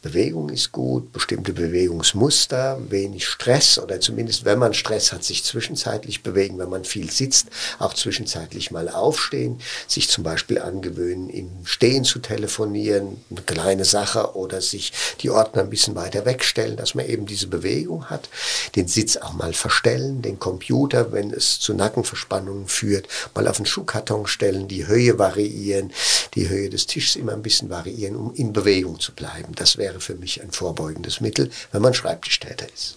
Bewegung 0.00 0.48
ist 0.50 0.70
gut, 0.70 1.12
bestimmte 1.12 1.52
Bewegungsmuster, 1.52 2.78
wenig 2.88 3.26
Stress 3.26 3.80
oder 3.80 4.00
zumindest 4.00 4.44
wenn 4.44 4.60
man 4.60 4.72
Stress 4.72 5.12
hat, 5.12 5.24
sich 5.24 5.42
zwischenzeitlich 5.42 6.22
bewegen, 6.22 6.56
wenn 6.60 6.68
man 6.68 6.84
viel 6.84 7.10
sitzt, 7.10 7.48
auch 7.80 7.92
zwischenzeitlich 7.94 8.70
mal 8.70 8.88
aufstehen, 8.88 9.60
sich 9.88 10.08
zum 10.08 10.22
Beispiel 10.22 10.60
angewöhnen, 10.60 11.28
im 11.30 11.50
Stehen 11.64 12.04
zu 12.04 12.20
telefonieren, 12.20 13.20
eine 13.28 13.42
kleine 13.42 13.84
Sache 13.84 14.36
oder 14.36 14.60
sich 14.60 14.92
die 15.20 15.30
Ordner 15.30 15.62
ein 15.62 15.70
bisschen 15.70 15.96
weiter 15.96 16.24
wegstellen, 16.24 16.76
dass 16.76 16.94
man 16.94 17.06
eben 17.06 17.26
diese 17.26 17.48
Bewegung 17.48 18.04
hat, 18.04 18.28
den 18.76 18.86
Sitz 18.86 19.16
auch 19.16 19.32
mal 19.32 19.52
verstellen, 19.52 20.22
den 20.22 20.38
Computer, 20.38 21.10
wenn 21.10 21.32
es 21.32 21.58
zu 21.58 21.74
Nackenverspannungen 21.74 22.68
führt, 22.68 23.08
mal 23.34 23.48
auf 23.48 23.56
den 23.56 23.66
Schuhkarton 23.66 24.28
stellen, 24.28 24.68
die 24.68 24.86
Höhe 24.86 25.18
variieren, 25.18 25.92
die 26.34 26.48
Höhe 26.48 26.70
des 26.70 26.86
Tisches 26.86 27.16
immer 27.16 27.32
ein 27.32 27.42
bisschen 27.42 27.68
variieren, 27.68 28.14
um 28.14 28.32
in 28.34 28.52
Bewegung 28.52 29.00
zu 29.00 29.12
bleiben. 29.12 29.56
Das 29.56 29.76
wäre 29.76 29.87
wäre 29.88 30.00
für 30.00 30.14
mich 30.14 30.42
ein 30.42 30.52
vorbeugendes 30.52 31.20
Mittel, 31.20 31.50
wenn 31.72 31.80
man 31.80 31.94
Schreibtischtäter 31.94 32.66
ist. 32.72 32.96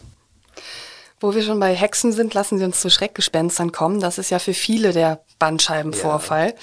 Wo 1.21 1.33
wir 1.33 1.43
schon 1.43 1.59
bei 1.59 1.73
Hexen 1.73 2.11
sind, 2.11 2.33
lassen 2.33 2.57
Sie 2.57 2.65
uns 2.65 2.81
zu 2.81 2.89
Schreckgespenstern 2.89 3.71
kommen. 3.71 3.99
Das 3.99 4.17
ist 4.17 4.31
ja 4.31 4.39
für 4.39 4.53
viele 4.53 4.91
der 4.91 5.21
Bandscheibenvorfall. 5.39 6.47
Ja. 6.47 6.53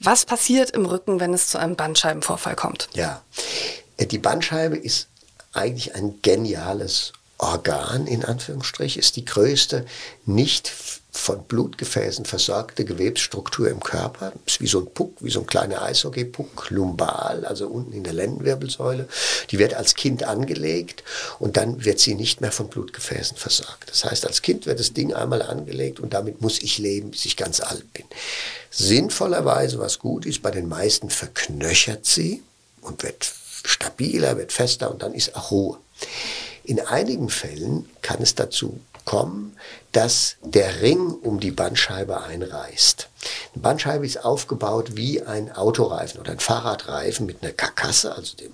Was 0.00 0.24
passiert 0.26 0.70
im 0.72 0.84
Rücken, 0.84 1.20
wenn 1.20 1.32
es 1.32 1.48
zu 1.48 1.58
einem 1.58 1.76
Bandscheibenvorfall 1.76 2.56
kommt? 2.56 2.88
Ja, 2.94 3.22
äh, 3.96 4.06
die 4.06 4.18
Bandscheibe 4.18 4.76
ist 4.76 5.08
eigentlich 5.52 5.94
ein 5.94 6.20
geniales 6.20 7.12
Organ, 7.38 8.06
in 8.06 8.24
Anführungsstrich, 8.24 8.98
ist 8.98 9.16
die 9.16 9.24
größte 9.24 9.86
nicht 10.26 10.70
von 11.10 11.44
Blutgefäßen 11.44 12.26
versorgte 12.26 12.84
Gewebsstruktur 12.84 13.68
im 13.70 13.80
Körper. 13.80 14.32
Ist 14.46 14.60
wie 14.60 14.66
so 14.66 14.80
ein 14.80 14.92
Puck, 14.92 15.16
wie 15.20 15.30
so 15.30 15.40
ein 15.40 15.46
kleiner 15.46 15.82
Eishockey-Puck, 15.82 16.70
lumbal, 16.70 17.46
also 17.46 17.66
unten 17.66 17.92
in 17.92 18.04
der 18.04 18.12
Lendenwirbelsäule. 18.12 19.08
Die 19.50 19.58
wird 19.58 19.74
als 19.74 19.94
Kind 19.94 20.24
angelegt 20.24 21.02
und 21.38 21.56
dann 21.56 21.84
wird 21.84 21.98
sie 21.98 22.14
nicht 22.14 22.40
mehr 22.40 22.52
von 22.52 22.68
Blutgefäßen 22.68 23.36
versorgt. 23.36 23.90
Das 23.90 24.04
heißt, 24.04 24.26
als 24.26 24.42
Kind 24.42 24.66
wird 24.66 24.80
das 24.80 24.92
Ding 24.92 25.14
einmal 25.14 25.42
angelegt 25.42 25.98
und 25.98 26.12
damit 26.12 26.42
muss 26.42 26.60
ich 26.60 26.78
leben, 26.78 27.10
bis 27.10 27.24
ich 27.24 27.36
ganz 27.36 27.60
alt 27.60 27.90
bin. 27.94 28.04
Sinnvollerweise, 28.70 29.78
was 29.78 29.98
gut 29.98 30.26
ist, 30.26 30.42
bei 30.42 30.50
den 30.50 30.68
meisten 30.68 31.08
verknöchert 31.08 32.04
sie 32.04 32.42
und 32.82 33.02
wird 33.02 33.32
stabiler, 33.64 34.36
wird 34.36 34.52
fester 34.52 34.90
und 34.90 35.02
dann 35.02 35.14
ist 35.14 35.34
auch 35.36 35.50
Ruhe. 35.50 35.78
In 36.64 36.80
einigen 36.80 37.30
Fällen 37.30 37.88
kann 38.02 38.20
es 38.20 38.34
dazu 38.34 38.78
kommen, 39.08 39.56
dass 39.92 40.36
der 40.42 40.80
Ring 40.82 41.10
um 41.10 41.40
die 41.40 41.50
Bandscheibe 41.50 42.22
einreißt. 42.22 43.08
Eine 43.54 43.62
Bandscheibe 43.62 44.06
ist 44.06 44.24
aufgebaut 44.24 44.96
wie 44.96 45.22
ein 45.22 45.50
Autoreifen 45.52 46.20
oder 46.20 46.32
ein 46.32 46.38
Fahrradreifen 46.38 47.26
mit 47.26 47.42
einer 47.42 47.52
Karkasse, 47.52 48.14
also 48.14 48.36
dem 48.36 48.52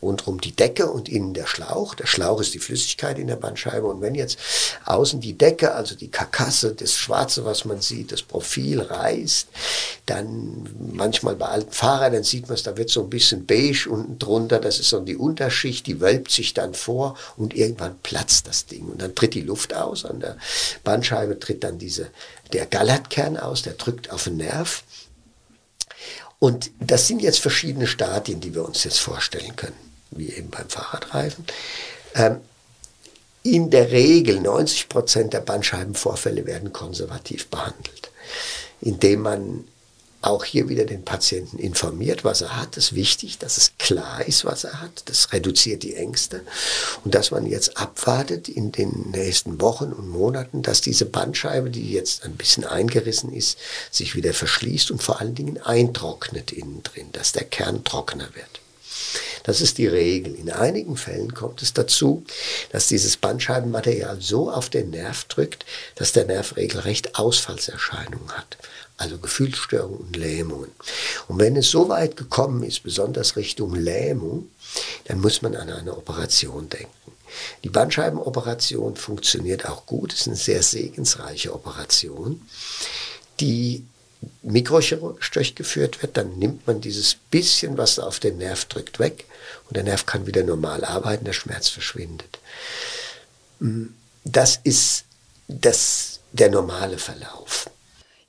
rundherum 0.00 0.40
die 0.40 0.52
Decke 0.52 0.90
und 0.90 1.08
innen 1.08 1.34
der 1.34 1.46
Schlauch. 1.46 1.94
Der 1.94 2.06
Schlauch 2.06 2.40
ist 2.40 2.54
die 2.54 2.58
Flüssigkeit 2.58 3.18
in 3.18 3.26
der 3.26 3.36
Bandscheibe 3.36 3.86
und 3.86 4.00
wenn 4.00 4.14
jetzt 4.14 4.38
außen 4.86 5.20
die 5.20 5.36
Decke, 5.36 5.74
also 5.74 5.94
die 5.94 6.10
Karkasse, 6.10 6.74
das 6.74 6.94
Schwarze, 6.94 7.44
was 7.44 7.64
man 7.64 7.80
sieht, 7.80 8.12
das 8.12 8.22
Profil 8.22 8.80
reißt, 8.80 9.48
dann 10.06 10.66
manchmal 10.92 11.36
bei 11.36 11.46
alten 11.46 11.72
Fahrrädern 11.72 12.24
sieht 12.24 12.48
man 12.48 12.54
es, 12.54 12.62
da 12.62 12.76
wird 12.76 12.90
so 12.90 13.02
ein 13.02 13.10
bisschen 13.10 13.44
beige 13.44 13.88
unten 13.90 14.18
drunter, 14.18 14.58
das 14.58 14.78
ist 14.78 14.88
so 14.88 15.00
die 15.00 15.16
Unterschicht, 15.16 15.86
die 15.86 16.00
wölbt 16.00 16.30
sich 16.30 16.54
dann 16.54 16.74
vor 16.74 17.16
und 17.36 17.54
irgendwann 17.54 17.98
platzt 18.02 18.46
das 18.46 18.66
Ding 18.66 18.86
und 18.86 19.02
dann 19.02 19.14
tritt 19.14 19.34
die 19.34 19.42
Luft 19.42 19.74
aus 19.74 20.04
an 20.04 20.20
der 20.20 20.36
Bandscheibe 20.84 21.38
tritt 21.38 21.64
dann 21.64 21.78
diese, 21.78 22.08
der 22.52 22.66
Gallertkern 22.66 23.36
aus, 23.36 23.62
der 23.62 23.74
drückt 23.74 24.10
auf 24.10 24.24
den 24.24 24.38
Nerv. 24.38 24.82
Und 26.38 26.70
das 26.80 27.06
sind 27.06 27.20
jetzt 27.20 27.40
verschiedene 27.40 27.86
Stadien, 27.86 28.40
die 28.40 28.54
wir 28.54 28.64
uns 28.64 28.84
jetzt 28.84 29.00
vorstellen 29.00 29.56
können, 29.56 29.76
wie 30.10 30.30
eben 30.30 30.50
beim 30.50 30.68
Fahrradreifen. 30.68 31.44
Ähm, 32.14 32.40
in 33.42 33.70
der 33.70 33.90
Regel 33.90 34.40
90 34.40 34.88
Prozent 34.88 35.32
der 35.32 35.40
Bandscheibenvorfälle 35.40 36.46
werden 36.46 36.72
konservativ 36.72 37.48
behandelt, 37.48 38.10
indem 38.80 39.22
man 39.22 39.64
auch 40.20 40.44
hier 40.44 40.68
wieder 40.68 40.84
den 40.84 41.04
Patienten 41.04 41.58
informiert, 41.58 42.24
was 42.24 42.40
er 42.40 42.56
hat. 42.56 42.76
Das 42.76 42.86
ist 42.86 42.94
wichtig, 42.94 43.38
dass 43.38 43.56
es 43.56 43.72
klar 43.78 44.26
ist, 44.26 44.44
was 44.44 44.64
er 44.64 44.80
hat. 44.80 45.02
Das 45.06 45.32
reduziert 45.32 45.84
die 45.84 45.94
Ängste. 45.94 46.42
Und 47.04 47.14
dass 47.14 47.30
man 47.30 47.46
jetzt 47.46 47.76
abwartet 47.76 48.48
in 48.48 48.72
den 48.72 49.10
nächsten 49.12 49.60
Wochen 49.60 49.92
und 49.92 50.08
Monaten, 50.08 50.62
dass 50.62 50.80
diese 50.80 51.06
Bandscheibe, 51.06 51.70
die 51.70 51.92
jetzt 51.92 52.24
ein 52.24 52.34
bisschen 52.34 52.64
eingerissen 52.64 53.32
ist, 53.32 53.58
sich 53.90 54.16
wieder 54.16 54.34
verschließt 54.34 54.90
und 54.90 55.02
vor 55.02 55.20
allen 55.20 55.36
Dingen 55.36 55.58
eintrocknet 55.58 56.50
innen 56.52 56.82
drin, 56.82 57.08
dass 57.12 57.32
der 57.32 57.44
Kern 57.44 57.84
trockener 57.84 58.28
wird. 58.34 58.60
Das 59.44 59.60
ist 59.60 59.78
die 59.78 59.86
Regel. 59.86 60.34
In 60.34 60.50
einigen 60.50 60.96
Fällen 60.96 61.32
kommt 61.32 61.62
es 61.62 61.72
dazu, 61.72 62.24
dass 62.70 62.88
dieses 62.88 63.16
Bandscheibenmaterial 63.16 64.20
so 64.20 64.50
auf 64.50 64.68
den 64.68 64.90
Nerv 64.90 65.24
drückt, 65.24 65.64
dass 65.94 66.12
der 66.12 66.26
Nerv 66.26 66.56
regelrecht 66.56 67.14
Ausfallserscheinungen 67.14 68.36
hat 68.36 68.58
also 68.98 69.18
Gefühlsstörungen 69.18 69.98
und 69.98 70.16
Lähmungen. 70.16 70.70
Und 71.28 71.38
wenn 71.38 71.56
es 71.56 71.70
so 71.70 71.88
weit 71.88 72.16
gekommen 72.16 72.62
ist, 72.62 72.82
besonders 72.82 73.36
Richtung 73.36 73.74
Lähmung, 73.74 74.50
dann 75.04 75.20
muss 75.20 75.40
man 75.40 75.56
an 75.56 75.70
eine 75.70 75.96
Operation 75.96 76.68
denken. 76.68 76.92
Die 77.64 77.68
Bandscheibenoperation 77.68 78.96
funktioniert 78.96 79.66
auch 79.66 79.86
gut, 79.86 80.12
ist 80.12 80.26
eine 80.26 80.36
sehr 80.36 80.62
segensreiche 80.62 81.54
Operation, 81.54 82.42
die 83.40 83.86
mikrochirurgisch 84.42 85.30
durchgeführt 85.30 86.02
wird, 86.02 86.16
dann 86.16 86.38
nimmt 86.38 86.66
man 86.66 86.80
dieses 86.80 87.14
bisschen, 87.14 87.78
was 87.78 87.98
auf 87.98 88.18
den 88.18 88.38
Nerv 88.38 88.64
drückt, 88.64 88.98
weg 88.98 89.26
und 89.66 89.76
der 89.76 89.84
Nerv 89.84 90.06
kann 90.06 90.26
wieder 90.26 90.42
normal 90.42 90.84
arbeiten, 90.84 91.24
der 91.24 91.32
Schmerz 91.32 91.68
verschwindet. 91.68 92.40
Das 94.24 94.58
ist 94.64 95.04
das, 95.46 96.18
der 96.32 96.50
normale 96.50 96.98
Verlauf. 96.98 97.70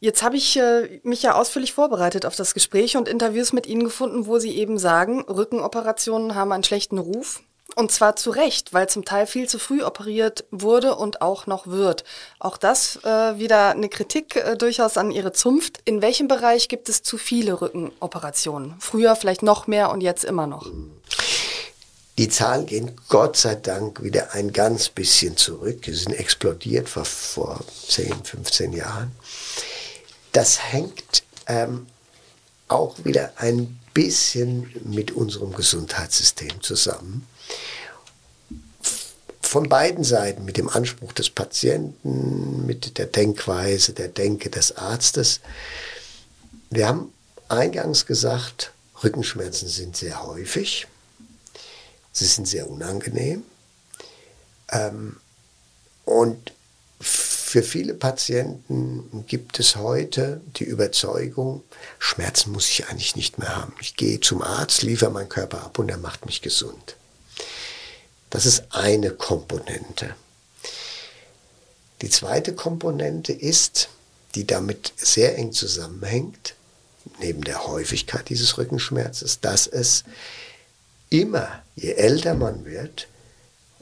Jetzt 0.01 0.23
habe 0.23 0.37
ich 0.37 0.55
äh, 0.57 1.01
mich 1.03 1.23
ja 1.23 1.35
ausführlich 1.35 1.73
vorbereitet 1.73 2.25
auf 2.25 2.35
das 2.35 2.53
Gespräch 2.53 2.95
und 2.95 3.09
Interviews 3.09 3.51
mit 3.51 3.67
Ihnen 3.67 3.83
gefunden, 3.83 4.27
wo 4.27 4.39
Sie 4.39 4.55
eben 4.57 4.77
sagen, 4.77 5.21
Rückenoperationen 5.23 6.35
haben 6.35 6.53
einen 6.53 6.63
schlechten 6.63 6.97
Ruf. 6.97 7.41
Und 7.75 7.91
zwar 7.91 8.15
zu 8.15 8.31
Recht, 8.31 8.73
weil 8.73 8.89
zum 8.89 9.05
Teil 9.05 9.27
viel 9.27 9.47
zu 9.47 9.59
früh 9.59 9.83
operiert 9.83 10.45
wurde 10.51 10.95
und 10.95 11.21
auch 11.21 11.47
noch 11.47 11.67
wird. 11.67 12.03
Auch 12.39 12.57
das 12.57 12.97
äh, 13.03 13.37
wieder 13.37 13.69
eine 13.69 13.89
Kritik 13.89 14.37
äh, 14.37 14.55
durchaus 14.55 14.97
an 14.97 15.11
Ihre 15.11 15.33
Zunft. 15.33 15.79
In 15.85 16.01
welchem 16.01 16.27
Bereich 16.27 16.69
gibt 16.69 16.89
es 16.89 17.03
zu 17.03 17.17
viele 17.17 17.61
Rückenoperationen? 17.61 18.75
Früher 18.79 19.15
vielleicht 19.15 19.43
noch 19.43 19.67
mehr 19.67 19.91
und 19.91 20.01
jetzt 20.01 20.23
immer 20.23 20.47
noch? 20.47 20.67
Die 22.17 22.27
Zahlen 22.27 22.65
gehen 22.65 22.99
Gott 23.07 23.37
sei 23.37 23.55
Dank 23.55 24.03
wieder 24.03 24.33
ein 24.33 24.51
ganz 24.51 24.89
bisschen 24.89 25.37
zurück. 25.37 25.85
Sie 25.85 25.93
sind 25.93 26.13
explodiert 26.13 26.89
vor, 26.89 27.05
vor 27.05 27.59
10, 27.87 28.25
15 28.25 28.73
Jahren. 28.73 29.11
Das 30.31 30.71
hängt 30.71 31.23
ähm, 31.47 31.87
auch 32.67 32.95
wieder 33.03 33.33
ein 33.37 33.79
bisschen 33.93 34.71
mit 34.85 35.11
unserem 35.11 35.53
Gesundheitssystem 35.53 36.61
zusammen. 36.61 37.27
Von 39.41 39.67
beiden 39.67 40.03
Seiten, 40.03 40.45
mit 40.45 40.57
dem 40.57 40.69
Anspruch 40.69 41.11
des 41.11 41.31
Patienten, 41.31 42.67
mit 42.67 42.99
der 42.99 43.07
Denkweise, 43.07 43.93
der 43.93 44.07
Denke 44.07 44.51
des 44.51 44.77
Arztes. 44.77 45.39
Wir 46.69 46.87
haben 46.87 47.11
eingangs 47.47 48.05
gesagt, 48.05 48.71
Rückenschmerzen 49.03 49.67
sind 49.67 49.97
sehr 49.97 50.23
häufig, 50.23 50.87
sie 52.11 52.25
sind 52.25 52.47
sehr 52.47 52.69
unangenehm 52.69 53.43
ähm, 54.71 55.17
und 56.05 56.53
für 57.49 57.63
viele 57.63 57.95
Patienten 57.95 59.25
gibt 59.25 59.59
es 59.59 59.75
heute 59.75 60.39
die 60.57 60.65
Überzeugung, 60.65 61.63
Schmerzen 61.97 62.51
muss 62.51 62.69
ich 62.69 62.87
eigentlich 62.87 63.15
nicht 63.15 63.39
mehr 63.39 63.55
haben. 63.55 63.73
Ich 63.81 63.95
gehe 63.95 64.19
zum 64.19 64.43
Arzt, 64.43 64.83
liefere 64.83 65.09
meinen 65.09 65.29
Körper 65.29 65.63
ab 65.63 65.79
und 65.79 65.89
er 65.89 65.97
macht 65.97 66.27
mich 66.27 66.43
gesund. 66.43 66.95
Das 68.29 68.45
ist 68.45 68.65
eine 68.69 69.09
Komponente. 69.09 70.13
Die 72.03 72.11
zweite 72.11 72.53
Komponente 72.53 73.33
ist, 73.33 73.89
die 74.35 74.45
damit 74.45 74.93
sehr 74.95 75.35
eng 75.39 75.51
zusammenhängt, 75.51 76.53
neben 77.19 77.43
der 77.43 77.65
Häufigkeit 77.65 78.29
dieses 78.29 78.59
Rückenschmerzes, 78.59 79.39
dass 79.39 79.65
es 79.65 80.03
immer, 81.09 81.63
je 81.75 81.93
älter 81.93 82.35
man 82.35 82.65
wird, 82.65 83.07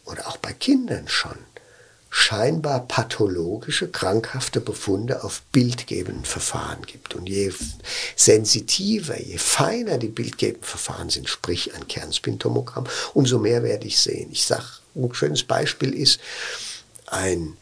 oder 0.05 0.29
auch 0.29 0.37
bei 0.37 0.53
Kindern 0.53 1.09
schon, 1.09 1.37
scheinbar 2.17 2.87
pathologische, 2.87 3.87
krankhafte 3.89 4.59
Befunde 4.59 5.23
auf 5.23 5.43
bildgebenden 5.51 6.25
Verfahren 6.25 6.81
gibt. 6.81 7.13
Und 7.13 7.29
je 7.29 7.53
sensitiver, 8.15 9.21
je 9.21 9.37
feiner 9.37 9.99
die 9.99 10.07
bildgebenden 10.07 10.63
Verfahren 10.63 11.11
sind, 11.11 11.29
sprich 11.29 11.75
ein 11.75 11.87
Kernspintomogramm, 11.87 12.87
umso 13.13 13.37
mehr 13.37 13.61
werde 13.61 13.85
ich 13.85 13.99
sehen. 13.99 14.29
Ich 14.31 14.45
sage, 14.45 14.65
ein 14.95 15.13
schönes 15.13 15.43
Beispiel 15.43 15.93
ist, 15.93 16.19
ein 17.05 17.55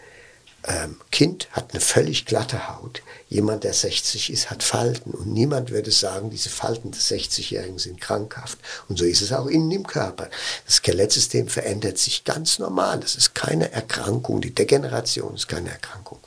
ähm, 0.67 0.99
Kind 1.11 1.47
hat 1.51 1.71
eine 1.71 1.81
völlig 1.81 2.25
glatte 2.25 2.67
Haut. 2.67 3.03
Jemand, 3.29 3.63
der 3.63 3.73
60 3.73 4.31
ist, 4.31 4.49
hat 4.49 4.63
Falten. 4.63 5.11
Und 5.11 5.27
niemand 5.27 5.69
würde 5.69 5.91
sagen, 5.91 6.29
diese 6.29 6.49
Falten 6.49 6.91
des 6.91 7.11
60-Jährigen 7.11 7.77
sind 7.77 8.01
krankhaft. 8.01 8.57
Und 8.87 8.97
so 8.97 9.05
ist 9.05 9.21
es 9.21 9.31
auch 9.31 9.45
innen 9.45 9.69
im 9.71 9.85
Körper. 9.85 10.29
Das 10.65 10.77
Skelettsystem 10.77 11.47
verändert 11.47 11.97
sich 11.97 12.23
ganz 12.23 12.57
normal. 12.57 12.99
Das 12.99 13.15
ist 13.15 13.35
keine 13.35 13.71
Erkrankung. 13.71 14.41
Die 14.41 14.55
Degeneration 14.55 15.35
ist 15.35 15.47
keine 15.47 15.69
Erkrankung. 15.69 16.19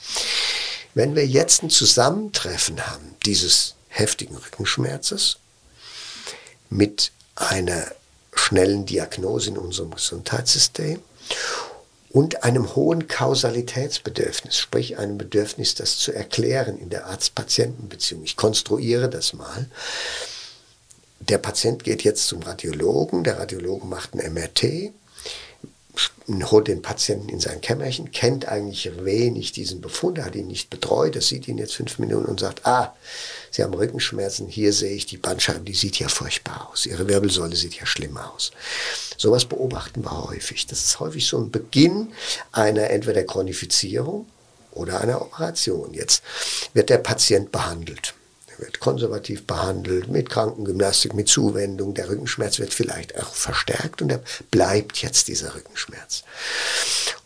Wenn 0.95 1.17
wir 1.17 1.27
jetzt 1.27 1.63
ein 1.63 1.71
Zusammentreffen 1.71 2.87
haben 2.87 3.17
dieses 3.27 3.75
heftigen 3.89 4.37
Rückenschmerzes 4.37 5.39
mit 6.71 7.11
einer 7.35 7.87
schnellen 8.35 8.87
Diagnose 8.87 9.51
in 9.51 9.59
unserem 9.59 9.91
Gesundheitssystem 9.93 11.01
und 12.11 12.43
einem 12.43 12.75
hohen 12.75 13.07
Kausalitätsbedürfnis, 13.07 14.57
sprich 14.57 14.99
einem 14.99 15.19
Bedürfnis, 15.19 15.75
das 15.75 15.99
zu 15.99 16.13
erklären 16.13 16.79
in 16.79 16.91
der 16.91 17.07
Arzt-Patienten-Beziehung. 17.07 18.25
Ich 18.25 18.37
konstruiere 18.37 19.11
das 19.11 19.35
mal. 19.35 19.67
Der 21.21 21.39
Patient 21.39 21.85
geht 21.85 22.05
jetzt 22.05 22.27
zum 22.27 22.43
Radiologen, 22.43 23.25
der 23.25 23.39
Radiologe 23.39 23.87
macht 23.87 24.15
ein 24.15 24.33
MRT, 24.33 24.93
holt 26.51 26.69
den 26.69 26.81
Patienten 26.81 27.29
in 27.29 27.41
sein 27.41 27.61
Kämmerchen, 27.61 28.13
kennt 28.13 28.49
eigentlich 28.49 29.05
wenig 29.05 29.53
diesen 29.53 29.81
Befund, 29.81 30.19
hat 30.25 30.37
ihn 30.37 30.47
nicht 30.47 30.71
betreut, 30.71 31.17
das 31.17 31.27
sieht 31.27 31.49
ihn 31.49 31.59
jetzt 31.59 31.75
fünf 31.75 31.99
Minuten 31.99 32.27
und 32.27 32.41
sagt, 32.41 32.67
ah, 32.67 32.95
Sie 33.51 33.63
haben 33.63 33.75
Rückenschmerzen, 33.75 34.49
hier 34.49 34.73
sehe 34.73 34.95
ich 34.95 35.07
die 35.07 35.17
Bandscheibe, 35.17 35.61
die 35.61 35.75
sieht 35.75 35.99
ja 35.99 36.09
furchtbar 36.09 36.69
aus, 36.71 36.87
Ihre 36.87 37.09
Wirbelsäule 37.09 37.57
sieht 37.57 37.75
ja 37.75 37.87
schlimm 37.87 38.17
aus. 38.17 38.53
Sowas 39.17 39.45
beobachten 39.45 40.05
wir 40.05 40.29
häufig. 40.29 40.67
Das 40.67 40.85
ist 40.85 41.01
häufig 41.01 41.27
so 41.27 41.39
ein 41.39 41.51
Beginn 41.51 42.13
einer 42.53 42.91
entweder 42.91 43.25
Chronifizierung 43.25 44.27
oder 44.71 45.01
einer 45.01 45.21
Operation. 45.21 45.93
Jetzt 45.93 46.23
wird 46.73 46.89
der 46.89 46.99
Patient 46.99 47.51
behandelt. 47.51 48.15
Er 48.47 48.65
wird 48.65 48.81
konservativ 48.81 49.47
behandelt, 49.47 50.09
mit 50.09 50.31
Krankengymnastik, 50.31 51.15
mit 51.15 51.29
Zuwendung. 51.29 51.95
Der 51.95 52.09
Rückenschmerz 52.09 52.59
wird 52.59 52.73
vielleicht 52.73 53.21
auch 53.21 53.35
verstärkt 53.35 54.03
und 54.03 54.11
er 54.11 54.23
bleibt 54.51 54.99
jetzt 55.03 55.29
dieser 55.29 55.55
Rückenschmerz. 55.55 56.23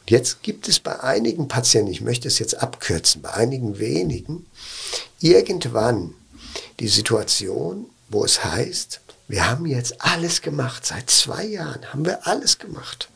Und 0.01 0.11
jetzt 0.11 0.43
gibt 0.43 0.69
es 0.69 0.81
bei 0.81 0.99
einigen 1.01 1.49
Patienten, 1.49 1.93
ich 1.93 2.01
möchte 2.01 2.29
es 2.29 2.39
jetzt 2.39 2.61
abkürzen, 2.61 3.23
bei 3.23 3.35
einigen 3.35 3.79
wenigen, 3.79 4.47
irgendwann 5.21 6.15
die 6.81 6.89
Situation, 6.89 7.87
wo 8.09 8.25
es 8.25 8.45
heißt, 8.45 9.01
wir 9.29 9.49
haben 9.49 9.67
jetzt 9.67 9.95
alles 10.03 10.43
gemacht. 10.43 10.85
Seit 10.85 11.09
zwei 11.09 11.45
Jahren 11.45 11.91
haben 11.93 12.05
wir 12.05 12.27
alles 12.27 12.59
gemacht. 12.59 13.09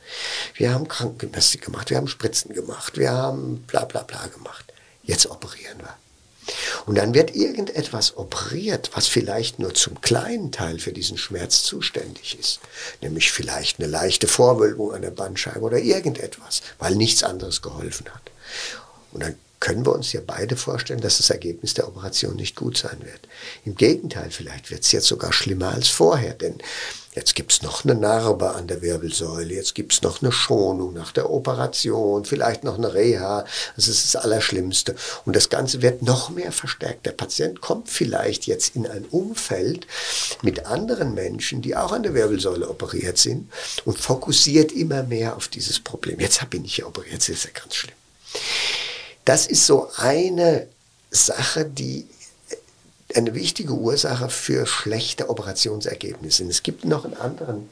Wir 0.54 0.72
haben 0.72 0.88
Krankengymnastik 0.88 1.62
gemacht, 1.62 1.90
wir 1.90 1.98
haben 1.98 2.08
Spritzen 2.08 2.54
gemacht, 2.54 2.96
wir 2.96 3.10
haben 3.10 3.62
bla 3.66 3.84
bla 3.84 4.02
bla 4.02 4.26
gemacht. 4.28 4.72
Jetzt 5.02 5.26
operieren 5.26 5.78
wir. 5.78 5.94
Und 6.86 6.94
dann 6.96 7.12
wird 7.14 7.34
irgendetwas 7.34 8.16
operiert, 8.16 8.90
was 8.94 9.08
vielleicht 9.08 9.58
nur 9.58 9.74
zum 9.74 10.00
kleinen 10.00 10.52
Teil 10.52 10.78
für 10.78 10.92
diesen 10.92 11.18
Schmerz 11.18 11.64
zuständig 11.64 12.38
ist. 12.38 12.60
Nämlich 13.00 13.32
vielleicht 13.32 13.78
eine 13.80 13.88
leichte 13.88 14.28
Vorwölbung 14.28 14.92
an 14.92 15.02
der 15.02 15.10
Bandscheibe 15.10 15.60
oder 15.60 15.78
irgendetwas, 15.78 16.62
weil 16.78 16.94
nichts 16.94 17.24
anderes 17.24 17.62
geholfen 17.62 18.06
hat. 18.14 18.30
Und 19.12 19.22
dann 19.22 19.34
können 19.60 19.86
wir 19.86 19.94
uns 19.94 20.12
ja 20.12 20.20
beide 20.26 20.56
vorstellen, 20.56 21.00
dass 21.00 21.16
das 21.16 21.30
Ergebnis 21.30 21.74
der 21.74 21.88
Operation 21.88 22.36
nicht 22.36 22.56
gut 22.56 22.76
sein 22.76 22.98
wird. 23.00 23.20
Im 23.64 23.74
Gegenteil, 23.74 24.30
vielleicht 24.30 24.70
wird 24.70 24.82
es 24.82 24.92
jetzt 24.92 25.06
sogar 25.06 25.32
schlimmer 25.32 25.72
als 25.72 25.88
vorher, 25.88 26.34
denn 26.34 26.58
jetzt 27.14 27.34
gibt 27.34 27.52
es 27.52 27.62
noch 27.62 27.82
eine 27.82 27.94
Narbe 27.94 28.54
an 28.54 28.66
der 28.66 28.82
Wirbelsäule, 28.82 29.54
jetzt 29.54 29.74
gibt 29.74 29.94
es 29.94 30.02
noch 30.02 30.20
eine 30.20 30.30
Schonung 30.30 30.92
nach 30.92 31.10
der 31.12 31.30
Operation, 31.30 32.26
vielleicht 32.26 32.64
noch 32.64 32.76
eine 32.76 32.92
Reha, 32.92 33.46
das 33.76 33.88
ist 33.88 34.04
das 34.04 34.22
Allerschlimmste. 34.22 34.94
Und 35.24 35.34
das 35.34 35.48
Ganze 35.48 35.80
wird 35.80 36.02
noch 36.02 36.28
mehr 36.28 36.52
verstärkt. 36.52 37.06
Der 37.06 37.12
Patient 37.12 37.62
kommt 37.62 37.88
vielleicht 37.88 38.46
jetzt 38.46 38.76
in 38.76 38.86
ein 38.86 39.06
Umfeld 39.06 39.86
mit 40.42 40.66
anderen 40.66 41.14
Menschen, 41.14 41.62
die 41.62 41.74
auch 41.74 41.92
an 41.92 42.02
der 42.02 42.12
Wirbelsäule 42.12 42.68
operiert 42.68 43.16
sind 43.16 43.50
und 43.86 43.98
fokussiert 43.98 44.70
immer 44.72 45.02
mehr 45.02 45.34
auf 45.34 45.48
dieses 45.48 45.80
Problem. 45.80 46.20
Jetzt 46.20 46.48
bin 46.50 46.66
ich 46.66 46.76
ja 46.76 46.86
operiert, 46.86 47.16
das 47.16 47.30
ist 47.30 47.44
ja 47.44 47.50
ganz 47.54 47.74
schlimm. 47.74 47.96
Das 49.26 49.46
ist 49.46 49.66
so 49.66 49.90
eine 49.96 50.68
Sache, 51.10 51.64
die 51.64 52.06
eine 53.14 53.34
wichtige 53.34 53.72
Ursache 53.72 54.30
für 54.30 54.66
schlechte 54.66 55.28
Operationsergebnisse. 55.28 56.44
Und 56.44 56.50
es 56.50 56.62
gibt 56.62 56.84
noch 56.84 57.04
einen 57.04 57.16
anderen 57.16 57.68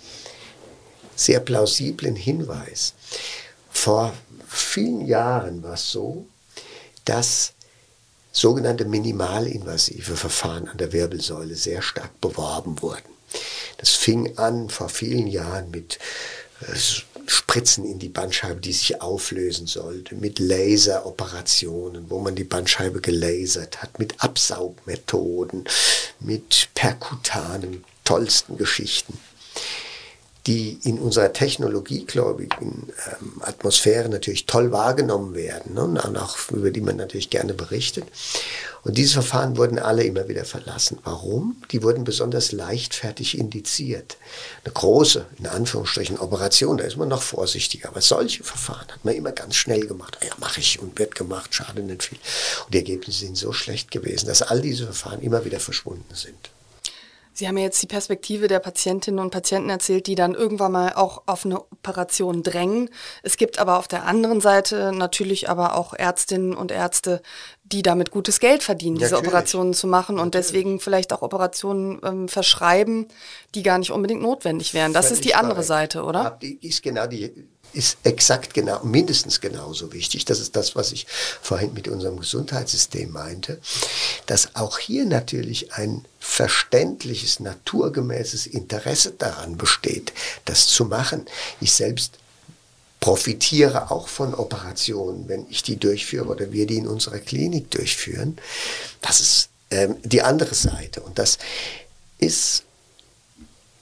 sehr 1.14 1.38
plausiblen 1.38 2.16
Hinweis. 2.16 2.94
Vor 3.70 4.12
vielen 4.48 5.06
Jahren 5.06 5.62
war 5.62 5.74
es 5.74 5.90
so, 5.90 6.26
dass 7.04 7.52
sogenannte 8.32 8.84
minimalinvasive 8.84 10.16
Verfahren 10.16 10.66
an 10.66 10.78
der 10.78 10.92
Wirbelsäule 10.92 11.54
sehr 11.54 11.82
stark 11.82 12.20
beworben 12.20 12.82
wurden. 12.82 13.14
Das 13.78 13.90
fing 13.90 14.38
an 14.38 14.70
vor 14.70 14.88
vielen 14.88 15.28
Jahren 15.28 15.70
mit 15.70 16.00
äh, 16.62 16.74
Spritzen 17.26 17.84
in 17.84 17.98
die 17.98 18.08
Bandscheibe, 18.08 18.60
die 18.60 18.72
sich 18.72 19.00
auflösen 19.00 19.66
sollte, 19.66 20.14
mit 20.14 20.38
Laseroperationen, 20.38 22.10
wo 22.10 22.20
man 22.20 22.34
die 22.34 22.44
Bandscheibe 22.44 23.00
gelasert 23.00 23.82
hat, 23.82 23.98
mit 23.98 24.22
Absaugmethoden, 24.22 25.64
mit 26.20 26.68
perkutanen, 26.74 27.84
tollsten 28.04 28.56
Geschichten 28.58 29.18
die 30.46 30.78
in 30.84 30.98
unserer 30.98 31.32
technologiegläubigen 31.32 32.92
ähm, 33.20 33.42
Atmosphäre 33.42 34.08
natürlich 34.10 34.44
toll 34.46 34.72
wahrgenommen 34.72 35.34
werden 35.34 35.74
ne? 35.74 35.82
und 35.82 36.16
auch 36.18 36.50
über 36.50 36.70
die 36.70 36.82
man 36.82 36.96
natürlich 36.96 37.30
gerne 37.30 37.54
berichtet. 37.54 38.04
Und 38.82 38.98
diese 38.98 39.14
Verfahren 39.14 39.56
wurden 39.56 39.78
alle 39.78 40.04
immer 40.04 40.28
wieder 40.28 40.44
verlassen. 40.44 40.98
Warum? 41.04 41.62
Die 41.70 41.82
wurden 41.82 42.04
besonders 42.04 42.52
leichtfertig 42.52 43.38
indiziert. 43.38 44.18
Eine 44.62 44.74
große, 44.74 45.24
in 45.38 45.46
Anführungsstrichen, 45.46 46.18
Operation, 46.18 46.76
da 46.76 46.84
ist 46.84 46.98
man 46.98 47.08
noch 47.08 47.22
vorsichtiger. 47.22 47.88
Aber 47.88 48.02
solche 48.02 48.44
Verfahren 48.44 48.88
hat 48.88 49.02
man 49.02 49.14
immer 49.14 49.32
ganz 49.32 49.54
schnell 49.56 49.86
gemacht. 49.86 50.18
Ah 50.20 50.26
ja, 50.26 50.32
mache 50.38 50.60
ich 50.60 50.80
und 50.80 50.98
wird 50.98 51.14
gemacht, 51.14 51.54
schade 51.54 51.80
nicht 51.80 52.02
viel. 52.02 52.18
Und 52.66 52.74
die 52.74 52.78
Ergebnisse 52.78 53.20
sind 53.20 53.38
so 53.38 53.54
schlecht 53.54 53.90
gewesen, 53.90 54.26
dass 54.26 54.42
all 54.42 54.60
diese 54.60 54.84
Verfahren 54.84 55.22
immer 55.22 55.46
wieder 55.46 55.60
verschwunden 55.60 56.14
sind. 56.14 56.50
Sie 57.34 57.48
haben 57.48 57.58
ja 57.58 57.64
jetzt 57.64 57.82
die 57.82 57.88
Perspektive 57.88 58.48
der 58.48 58.60
Patientinnen 58.60 59.18
und 59.18 59.30
Patienten 59.30 59.68
erzählt, 59.68 60.06
die 60.06 60.14
dann 60.14 60.34
irgendwann 60.34 60.72
mal 60.72 60.92
auch 60.94 61.24
auf 61.26 61.44
eine 61.44 61.60
Operation 61.60 62.42
drängen. 62.42 62.88
Es 63.22 63.36
gibt 63.36 63.58
aber 63.58 63.78
auf 63.78 63.88
der 63.88 64.04
anderen 64.06 64.40
Seite 64.40 64.92
natürlich 64.94 65.50
aber 65.50 65.76
auch 65.76 65.94
Ärztinnen 65.94 66.54
und 66.54 66.70
Ärzte, 66.70 67.20
die 67.64 67.82
damit 67.82 68.10
gutes 68.10 68.40
Geld 68.40 68.62
verdienen, 68.62 68.96
diese 68.96 69.12
natürlich. 69.12 69.28
Operationen 69.28 69.74
zu 69.74 69.86
machen 69.86 70.18
und 70.18 70.26
natürlich. 70.26 70.46
deswegen 70.46 70.80
vielleicht 70.80 71.12
auch 71.12 71.22
Operationen 71.22 72.00
ähm, 72.04 72.28
verschreiben, 72.28 73.08
die 73.54 73.62
gar 73.62 73.78
nicht 73.78 73.90
unbedingt 73.90 74.22
notwendig 74.22 74.72
wären. 74.72 74.92
Das 74.92 75.06
Völlig 75.06 75.20
ist 75.20 75.24
die 75.24 75.34
andere 75.34 75.54
korrekt. 75.54 75.68
Seite, 75.68 76.04
oder? 76.04 76.38
Die 76.40 76.66
ist 76.66 76.82
genau 76.82 77.06
die 77.06 77.32
ist 77.74 77.98
exakt 78.04 78.54
genau, 78.54 78.82
mindestens 78.84 79.40
genauso 79.40 79.92
wichtig. 79.92 80.24
Das 80.24 80.40
ist 80.40 80.56
das, 80.56 80.76
was 80.76 80.92
ich 80.92 81.06
vorhin 81.42 81.74
mit 81.74 81.88
unserem 81.88 82.18
Gesundheitssystem 82.18 83.10
meinte, 83.10 83.60
dass 84.26 84.54
auch 84.54 84.78
hier 84.78 85.04
natürlich 85.06 85.72
ein 85.72 86.04
verständliches, 86.18 87.40
naturgemäßes 87.40 88.46
Interesse 88.46 89.12
daran 89.12 89.56
besteht, 89.56 90.12
das 90.44 90.68
zu 90.68 90.86
machen. 90.86 91.26
Ich 91.60 91.72
selbst 91.72 92.18
profitiere 93.00 93.90
auch 93.90 94.08
von 94.08 94.34
Operationen, 94.34 95.28
wenn 95.28 95.46
ich 95.50 95.62
die 95.62 95.76
durchführe 95.76 96.28
oder 96.28 96.52
wir 96.52 96.66
die 96.66 96.78
in 96.78 96.88
unserer 96.88 97.18
Klinik 97.18 97.70
durchführen. 97.70 98.38
Das 99.02 99.20
ist 99.20 99.50
ähm, 99.70 99.96
die 100.02 100.22
andere 100.22 100.54
Seite. 100.54 101.02
Und 101.02 101.18
das 101.18 101.38
ist 102.16 102.62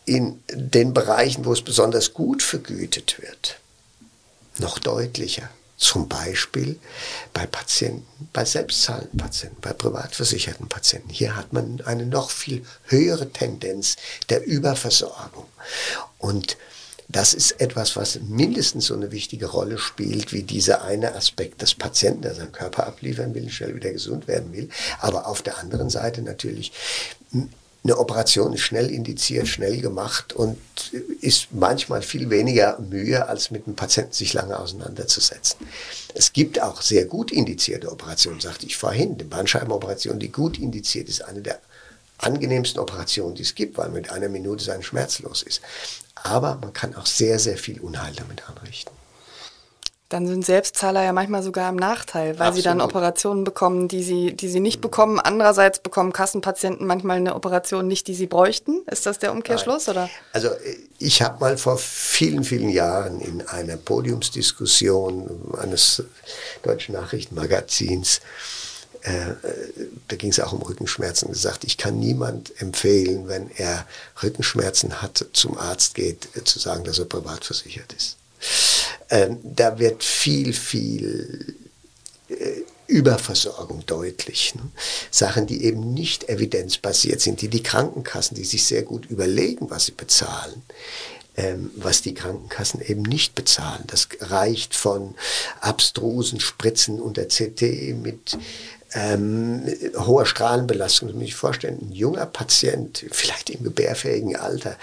in 0.04 0.42
den 0.50 0.92
Bereichen, 0.92 1.44
wo 1.44 1.52
es 1.52 1.62
besonders 1.62 2.12
gut 2.12 2.42
vergütet 2.42 3.20
wird, 3.20 3.60
noch 4.58 4.78
deutlicher. 4.78 5.48
Zum 5.76 6.08
Beispiel 6.08 6.78
bei 7.32 7.44
Patienten, 7.44 8.06
bei 8.32 8.44
selbstzahlenden 8.44 9.18
Patienten, 9.18 9.60
bei 9.60 9.72
privatversicherten 9.72 10.68
Patienten. 10.68 11.08
Hier 11.08 11.34
hat 11.34 11.52
man 11.52 11.80
eine 11.84 12.06
noch 12.06 12.30
viel 12.30 12.64
höhere 12.84 13.30
Tendenz 13.30 13.96
der 14.28 14.46
Überversorgung. 14.46 15.46
Und 16.18 16.56
das 17.08 17.34
ist 17.34 17.60
etwas, 17.60 17.96
was 17.96 18.20
mindestens 18.20 18.86
so 18.86 18.94
eine 18.94 19.10
wichtige 19.10 19.46
Rolle 19.46 19.76
spielt, 19.76 20.32
wie 20.32 20.44
dieser 20.44 20.82
eine 20.82 21.14
Aspekt 21.14 21.60
des 21.60 21.74
Patienten, 21.74 22.22
der 22.22 22.34
seinen 22.34 22.52
Körper 22.52 22.86
abliefern 22.86 23.34
will, 23.34 23.50
schnell 23.50 23.74
wieder 23.74 23.92
gesund 23.92 24.28
werden 24.28 24.52
will. 24.52 24.70
Aber 25.00 25.26
auf 25.26 25.42
der 25.42 25.58
anderen 25.58 25.90
Seite 25.90 26.22
natürlich 26.22 26.72
eine 27.84 27.98
Operation 27.98 28.52
ist 28.52 28.60
schnell 28.60 28.90
indiziert, 28.90 29.48
schnell 29.48 29.80
gemacht 29.80 30.32
und 30.34 30.56
ist 31.20 31.48
manchmal 31.50 32.02
viel 32.02 32.30
weniger 32.30 32.78
Mühe, 32.78 33.28
als 33.28 33.50
mit 33.50 33.66
dem 33.66 33.74
Patienten 33.74 34.12
sich 34.12 34.32
lange 34.34 34.58
auseinanderzusetzen. 34.58 35.66
Es 36.14 36.32
gibt 36.32 36.62
auch 36.62 36.80
sehr 36.80 37.06
gut 37.06 37.32
indizierte 37.32 37.90
Operationen, 37.90 38.40
sagte 38.40 38.66
ich 38.66 38.76
vorhin. 38.76 39.18
Die 39.18 39.24
Bandscheibenoperation, 39.24 40.20
die 40.20 40.30
gut 40.30 40.58
indiziert 40.58 41.08
ist, 41.08 41.24
eine 41.24 41.40
der 41.40 41.58
angenehmsten 42.18 42.80
Operationen, 42.80 43.34
die 43.34 43.42
es 43.42 43.56
gibt, 43.56 43.76
weil 43.78 43.88
mit 43.88 44.10
einer 44.10 44.28
Minute 44.28 44.62
sein 44.62 44.84
schmerzlos 44.84 45.42
ist. 45.42 45.60
Aber 46.14 46.58
man 46.60 46.72
kann 46.72 46.94
auch 46.94 47.06
sehr, 47.06 47.40
sehr 47.40 47.58
viel 47.58 47.80
Unheil 47.80 48.12
damit 48.14 48.48
anrichten 48.48 49.01
dann 50.12 50.26
sind 50.26 50.44
Selbstzahler 50.44 51.02
ja 51.02 51.12
manchmal 51.12 51.42
sogar 51.42 51.70
im 51.70 51.76
Nachteil, 51.76 52.38
weil 52.38 52.48
Absolut. 52.48 52.56
sie 52.56 52.62
dann 52.62 52.80
Operationen 52.80 53.44
bekommen, 53.44 53.88
die 53.88 54.02
sie, 54.02 54.34
die 54.34 54.48
sie 54.48 54.60
nicht 54.60 54.80
bekommen. 54.80 55.18
Andererseits 55.18 55.78
bekommen 55.78 56.12
Kassenpatienten 56.12 56.86
manchmal 56.86 57.16
eine 57.16 57.34
Operation 57.34 57.86
nicht, 57.86 58.06
die 58.08 58.14
sie 58.14 58.26
bräuchten. 58.26 58.82
Ist 58.90 59.06
das 59.06 59.18
der 59.18 59.32
Umkehrschluss? 59.32 59.88
Oder? 59.88 60.10
Also 60.32 60.50
ich 60.98 61.22
habe 61.22 61.40
mal 61.40 61.56
vor 61.56 61.78
vielen, 61.78 62.44
vielen 62.44 62.68
Jahren 62.68 63.20
in 63.20 63.46
einer 63.46 63.76
Podiumsdiskussion 63.76 65.54
eines 65.58 66.02
deutschen 66.62 66.94
Nachrichtenmagazins 66.94 68.20
äh, 69.02 69.34
da 70.06 70.14
ging 70.14 70.30
es 70.30 70.38
auch 70.38 70.52
um 70.52 70.62
Rückenschmerzen, 70.62 71.28
gesagt, 71.28 71.64
ich 71.64 71.76
kann 71.76 71.98
niemand 71.98 72.52
empfehlen, 72.60 73.26
wenn 73.26 73.50
er 73.56 73.84
Rückenschmerzen 74.22 75.02
hat, 75.02 75.26
zum 75.32 75.58
Arzt 75.58 75.96
geht, 75.96 76.28
äh, 76.36 76.44
zu 76.44 76.60
sagen, 76.60 76.84
dass 76.84 77.00
er 77.00 77.06
privat 77.06 77.44
versichert 77.44 77.92
ist. 77.94 78.16
Ähm, 79.12 79.38
da 79.42 79.78
wird 79.78 80.02
viel, 80.02 80.54
viel 80.54 81.54
äh, 82.30 82.62
Überversorgung 82.86 83.84
deutlich. 83.84 84.54
Ne? 84.54 84.62
Sachen, 85.10 85.46
die 85.46 85.64
eben 85.64 85.92
nicht 85.92 86.30
evidenzbasiert 86.30 87.20
sind, 87.20 87.42
die 87.42 87.48
die 87.48 87.62
Krankenkassen, 87.62 88.34
die 88.34 88.44
sich 88.44 88.64
sehr 88.64 88.82
gut 88.82 89.04
überlegen, 89.10 89.70
was 89.70 89.84
sie 89.84 89.92
bezahlen, 89.92 90.62
ähm, 91.36 91.70
was 91.76 92.00
die 92.00 92.14
Krankenkassen 92.14 92.80
eben 92.80 93.02
nicht 93.02 93.34
bezahlen. 93.34 93.84
Das 93.86 94.08
reicht 94.20 94.74
von 94.74 95.14
abstrusen 95.60 96.40
Spritzen 96.40 96.98
unter 96.98 97.26
CT 97.26 97.62
mit 98.02 98.38
ähm, 98.94 99.62
hoher 99.98 100.24
Strahlenbelastung. 100.24 101.08
Das 101.08 101.16
muss 101.16 101.26
ich 101.26 101.34
vorstellen, 101.34 101.80
ein 101.82 101.92
junger 101.92 102.26
Patient, 102.26 103.04
vielleicht 103.10 103.50
im 103.50 103.62
gebärfähigen 103.62 104.36
Alter, 104.36 104.76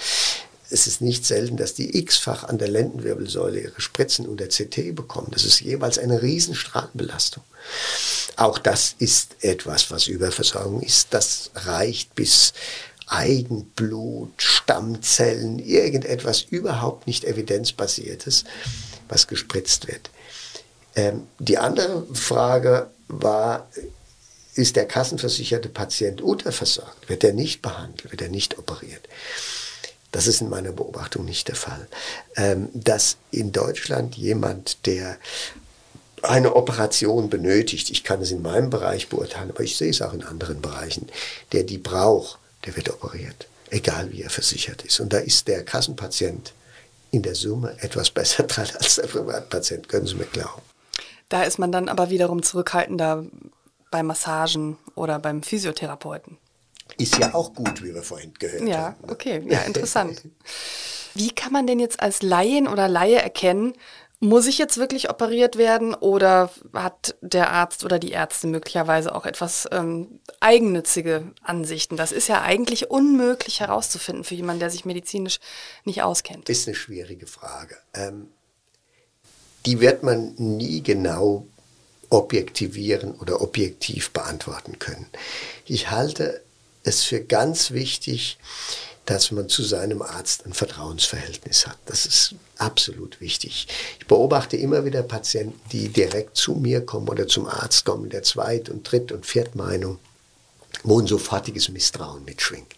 es 0.70 0.88
ist 0.88 1.02
nicht 1.02 1.26
selten, 1.26 1.58
dass 1.58 1.74
die 1.74 1.98
x-fach 1.98 2.44
an 2.44 2.58
der 2.58 2.68
Lendenwirbelsäule 2.68 3.60
ihre 3.60 3.82
Spritzen 3.82 4.28
unter 4.28 4.48
CT 4.48 4.96
bekommen. 4.96 5.30
Das 5.32 5.44
ist 5.44 5.62
jeweils 5.62 5.98
eine 5.98 6.22
Riesenstrahlenbelastung. 6.22 7.44
Auch 8.36 8.60
das 8.60 8.96
ist 9.00 9.38
etwas, 9.42 9.90
was 9.92 10.08
Überversorgung 10.08 10.82
ist. 10.82 11.08
Das 11.12 11.52
reicht 11.56 12.16
bis 12.16 12.54
Eigenblut, 13.08 14.34
Stammzellen, 14.38 15.58
irgendetwas 15.58 16.44
überhaupt 16.44 17.08
nicht 17.08 17.24
evidenzbasiertes, 17.24 18.44
was 19.08 19.28
gespritzt 19.28 19.88
wird. 19.88 20.12
Ähm, 20.96 21.28
die 21.40 21.58
andere 21.58 22.06
Frage 22.14 22.92
war, 23.08 23.68
ist 24.54 24.76
der 24.76 24.86
kassenversicherte 24.86 25.70
Patient 25.70 26.22
unterversorgt? 26.22 27.10
Wird 27.10 27.24
er 27.24 27.34
nicht 27.34 27.62
behandelt? 27.62 28.12
Wird 28.12 28.22
er 28.22 28.30
nicht 28.30 28.60
operiert? 28.60 29.08
Das 30.12 30.28
ist 30.28 30.42
in 30.42 30.50
meiner 30.50 30.72
Beobachtung 30.72 31.26
nicht 31.26 31.48
der 31.48 31.56
Fall. 31.56 31.88
Ähm, 32.36 32.70
dass 32.74 33.18
in 33.32 33.52
Deutschland 33.52 34.16
jemand, 34.16 34.86
der 34.86 35.18
eine 36.24 36.56
Operation 36.56 37.30
benötigt, 37.30 37.90
ich 37.90 38.04
kann 38.04 38.22
es 38.22 38.32
in 38.32 38.42
meinem 38.42 38.70
Bereich 38.70 39.10
beurteilen, 39.10 39.52
aber 39.52 39.64
ich 39.64 39.78
sehe 39.78 39.92
es 39.92 40.02
auch 40.02 40.14
in 40.14 40.24
anderen 40.24 40.62
Bereichen, 40.62 41.08
der 41.52 41.64
die 41.64 41.78
braucht, 41.78 42.40
der 42.66 42.76
wird 42.76 42.90
operiert, 42.90 43.48
egal 43.70 44.12
wie 44.12 44.24
er 44.24 44.30
versichert 44.30 44.82
ist. 44.84 45.00
Und 45.00 45.14
da 45.14 45.20
ist 45.20 45.48
der 45.48 45.64
Kassenpatient 45.64 46.54
in 47.12 47.22
der 47.22 47.36
Summe 47.36 47.76
etwas 47.80 48.10
besser 48.10 48.44
dran 48.48 48.68
als 48.78 48.96
der 48.96 49.08
Privatpatient, 49.08 49.88
können 49.90 50.08
Sie 50.08 50.16
mir 50.16 50.26
glauben. 50.26 50.62
Da 51.30 51.44
ist 51.44 51.60
man 51.60 51.72
dann 51.72 51.90
aber 51.90 52.10
wiederum 52.10 52.42
zurückhaltender 52.42 53.26
bei 53.92 54.04
Massagen 54.04 54.78
oder 54.96 55.20
beim 55.20 55.44
Physiotherapeuten. 55.44 56.38
Ist 56.98 57.18
ja 57.18 57.34
auch 57.34 57.54
gut, 57.54 57.84
wie 57.84 57.94
wir 57.94 58.04
vorhin 58.04 58.34
gehört 58.40 58.68
ja, 58.68 58.78
haben. 58.78 58.96
Ja, 59.02 59.08
ne? 59.08 59.12
okay, 59.12 59.44
ja, 59.48 59.60
interessant. 59.62 60.22
Wie 61.16 61.32
kann 61.32 61.52
man 61.52 61.66
denn 61.66 61.80
jetzt 61.80 62.02
als 62.02 62.22
Laien 62.22 62.68
oder 62.68 62.88
Laie 62.88 63.20
erkennen, 63.20 63.74
muss 64.20 64.48
ich 64.48 64.58
jetzt 64.58 64.78
wirklich 64.78 65.10
operiert 65.10 65.58
werden 65.58 65.94
oder 65.94 66.52
hat 66.74 67.16
der 67.22 67.52
Arzt 67.52 67.86
oder 67.86 68.00
die 68.00 68.12
Ärzte 68.12 68.48
möglicherweise 68.48 69.16
auch 69.16 69.26
etwas 69.26 69.68
ähm, 69.72 70.20
eigennützige 70.42 71.32
Ansichten? 71.42 71.96
Das 71.96 72.12
ist 72.12 72.28
ja 72.28 72.42
eigentlich 72.42 72.92
unmöglich 72.92 73.62
herauszufinden 73.62 74.26
für 74.26 74.36
jemanden, 74.36 74.60
der 74.60 74.70
sich 74.70 74.84
medizinisch 74.84 75.40
nicht 75.86 76.04
auskennt. 76.04 76.50
Ist 76.50 76.68
eine 76.68 76.76
schwierige 76.76 77.28
Frage. 77.28 77.78
Ähm, 77.94 78.28
die 79.66 79.80
wird 79.80 80.04
man 80.04 80.36
nie 80.36 80.84
genau 80.84 81.48
objektivieren 82.10 83.14
oder 83.16 83.42
objektiv 83.42 84.12
beantworten 84.12 84.80
können. 84.80 85.08
Ich 85.66 85.92
halte 85.92 86.42
es 86.84 87.04
für 87.04 87.22
ganz 87.22 87.72
wichtig, 87.72 88.38
dass 89.06 89.32
man 89.32 89.50
zu 89.50 89.64
seinem 89.64 90.02
Arzt 90.02 90.46
ein 90.46 90.54
Vertrauensverhältnis 90.54 91.66
hat. 91.66 91.78
Das 91.88 92.06
ist 92.06 92.36
absolut 92.58 93.20
wichtig. 93.22 93.68
Ich 94.00 94.06
beobachte 94.06 94.56
immer 94.56 94.86
wieder 94.86 95.02
Patienten, 95.02 95.60
die 95.72 95.90
direkt 95.90 96.38
zu 96.38 96.54
mir 96.54 96.86
kommen 96.86 97.10
oder 97.10 97.28
zum 97.28 97.48
Arzt 97.48 97.86
kommen, 97.86 98.10
der 98.10 98.24
Zweit- 98.24 98.70
und 98.70 98.90
Dritt- 98.90 99.12
und 99.12 99.26
Viertmeinung 99.26 99.98
wo 100.84 101.00
ein 101.00 101.08
sofortiges 101.08 101.70
Misstrauen 101.70 102.24
mitschwingt. 102.26 102.74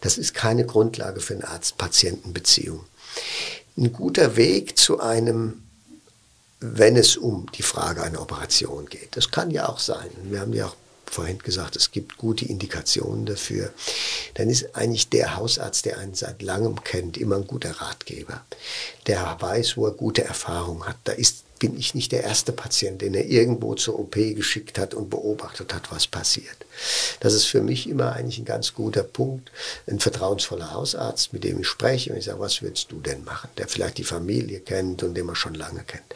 Das 0.00 0.18
ist 0.18 0.34
keine 0.34 0.64
Grundlage 0.64 1.20
für 1.20 1.34
eine 1.34 1.48
Arzt-Patienten-Beziehung. 1.48 2.84
Ein 3.76 3.92
guter 3.92 4.36
Weg 4.36 4.78
zu 4.78 5.00
einem, 5.00 5.62
wenn 6.60 6.96
es 6.96 7.16
um 7.16 7.46
die 7.52 7.62
Frage 7.62 8.02
einer 8.02 8.22
Operation 8.22 8.86
geht. 8.86 9.16
Das 9.16 9.30
kann 9.30 9.50
ja 9.50 9.68
auch 9.68 9.78
sein. 9.78 10.10
Wir 10.24 10.40
haben 10.40 10.52
ja 10.52 10.66
auch 10.66 10.76
vorhin 11.12 11.38
gesagt, 11.38 11.76
es 11.76 11.90
gibt 11.90 12.16
gute 12.16 12.46
Indikationen 12.46 13.26
dafür, 13.26 13.72
dann 14.34 14.48
ist 14.48 14.74
eigentlich 14.74 15.08
der 15.10 15.36
Hausarzt, 15.36 15.84
der 15.84 15.98
einen 15.98 16.14
seit 16.14 16.42
langem 16.42 16.82
kennt, 16.84 17.18
immer 17.18 17.36
ein 17.36 17.46
guter 17.46 17.70
Ratgeber. 17.70 18.44
Der 19.06 19.36
weiß, 19.38 19.76
wo 19.76 19.86
er 19.86 19.92
gute 19.92 20.24
Erfahrungen 20.24 20.86
hat. 20.86 20.96
Da 21.04 21.12
ist, 21.12 21.44
bin 21.58 21.78
ich 21.78 21.94
nicht 21.94 22.12
der 22.12 22.24
erste 22.24 22.52
Patient, 22.52 23.02
den 23.02 23.14
er 23.14 23.26
irgendwo 23.26 23.74
zur 23.74 23.98
OP 23.98 24.14
geschickt 24.14 24.78
hat 24.78 24.94
und 24.94 25.10
beobachtet 25.10 25.74
hat, 25.74 25.92
was 25.92 26.06
passiert. 26.06 26.56
Das 27.20 27.34
ist 27.34 27.44
für 27.44 27.60
mich 27.60 27.88
immer 27.88 28.12
eigentlich 28.12 28.38
ein 28.38 28.44
ganz 28.44 28.74
guter 28.74 29.02
Punkt. 29.02 29.52
Ein 29.86 30.00
vertrauensvoller 30.00 30.72
Hausarzt, 30.72 31.32
mit 31.32 31.44
dem 31.44 31.60
ich 31.60 31.68
spreche 31.68 32.10
und 32.10 32.18
ich 32.18 32.24
sage, 32.24 32.40
was 32.40 32.62
würdest 32.62 32.90
du 32.90 33.00
denn 33.00 33.22
machen? 33.24 33.50
Der 33.58 33.68
vielleicht 33.68 33.98
die 33.98 34.04
Familie 34.04 34.60
kennt 34.60 35.02
und 35.02 35.14
den 35.14 35.26
man 35.26 35.36
schon 35.36 35.54
lange 35.54 35.84
kennt. 35.84 36.14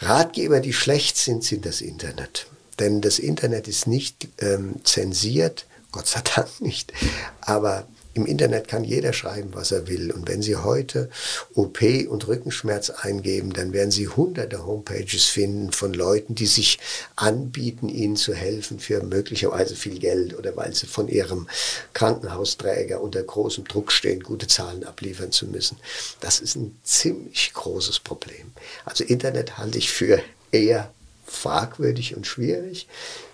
Ratgeber, 0.00 0.60
die 0.60 0.72
schlecht 0.72 1.16
sind, 1.16 1.44
sind 1.44 1.64
das 1.64 1.80
Internet. 1.80 2.46
Denn 2.76 3.00
das 3.00 3.18
Internet 3.18 3.68
ist 3.68 3.86
nicht 3.86 4.28
ähm, 4.38 4.76
zensiert, 4.84 5.66
Gott 5.92 6.06
sei 6.06 6.20
Dank 6.34 6.60
nicht, 6.60 6.92
aber 7.40 7.86
im 8.14 8.26
Internet 8.26 8.68
kann 8.68 8.84
jeder 8.84 9.12
schreiben, 9.12 9.50
was 9.54 9.72
er 9.72 9.88
will. 9.88 10.12
Und 10.12 10.28
wenn 10.28 10.40
Sie 10.40 10.54
heute 10.54 11.10
OP 11.54 11.82
und 12.08 12.28
Rückenschmerz 12.28 12.90
eingeben, 12.90 13.52
dann 13.52 13.72
werden 13.72 13.90
Sie 13.90 14.06
hunderte 14.06 14.64
Homepages 14.64 15.24
finden 15.24 15.72
von 15.72 15.92
Leuten, 15.92 16.36
die 16.36 16.46
sich 16.46 16.78
anbieten, 17.16 17.88
Ihnen 17.88 18.14
zu 18.14 18.32
helfen 18.32 18.78
für 18.78 19.02
möglicherweise 19.02 19.74
viel 19.74 19.98
Geld 19.98 20.38
oder 20.38 20.56
weil 20.56 20.74
sie 20.74 20.86
von 20.86 21.08
ihrem 21.08 21.48
Krankenhausträger 21.92 23.00
unter 23.00 23.22
großem 23.22 23.64
Druck 23.64 23.90
stehen, 23.90 24.22
gute 24.22 24.46
Zahlen 24.46 24.84
abliefern 24.84 25.32
zu 25.32 25.46
müssen. 25.46 25.76
Das 26.20 26.38
ist 26.38 26.54
ein 26.54 26.78
ziemlich 26.84 27.52
großes 27.52 27.98
Problem. 27.98 28.52
Also 28.84 29.02
Internet 29.02 29.58
halte 29.58 29.78
ich 29.78 29.90
für 29.90 30.20
eher 30.52 30.92
fragwürdig 31.24 32.16
und 32.16 32.26
schwierig. 32.26 32.86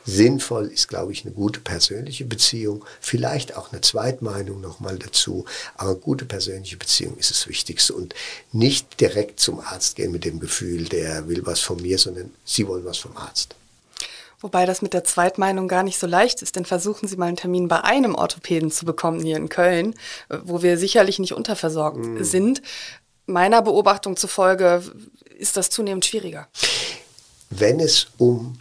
Sinnvoll 0.06 0.66
ist, 0.66 0.88
glaube 0.88 1.12
ich, 1.12 1.24
eine 1.24 1.34
gute 1.34 1.60
persönliche 1.60 2.24
Beziehung, 2.24 2.84
vielleicht 3.00 3.56
auch 3.56 3.72
eine 3.72 3.80
Zweitmeinung 3.80 4.60
nochmal 4.60 4.98
dazu, 4.98 5.44
aber 5.76 5.90
eine 5.90 5.98
gute 5.98 6.24
persönliche 6.24 6.76
Beziehung 6.76 7.16
ist 7.18 7.30
das 7.30 7.46
Wichtigste 7.48 7.94
und 7.94 8.14
nicht 8.52 9.00
direkt 9.00 9.40
zum 9.40 9.60
Arzt 9.60 9.96
gehen 9.96 10.12
mit 10.12 10.24
dem 10.24 10.40
Gefühl, 10.40 10.84
der 10.86 11.28
will 11.28 11.44
was 11.44 11.60
von 11.60 11.80
mir, 11.80 11.98
sondern 11.98 12.30
Sie 12.44 12.66
wollen 12.66 12.84
was 12.84 12.98
vom 12.98 13.16
Arzt. 13.16 13.54
Wobei 14.40 14.64
das 14.64 14.80
mit 14.80 14.94
der 14.94 15.04
Zweitmeinung 15.04 15.68
gar 15.68 15.82
nicht 15.82 15.98
so 15.98 16.06
leicht 16.06 16.40
ist, 16.40 16.56
denn 16.56 16.64
versuchen 16.64 17.06
Sie 17.06 17.16
mal 17.16 17.26
einen 17.26 17.36
Termin 17.36 17.68
bei 17.68 17.84
einem 17.84 18.14
Orthopäden 18.14 18.70
zu 18.70 18.86
bekommen 18.86 19.20
hier 19.20 19.36
in 19.36 19.50
Köln, 19.50 19.94
wo 20.30 20.62
wir 20.62 20.78
sicherlich 20.78 21.18
nicht 21.18 21.34
unterversorgt 21.34 21.98
mm. 21.98 22.22
sind. 22.22 22.62
Meiner 23.26 23.60
Beobachtung 23.60 24.16
zufolge 24.16 24.82
ist 25.38 25.58
das 25.58 25.68
zunehmend 25.68 26.06
schwieriger 26.06 26.48
wenn 27.50 27.80
es 27.80 28.06
um 28.18 28.56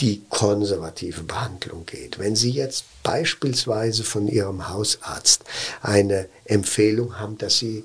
die 0.00 0.22
konservative 0.30 1.22
Behandlung 1.22 1.84
geht. 1.84 2.18
Wenn 2.18 2.36
Sie 2.36 2.50
jetzt 2.50 2.84
beispielsweise 3.02 4.04
von 4.04 4.28
Ihrem 4.28 4.68
Hausarzt 4.68 5.44
eine 5.82 6.28
Empfehlung 6.44 7.18
haben, 7.18 7.36
dass 7.36 7.58
Sie 7.58 7.84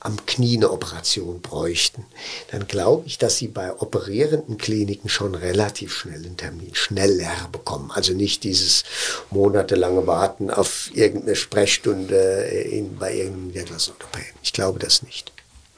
am 0.00 0.26
Knie 0.26 0.56
eine 0.56 0.70
Operation 0.70 1.40
bräuchten, 1.40 2.04
dann 2.50 2.66
glaube 2.66 3.06
ich, 3.06 3.18
dass 3.18 3.38
Sie 3.38 3.48
bei 3.48 3.72
operierenden 3.72 4.58
Kliniken 4.58 5.08
schon 5.08 5.34
relativ 5.34 5.94
schnell 5.94 6.24
einen 6.26 6.36
Termin 6.36 6.74
schneller 6.74 7.48
bekommen. 7.52 7.90
Also 7.92 8.12
nicht 8.12 8.42
dieses 8.42 8.84
monatelange 9.30 10.06
Warten 10.06 10.50
auf 10.50 10.90
irgendeine 10.92 11.36
Sprechstunde 11.36 12.44
in, 12.70 12.96
bei 12.96 13.14
irgendeinem 13.14 13.46
Niederlassungsorthopäden. 13.48 14.34
Ich 14.42 14.52
glaube 14.52 14.78
das 14.78 15.02
nicht. 15.02 15.32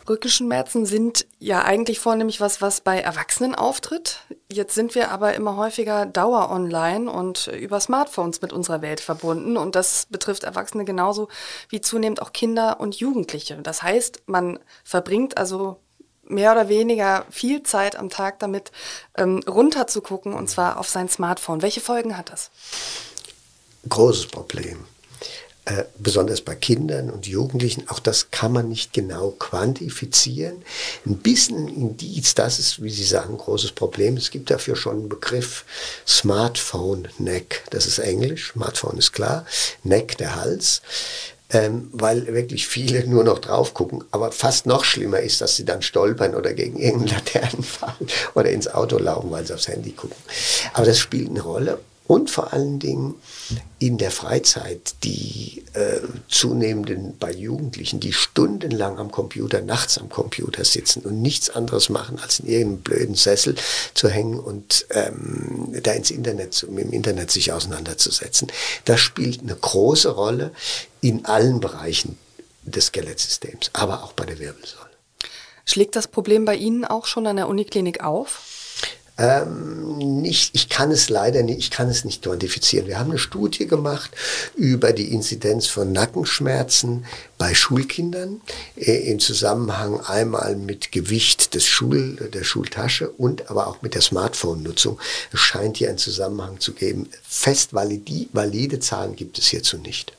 Rückenschmerzen 0.09 0.85
sind 0.85 1.27
ja 1.39 1.63
eigentlich 1.63 1.99
vornehmlich 1.99 2.41
was, 2.41 2.61
was 2.61 2.81
bei 2.83 3.01
Erwachsenen 3.01 3.55
auftritt. 3.55 4.21
Jetzt 4.53 4.75
sind 4.75 4.95
wir 4.95 5.11
aber 5.11 5.35
immer 5.35 5.57
häufiger 5.57 6.05
Dauer 6.05 6.51
online 6.51 7.11
und 7.11 7.47
über 7.47 7.81
Smartphones 7.81 8.43
mit 8.43 8.53
unserer 8.53 8.83
Welt 8.83 9.01
verbunden. 9.01 9.57
Und 9.57 9.75
das 9.75 10.07
betrifft 10.11 10.45
Erwachsene 10.45 10.85
genauso 10.85 11.29
wie 11.71 11.81
zunehmend 11.81 12.21
auch 12.21 12.33
Kinder 12.33 12.81
und 12.81 12.97
Jugendliche. 12.97 13.57
Das 13.63 13.83
heißt, 13.83 14.25
man 14.27 14.59
verbringt 14.85 15.39
also 15.39 15.81
mehr 16.27 16.53
oder 16.53 16.69
weniger 16.69 17.25
viel 17.31 17.63
Zeit 17.63 17.97
am 17.97 18.11
Tag 18.11 18.39
damit, 18.39 18.73
ähm, 19.17 19.41
runter 19.47 19.87
zu 19.87 20.01
gucken 20.01 20.35
und 20.35 20.49
zwar 20.49 20.79
auf 20.79 20.89
sein 20.89 21.09
Smartphone. 21.09 21.63
Welche 21.63 21.81
Folgen 21.81 22.17
hat 22.17 22.31
das? 22.31 22.51
Großes 23.89 24.27
Problem. 24.27 24.87
Äh, 25.67 25.85
besonders 25.99 26.43
bei 26.43 26.55
Kindern 26.55 27.09
und 27.09 27.27
Jugendlichen, 27.27 27.89
auch 27.89 27.99
das 27.99 28.31
kann 28.31 28.53
man 28.53 28.69
nicht 28.69 28.93
genau 28.93 29.31
quantifizieren. 29.31 30.63
Ein 31.07 31.17
bisschen 31.17 31.69
Indiz, 31.69 32.35
das 32.35 32.59
ist, 32.59 32.83
wie 32.83 32.91
Sie 32.91 33.05
sagen, 33.05 33.35
ein 33.35 33.39
großes 33.39 33.73
Problem. 33.73 34.19
Es 34.19 34.31
gibt 34.31 34.51
dafür 34.51 34.77
schon 34.77 34.99
einen 34.99 35.09
Begriff 35.09 35.65
Smartphone 36.07 37.09
Neck. 37.17 37.63
Das 37.71 37.87
ist 37.87 37.99
Englisch, 37.99 38.53
Smartphone 38.53 38.99
ist 38.99 39.13
klar, 39.13 39.47
Neck 39.85 40.19
der 40.19 40.37
Hals. 40.37 40.83
Ähm, 41.49 41.89
weil 41.93 42.27
wirklich 42.27 42.67
viele 42.67 43.07
nur 43.07 43.25
noch 43.25 43.39
drauf 43.39 43.73
gucken. 43.73 44.05
Aber 44.11 44.33
fast 44.33 44.67
noch 44.67 44.85
schlimmer 44.85 45.21
ist, 45.21 45.41
dass 45.41 45.57
sie 45.57 45.65
dann 45.65 45.81
stolpern 45.81 46.35
oder 46.35 46.53
gegen 46.53 46.79
irgendeinen 46.79 47.17
Laternen 47.17 47.63
fallen 47.63 48.09
oder 48.35 48.51
ins 48.51 48.69
Auto 48.69 48.99
laufen, 48.99 49.31
weil 49.31 49.47
sie 49.47 49.55
aufs 49.55 49.69
Handy 49.69 49.93
gucken. 49.93 50.17
Aber 50.75 50.85
das 50.85 50.99
spielt 50.99 51.31
eine 51.31 51.41
Rolle 51.41 51.79
und 52.07 52.31
vor 52.31 52.53
allen 52.53 52.79
Dingen 52.79 53.15
in 53.79 53.97
der 53.97 54.11
Freizeit 54.11 54.95
die 55.05 55.65
äh, 55.73 56.01
zunehmenden 56.29 57.17
bei 57.19 57.33
Jugendlichen, 57.33 57.99
die 57.99 58.13
stundenlang 58.13 58.99
am 58.99 59.11
Computer, 59.11 59.63
nachts 59.63 59.99
am 59.99 60.11
Computer 60.11 60.65
sitzen 60.65 61.03
und 61.03 61.23
nichts 61.23 61.51
anderes 61.51 61.89
machen, 61.89 62.19
als 62.19 62.41
in 62.41 62.47
irgendeinem 62.47 62.83
blöden 62.83 63.15
Sessel 63.15 63.55
zu 63.95 64.09
hängen 64.09 64.39
und 64.39 64.87
ähm, 64.91 65.75
da 65.83 65.93
ins 65.93 66.11
Internet, 66.11 66.63
im 66.63 66.93
Internet 66.93 67.31
sich 67.31 67.53
auseinanderzusetzen. 67.53 68.49
Das 68.85 69.01
spielt 69.01 69.41
eine 69.41 69.57
große 69.57 70.11
Rolle 70.11 70.53
in 71.01 71.25
allen 71.25 71.61
Bereichen 71.61 72.19
des 72.65 72.87
Skelettsystems, 72.87 73.71
aber 73.73 74.05
auch 74.05 74.13
bei 74.13 74.27
der 74.27 74.39
Wirbelsäule. 74.39 74.85
Schlägt 75.65 75.97
das 75.97 76.09
Problem 76.09 76.45
bei 76.45 76.57
Ihnen 76.57 76.85
auch 76.85 77.07
schon 77.07 77.27
an 77.27 77.37
der 77.37 77.49
Uniklinik 77.49 78.03
auf? 78.03 78.54
Ähm, 79.17 79.97
nicht, 80.23 80.57
ich 80.57 80.69
kann 80.69 80.91
es 80.91 81.09
leider 81.09 81.45
nicht, 81.45 81.59
ich 81.59 81.71
kann 81.71 81.89
es 81.89 82.05
nicht 82.05 82.23
quantifizieren. 82.23 82.89
Wir 82.89 82.99
haben 82.99 83.11
eine 83.11 83.19
Studie 83.21 83.69
gemacht 83.69 84.11
über 84.57 84.93
die 84.93 85.13
Inzidenz 85.13 85.69
von 85.69 85.93
Nackenschmerzen 85.93 87.07
bei 87.39 87.55
Schulkindern 87.55 88.41
äh, 88.77 89.11
im 89.11 89.21
Zusammenhang 89.21 90.01
einmal 90.01 90.57
mit 90.57 90.91
Gewicht 90.91 91.55
des 91.55 91.67
Schul, 91.67 92.17
der 92.35 92.43
Schultasche 92.43 93.09
und 93.09 93.51
aber 93.51 93.69
auch 93.69 93.83
mit 93.83 93.95
der 93.95 94.03
Smartphone-Nutzung. 94.03 94.99
Es 95.33 95.41
scheint 95.41 95.77
hier 95.77 95.91
einen 95.91 95.99
Zusammenhang 95.99 96.59
zu 96.59 96.73
geben. 96.73 97.09
Fest 97.23 97.73
valide, 97.73 98.27
valide 98.33 98.81
Zahlen 98.81 99.15
gibt 99.15 99.39
es 99.39 99.47
hierzu 99.47 99.79
nicht. 99.79 100.13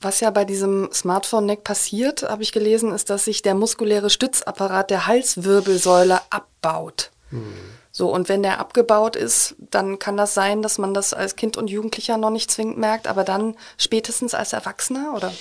Was 0.00 0.20
ja 0.20 0.30
bei 0.30 0.46
diesem 0.46 0.88
Smartphone-Neck 0.94 1.62
passiert, 1.62 2.22
habe 2.22 2.42
ich 2.42 2.52
gelesen, 2.52 2.94
ist, 2.94 3.10
dass 3.10 3.24
sich 3.24 3.42
der 3.42 3.54
muskuläre 3.54 4.08
Stützapparat 4.08 4.90
der 4.90 5.06
Halswirbelsäule 5.06 6.20
abbaut. 6.30 7.10
Hm. 7.30 7.77
So, 7.90 8.12
und 8.12 8.28
wenn 8.28 8.42
der 8.42 8.60
abgebaut 8.60 9.16
ist, 9.16 9.56
dann 9.58 9.98
kann 9.98 10.16
das 10.16 10.34
sein, 10.34 10.62
dass 10.62 10.78
man 10.78 10.94
das 10.94 11.14
als 11.14 11.36
Kind 11.36 11.56
und 11.56 11.68
Jugendlicher 11.68 12.16
noch 12.16 12.30
nicht 12.30 12.50
zwingend 12.50 12.78
merkt, 12.78 13.06
aber 13.06 13.24
dann 13.24 13.56
spätestens 13.76 14.34
als 14.34 14.52
Erwachsener, 14.52 15.14
oder? 15.16 15.32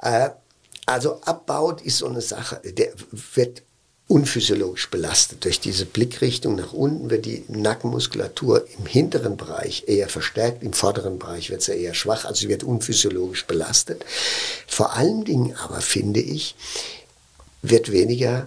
Äh, 0.00 0.30
also 0.86 1.20
abbaut 1.22 1.82
ist 1.82 1.98
so 1.98 2.06
eine 2.06 2.22
Sache, 2.22 2.60
der 2.64 2.92
wird 3.34 3.62
unphysiologisch 4.08 4.88
belastet. 4.90 5.44
Durch 5.44 5.60
diese 5.60 5.84
Blickrichtung 5.84 6.56
nach 6.56 6.72
unten 6.72 7.10
wird 7.10 7.26
die 7.26 7.44
Nackenmuskulatur 7.48 8.66
im 8.78 8.86
hinteren 8.86 9.36
Bereich 9.36 9.84
eher 9.86 10.08
verstärkt, 10.08 10.62
im 10.62 10.72
vorderen 10.72 11.18
Bereich 11.18 11.50
wird 11.50 11.62
sie 11.62 11.74
eher 11.74 11.92
schwach, 11.92 12.24
also 12.24 12.40
sie 12.40 12.48
wird 12.48 12.64
unphysiologisch 12.64 13.46
belastet. 13.46 14.04
Vor 14.66 14.94
allen 14.94 15.24
Dingen 15.24 15.54
aber 15.62 15.82
finde 15.82 16.20
ich, 16.20 16.56
wird 17.60 17.92
weniger 17.92 18.46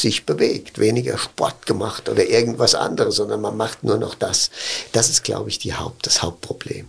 sich 0.00 0.26
bewegt, 0.26 0.78
weniger 0.78 1.18
Sport 1.18 1.66
gemacht 1.66 2.08
oder 2.08 2.26
irgendwas 2.26 2.74
anderes, 2.74 3.16
sondern 3.16 3.40
man 3.40 3.56
macht 3.56 3.84
nur 3.84 3.98
noch 3.98 4.14
das. 4.14 4.50
Das 4.92 5.08
ist, 5.08 5.24
glaube 5.24 5.48
ich, 5.48 5.58
die 5.58 5.74
Haupt, 5.74 6.06
das 6.06 6.22
Hauptproblem. 6.22 6.88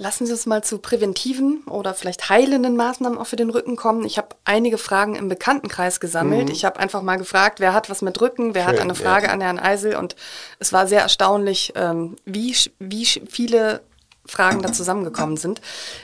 Lassen 0.00 0.24
Sie 0.24 0.32
uns 0.32 0.46
mal 0.46 0.64
zu 0.64 0.78
präventiven 0.78 1.62
oder 1.66 1.92
vielleicht 1.92 2.30
heilenden 2.30 2.74
Maßnahmen 2.74 3.18
auch 3.18 3.26
für 3.26 3.36
den 3.36 3.50
Rücken 3.50 3.76
kommen. 3.76 4.06
Ich 4.06 4.16
habe 4.16 4.28
einige 4.46 4.78
Fragen 4.78 5.14
im 5.14 5.28
Bekanntenkreis 5.28 6.00
gesammelt. 6.00 6.46
Mhm. 6.46 6.54
Ich 6.54 6.64
habe 6.64 6.80
einfach 6.80 7.02
mal 7.02 7.16
gefragt, 7.16 7.60
wer 7.60 7.74
hat 7.74 7.90
was 7.90 8.00
mit 8.00 8.18
Rücken, 8.18 8.54
wer 8.54 8.64
Schön, 8.64 8.72
hat 8.72 8.80
eine 8.80 8.94
Frage 8.94 9.26
ja. 9.26 9.32
an 9.32 9.42
Herrn 9.42 9.58
Eisel 9.58 9.96
und 9.96 10.16
es 10.58 10.72
war 10.72 10.86
sehr 10.86 11.02
erstaunlich, 11.02 11.74
ähm, 11.76 12.16
wie, 12.24 12.56
wie 12.78 13.04
viele 13.04 13.82
Fragen 14.26 14.62
da 14.62 14.72
zusammengekommen 14.72 15.36
sind. 15.36 15.60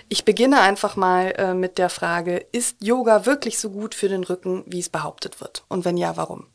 Ich 0.09 0.25
beginne 0.25 0.61
einfach 0.61 0.97
mal 0.97 1.35
äh, 1.37 1.55
mit 1.55 1.79
der 1.79 1.91
Frage, 1.91 2.39
ist 2.53 2.77
Yoga 2.83 3.27
wirklich 3.27 3.59
so 3.59 3.71
gut 3.71 3.95
für 3.95 4.09
den 4.09 4.25
Rücken, 4.25 4.64
wie 4.67 4.81
es 4.81 4.89
behauptet 4.89 5.41
wird? 5.41 5.64
Und 5.69 5.85
wenn 5.85 5.97
ja, 5.97 6.17
warum? 6.17 6.47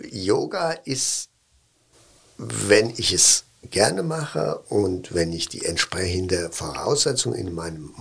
Yoga 0.00 0.72
ist, 0.72 1.28
wenn 2.36 2.90
ich 2.90 3.12
es 3.12 3.44
gerne 3.70 4.02
mache 4.02 4.60
und 4.68 5.14
wenn 5.14 5.32
ich 5.32 5.48
die 5.48 5.64
entsprechende 5.64 6.50
Voraussetzung 6.50 7.34
in 7.34 7.54
meinem, 7.54 7.94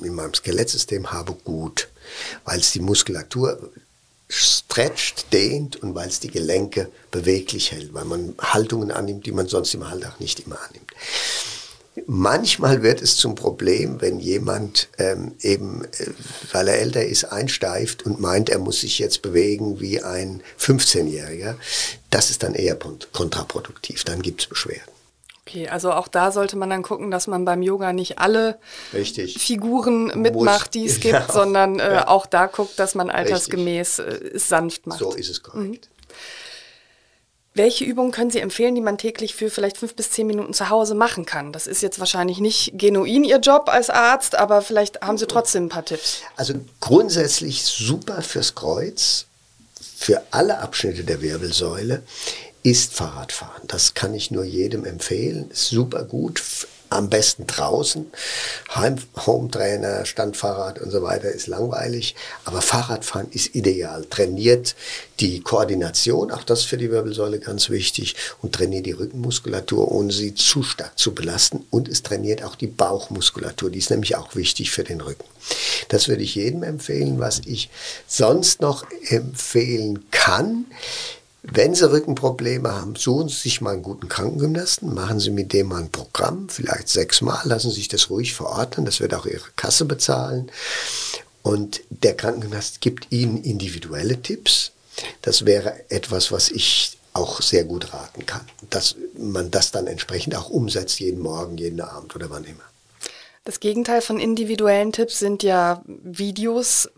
in 0.00 0.14
meinem 0.14 0.34
Skelettsystem 0.34 1.12
habe, 1.12 1.34
gut, 1.34 1.88
weil 2.44 2.60
es 2.60 2.72
die 2.72 2.80
Muskulatur 2.80 3.70
stretcht, 4.34 5.32
dehnt 5.32 5.76
und 5.76 5.94
weil 5.94 6.08
es 6.08 6.18
die 6.18 6.30
Gelenke 6.30 6.90
beweglich 7.10 7.70
hält, 7.70 7.94
weil 7.94 8.04
man 8.04 8.34
Haltungen 8.40 8.90
annimmt, 8.90 9.26
die 9.26 9.32
man 9.32 9.46
sonst 9.46 9.74
im 9.74 9.84
Alltag 9.84 10.20
nicht 10.20 10.40
immer 10.40 10.58
annimmt. 10.68 10.90
Manchmal 12.06 12.82
wird 12.82 13.00
es 13.00 13.16
zum 13.16 13.36
Problem, 13.36 14.00
wenn 14.00 14.18
jemand 14.18 14.88
ähm, 14.98 15.36
eben, 15.40 15.84
äh, 15.84 16.10
weil 16.50 16.66
er 16.66 16.80
älter 16.80 17.04
ist, 17.04 17.24
einsteift 17.26 18.04
und 18.04 18.18
meint, 18.20 18.50
er 18.50 18.58
muss 18.58 18.80
sich 18.80 18.98
jetzt 18.98 19.22
bewegen 19.22 19.78
wie 19.78 20.02
ein 20.02 20.42
15-Jähriger. 20.58 21.54
Das 22.10 22.30
ist 22.30 22.42
dann 22.42 22.54
eher 22.54 22.76
kontraproduktiv, 23.12 24.02
dann 24.02 24.22
gibt 24.22 24.42
es 24.42 24.48
Beschwerden. 24.48 24.93
Okay, 25.46 25.68
also 25.68 25.92
auch 25.92 26.08
da 26.08 26.32
sollte 26.32 26.56
man 26.56 26.70
dann 26.70 26.82
gucken, 26.82 27.10
dass 27.10 27.26
man 27.26 27.44
beim 27.44 27.60
Yoga 27.60 27.92
nicht 27.92 28.18
alle 28.18 28.58
Richtig. 28.94 29.38
Figuren 29.38 30.06
mitmacht, 30.20 30.72
die 30.72 30.86
es 30.86 31.00
gibt, 31.00 31.12
ja. 31.28 31.30
sondern 31.30 31.80
äh, 31.80 31.94
ja. 31.94 32.08
auch 32.08 32.24
da 32.24 32.46
guckt, 32.46 32.78
dass 32.78 32.94
man 32.94 33.10
altersgemäß 33.10 33.98
äh, 33.98 34.30
sanft 34.34 34.86
macht. 34.86 35.00
So 35.00 35.12
ist 35.12 35.28
es 35.28 35.42
korrekt. 35.42 35.90
Mhm. 35.90 35.94
Welche 37.56 37.84
Übungen 37.84 38.10
können 38.10 38.30
Sie 38.30 38.40
empfehlen, 38.40 38.74
die 38.74 38.80
man 38.80 38.98
täglich 38.98 39.34
für 39.34 39.48
vielleicht 39.48 39.76
fünf 39.76 39.94
bis 39.94 40.10
zehn 40.10 40.26
Minuten 40.26 40.54
zu 40.54 40.70
Hause 40.70 40.96
machen 40.96 41.24
kann? 41.24 41.52
Das 41.52 41.68
ist 41.68 41.82
jetzt 41.82 42.00
wahrscheinlich 42.00 42.40
nicht 42.40 42.72
genuin 42.74 43.22
Ihr 43.22 43.38
Job 43.38 43.68
als 43.68 43.90
Arzt, 43.90 44.34
aber 44.34 44.60
vielleicht 44.60 45.02
haben 45.02 45.18
Sie 45.18 45.26
trotzdem 45.26 45.66
ein 45.66 45.68
paar 45.68 45.84
Tipps. 45.84 46.22
Also 46.36 46.54
grundsätzlich 46.80 47.62
super 47.62 48.22
fürs 48.22 48.56
Kreuz, 48.56 49.26
für 49.96 50.22
alle 50.32 50.58
Abschnitte 50.58 51.04
der 51.04 51.22
Wirbelsäule 51.22 52.02
ist 52.64 52.94
Fahrradfahren. 52.94 53.68
Das 53.68 53.92
kann 53.94 54.14
ich 54.14 54.30
nur 54.30 54.42
jedem 54.42 54.84
empfehlen. 54.84 55.50
Ist 55.50 55.68
super 55.68 56.02
gut. 56.02 56.42
Am 56.90 57.10
besten 57.10 57.46
draußen. 57.46 58.06
Home-Trainer, 59.26 60.04
Standfahrrad 60.06 60.80
und 60.80 60.90
so 60.90 61.02
weiter 61.02 61.30
ist 61.30 61.46
langweilig. 61.46 62.14
Aber 62.44 62.62
Fahrradfahren 62.62 63.26
ist 63.32 63.54
ideal. 63.54 64.06
Trainiert 64.08 64.76
die 65.20 65.40
Koordination, 65.40 66.30
auch 66.30 66.44
das 66.44 66.62
für 66.62 66.78
die 66.78 66.90
Wirbelsäule 66.90 67.38
ganz 67.40 67.68
wichtig. 67.68 68.14
Und 68.40 68.54
trainiert 68.54 68.86
die 68.86 68.92
Rückenmuskulatur, 68.92 69.90
ohne 69.90 70.12
sie 70.12 70.34
zu 70.34 70.62
stark 70.62 70.98
zu 70.98 71.14
belasten. 71.14 71.66
Und 71.70 71.88
es 71.88 72.02
trainiert 72.02 72.44
auch 72.44 72.54
die 72.54 72.68
Bauchmuskulatur. 72.68 73.70
Die 73.70 73.80
ist 73.80 73.90
nämlich 73.90 74.16
auch 74.16 74.36
wichtig 74.36 74.70
für 74.70 74.84
den 74.84 75.00
Rücken. 75.00 75.24
Das 75.88 76.08
würde 76.08 76.22
ich 76.22 76.36
jedem 76.36 76.62
empfehlen. 76.62 77.18
Was 77.18 77.40
ich 77.44 77.68
sonst 78.06 78.60
noch 78.60 78.86
empfehlen 79.08 80.06
kann, 80.12 80.66
wenn 81.46 81.74
Sie 81.74 81.90
Rückenprobleme 81.90 82.72
haben, 82.72 82.96
suchen 82.96 83.28
Sie 83.28 83.36
sich 83.36 83.60
mal 83.60 83.74
einen 83.74 83.82
guten 83.82 84.08
Krankengymnasten, 84.08 84.94
machen 84.94 85.20
Sie 85.20 85.30
mit 85.30 85.52
dem 85.52 85.68
mal 85.68 85.82
ein 85.82 85.90
Programm, 85.90 86.48
vielleicht 86.48 86.88
sechsmal, 86.88 87.40
lassen 87.44 87.68
Sie 87.68 87.76
sich 87.76 87.88
das 87.88 88.08
ruhig 88.08 88.32
verordnen, 88.32 88.86
das 88.86 89.00
wird 89.00 89.14
auch 89.14 89.26
Ihre 89.26 89.50
Kasse 89.54 89.84
bezahlen. 89.84 90.50
Und 91.42 91.82
der 91.90 92.16
Krankengymnast 92.16 92.80
gibt 92.80 93.12
Ihnen 93.12 93.42
individuelle 93.42 94.22
Tipps. 94.22 94.72
Das 95.20 95.44
wäre 95.44 95.90
etwas, 95.90 96.32
was 96.32 96.50
ich 96.50 96.96
auch 97.12 97.42
sehr 97.42 97.64
gut 97.64 97.92
raten 97.92 98.24
kann, 98.24 98.46
dass 98.70 98.96
man 99.16 99.50
das 99.50 99.70
dann 99.70 99.86
entsprechend 99.86 100.34
auch 100.36 100.48
umsetzt, 100.48 100.98
jeden 100.98 101.20
Morgen, 101.20 101.58
jeden 101.58 101.82
Abend 101.82 102.16
oder 102.16 102.30
wann 102.30 102.44
immer. 102.44 102.64
Das 103.44 103.60
Gegenteil 103.60 104.00
von 104.00 104.18
individuellen 104.18 104.92
Tipps 104.92 105.18
sind 105.18 105.42
ja 105.42 105.82
Videos 105.86 106.88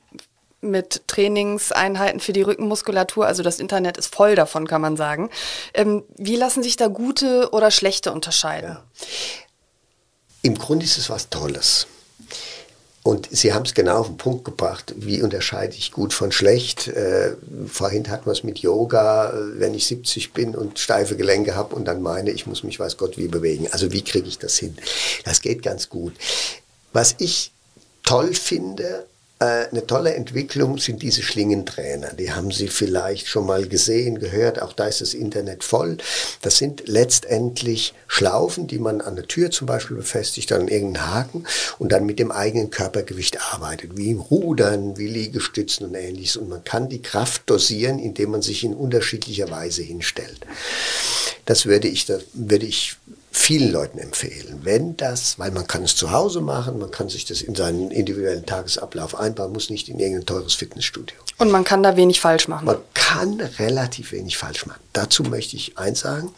mit 0.71 1.03
Trainingseinheiten 1.07 2.21
für 2.21 2.33
die 2.33 2.43
Rückenmuskulatur. 2.43 3.27
Also 3.27 3.43
das 3.43 3.59
Internet 3.59 3.97
ist 3.97 4.15
voll 4.15 4.35
davon, 4.35 4.67
kann 4.67 4.81
man 4.81 4.97
sagen. 4.97 5.31
Ähm, 5.75 6.05
wie 6.17 6.37
lassen 6.37 6.63
sich 6.63 6.77
da 6.77 6.89
gute 6.89 7.51
oder 7.53 7.71
schlechte 7.71 8.13
unterscheiden? 8.13 8.71
Ja. 8.71 8.85
Im 10.43 10.57
Grunde 10.57 10.85
ist 10.85 10.97
es 10.97 11.11
was 11.11 11.29
Tolles. 11.29 11.87
Und 13.07 13.29
Sie 13.31 13.53
haben 13.53 13.65
es 13.65 13.75
genau 13.75 13.99
auf 13.99 14.09
den 14.09 14.17
Punkt 14.17 14.45
gebracht. 14.45 14.93
Wie 14.97 15.23
unterscheide 15.23 15.77
ich 15.77 15.93
gut 15.93 16.13
von 16.13 16.33
schlecht? 16.33 16.89
Äh, 16.89 17.37
vorhin 17.69 18.09
hatten 18.09 18.27
wir 18.27 18.33
es 18.33 18.43
mit 18.43 18.59
Yoga, 18.59 19.31
äh, 19.31 19.61
wenn 19.61 19.75
ich 19.75 19.87
70 19.87 20.33
bin 20.33 20.57
und 20.57 20.81
steife 20.81 21.17
Gelenke 21.17 21.55
habe 21.55 21.77
und 21.77 21.85
dann 21.85 22.03
meine, 22.03 22.31
ich 22.31 22.49
muss 22.49 22.65
mich 22.65 22.81
weiß 22.81 22.97
Gott 22.97 23.17
wie 23.17 23.29
bewegen. 23.29 23.69
Also 23.71 23.93
wie 23.93 24.03
kriege 24.03 24.27
ich 24.27 24.39
das 24.39 24.57
hin? 24.57 24.77
Das 25.25 25.41
geht 25.41 25.63
ganz 25.63 25.89
gut. 25.89 26.15
Was 26.93 27.15
ich 27.19 27.53
toll 28.03 28.35
finde, 28.35 29.07
eine 29.39 29.87
tolle 29.87 30.15
Entwicklung 30.15 30.79
sind 30.79 31.03
diese 31.03 31.23
Schlingentrainer. 31.23 32.15
Die 32.15 32.33
haben 32.33 32.51
Sie 32.51 32.69
vielleicht 32.69 33.29
schon 33.29 33.45
mal 33.45 33.69
gesehen, 33.69 34.19
gehört. 34.19 34.63
Auch 34.63 34.73
da 34.73 34.87
ist 34.87 35.03
das 35.03 35.13
Internet 35.13 35.63
voll. 35.63 35.99
Das 36.41 36.57
sind 36.57 36.85
letztendlich 36.87 37.93
Schlaufen, 38.07 38.67
die 38.67 38.79
man 38.79 39.03
an 39.03 39.15
der 39.15 39.29
Tür 39.29 39.51
zum 39.51 39.67
Beispiel 39.67 39.99
befestigt, 39.99 40.53
an 40.53 40.69
irgendeinen 40.69 41.07
Haken 41.07 41.47
und 41.79 41.93
dann 41.93 42.07
mit 42.07 42.19
dem 42.19 42.33
eigenen 42.33 42.71
Körpergewicht 42.71 43.53
arbeitet, 43.53 43.99
wie 43.99 44.15
Rudern, 44.15 44.97
wie 44.97 45.09
Liegestützen 45.09 45.87
und 45.87 45.95
ähnliches. 45.95 46.39
Und 46.39 46.49
man 46.49 46.65
kann 46.65 46.89
die 46.89 47.03
Kraft 47.03 47.43
dosieren, 47.47 47.99
indem 47.99 48.31
man 48.31 48.41
sich 48.41 48.65
in 48.65 48.73
unterschiedlicher 48.73 49.51
Weise 49.51 49.83
hinstellt. 49.83 50.41
Das 51.45 51.67
würde 51.67 51.89
ich, 51.89 52.07
das 52.07 52.23
würde 52.33 52.65
ich 52.65 52.97
vielen 53.39 53.71
Leuten 53.71 53.99
empfehlen. 53.99 54.61
Wenn 54.63 54.97
das, 54.97 55.39
weil 55.39 55.51
man 55.51 55.67
kann 55.67 55.83
es 55.83 55.95
zu 55.95 56.11
Hause 56.11 56.41
machen, 56.41 56.79
man 56.79 56.91
kann 56.91 57.11
sich 57.11 57.27
das 57.27 57.43
in 57.43 57.55
seinen 57.55 57.91
individuellen 57.91 58.47
Tagesablauf 58.47 59.15
einbauen, 59.15 59.53
muss 59.53 59.69
nicht 59.69 59.89
in 59.89 59.99
irgendein 59.99 60.27
teures 60.27 60.55
Fitnessstudio. 60.55 61.17
Und 61.39 61.51
man 61.51 61.63
kann 61.63 61.83
da 61.83 61.97
wenig 61.97 62.21
falsch 62.21 62.49
machen. 62.49 62.65
Man 62.65 62.79
kann 62.95 63.41
relativ 63.41 64.13
wenig 64.13 64.39
falsch 64.39 64.65
machen. 64.67 64.81
Dazu 64.95 65.23
möchte 65.23 65.55
ich 65.57 65.77
eins 65.77 66.01
sagen. 66.01 66.31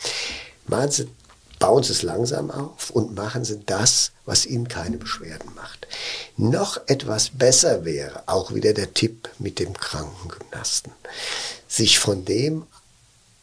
Machen 0.67 0.91
Sie, 0.91 1.09
bauen 1.61 1.85
Sie 1.85 1.93
es 1.93 2.03
langsam 2.03 2.51
auf 2.51 2.91
und 2.91 3.15
machen 3.15 3.45
Sie 3.45 3.61
das, 3.65 4.11
was 4.27 4.45
Ihnen 4.45 4.67
keine 4.67 4.97
Beschwerden 4.97 5.51
macht. 5.55 5.87
Noch 6.37 6.81
etwas 6.89 7.31
besser 7.31 7.85
wäre, 7.85 8.25
auch 8.27 8.55
wieder 8.55 8.73
der 8.73 8.93
Tipp 8.93 9.29
mit 9.39 9.61
dem 9.61 9.73
Krankengymnasten, 9.73 10.93
sich 11.69 12.01
von 12.01 12.25
dem 12.25 12.65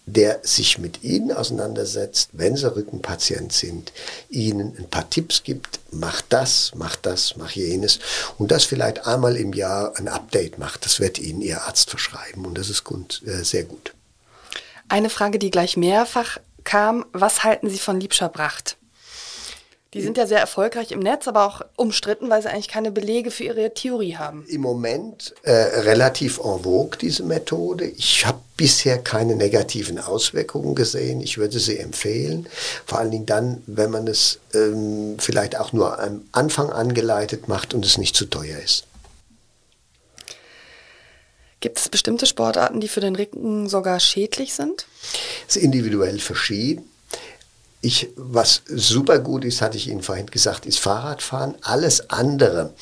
der 0.05 0.39
sich 0.43 0.77
mit 0.77 1.03
Ihnen 1.03 1.31
auseinandersetzt, 1.31 2.29
wenn 2.33 2.55
Sie 2.55 2.73
Rückenpatient 2.73 3.51
sind, 3.51 3.91
Ihnen 4.29 4.75
ein 4.77 4.89
paar 4.89 5.09
Tipps 5.09 5.43
gibt, 5.43 5.79
mach 5.91 6.21
das, 6.21 6.73
mach 6.75 6.95
das, 6.95 7.37
mach 7.37 7.51
jenes 7.51 7.99
und 8.37 8.51
das 8.51 8.65
vielleicht 8.65 9.07
einmal 9.07 9.35
im 9.35 9.53
Jahr 9.53 9.97
ein 9.97 10.07
Update 10.07 10.59
macht. 10.59 10.85
Das 10.85 10.99
wird 10.99 11.17
Ihnen 11.17 11.41
Ihr 11.41 11.63
Arzt 11.63 11.89
verschreiben 11.89 12.45
und 12.45 12.57
das 12.57 12.69
ist 12.69 12.83
gut, 12.83 13.23
äh, 13.25 13.43
sehr 13.43 13.63
gut. 13.63 13.93
Eine 14.87 15.09
Frage, 15.09 15.39
die 15.39 15.49
gleich 15.49 15.77
mehrfach 15.77 16.37
kam, 16.63 17.05
was 17.11 17.43
halten 17.43 17.69
Sie 17.69 17.79
von 17.79 17.99
Liebscher 17.99 18.29
Bracht? 18.29 18.77
Die 19.95 20.01
sind 20.01 20.17
ja 20.17 20.27
sehr 20.27 20.41
erfolgreich 20.41 20.91
im 20.91 20.99
Netz, 20.99 21.25
aber 21.25 21.45
auch 21.45 21.61
umstritten, 21.77 22.29
weil 22.29 22.41
sie 22.41 22.49
eigentlich 22.49 22.67
keine 22.67 22.91
Belege 22.91 23.31
für 23.31 23.45
ihre 23.45 23.73
Theorie 23.73 24.17
haben. 24.17 24.45
Im 24.49 24.59
Moment 24.59 25.33
äh, 25.43 25.51
relativ 25.53 26.37
en 26.37 26.63
vogue, 26.63 26.97
diese 26.99 27.23
Methode. 27.23 27.85
Ich 27.85 28.25
habe 28.25 28.39
bisher 28.57 28.97
keine 28.97 29.37
negativen 29.37 29.97
Auswirkungen 29.97 30.75
gesehen. 30.75 31.21
Ich 31.21 31.37
würde 31.37 31.59
sie 31.59 31.77
empfehlen. 31.77 32.45
Vor 32.85 32.99
allen 32.99 33.11
Dingen 33.11 33.25
dann, 33.25 33.63
wenn 33.67 33.89
man 33.89 34.05
es 34.07 34.39
ähm, 34.53 35.15
vielleicht 35.17 35.57
auch 35.57 35.71
nur 35.71 35.97
am 35.97 36.25
Anfang 36.33 36.71
angeleitet 36.71 37.47
macht 37.47 37.73
und 37.73 37.85
es 37.85 37.97
nicht 37.97 38.17
zu 38.17 38.25
teuer 38.25 38.59
ist. 38.59 38.83
Gibt 41.61 41.79
es 41.79 41.87
bestimmte 41.87 42.25
Sportarten, 42.25 42.81
die 42.81 42.89
für 42.89 42.99
den 42.99 43.15
Rücken 43.15 43.69
sogar 43.69 44.01
schädlich 44.01 44.55
sind? 44.55 44.87
Es 45.47 45.55
ist 45.55 45.63
individuell 45.63 46.19
verschieden. 46.19 46.83
Ich, 47.85 48.09
was 48.15 48.63
super 48.65 49.19
gut 49.19 49.45
ist, 49.45 49.61
hatte 49.61 49.77
ich 49.77 49.87
Ihnen 49.89 50.01
vorhin 50.01 50.25
gesagt, 50.25 50.65
ist 50.65 50.79
Fahrradfahren. 50.79 51.53
Alles 51.61 52.09
andere 52.09 52.73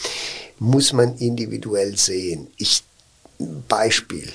muss 0.60 0.94
man 0.94 1.18
individuell 1.18 1.98
sehen. 1.98 2.48
Ich, 2.56 2.84
Beispiel. 3.68 4.32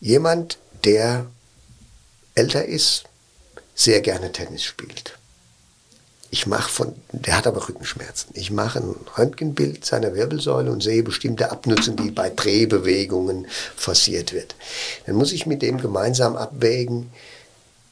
Jemand, 0.00 0.56
der 0.84 1.26
älter 2.34 2.64
ist, 2.64 3.04
sehr 3.74 4.00
gerne 4.00 4.32
Tennis 4.32 4.62
spielt. 4.62 5.18
Ich 6.30 6.46
mache 6.46 6.70
von, 6.70 6.94
der 7.12 7.36
hat 7.36 7.46
aber 7.46 7.68
Rückenschmerzen. 7.68 8.30
Ich 8.32 8.50
mache 8.50 8.78
ein 8.78 8.94
Röntgenbild 9.18 9.84
seiner 9.84 10.14
Wirbelsäule 10.14 10.72
und 10.72 10.82
sehe 10.82 11.02
bestimmte 11.02 11.50
Abnutzung, 11.50 11.96
die 11.96 12.10
bei 12.10 12.30
Drehbewegungen 12.30 13.46
forciert 13.76 14.32
wird. 14.32 14.54
Dann 15.04 15.16
muss 15.16 15.32
ich 15.32 15.44
mit 15.44 15.60
dem 15.60 15.82
gemeinsam 15.82 16.36
abwägen, 16.36 17.10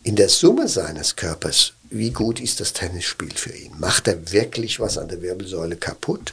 in 0.08 0.16
der 0.16 0.30
Summe 0.30 0.68
seines 0.68 1.16
Körpers 1.16 1.74
wie 1.90 2.12
gut 2.12 2.40
ist 2.40 2.60
das 2.60 2.72
Tennisspiel 2.72 3.34
für 3.34 3.52
ihn? 3.52 3.78
Macht 3.78 4.08
er 4.08 4.32
wirklich 4.32 4.80
was 4.80 4.96
an 4.96 5.08
der 5.08 5.20
Wirbelsäule 5.20 5.76
kaputt? 5.76 6.32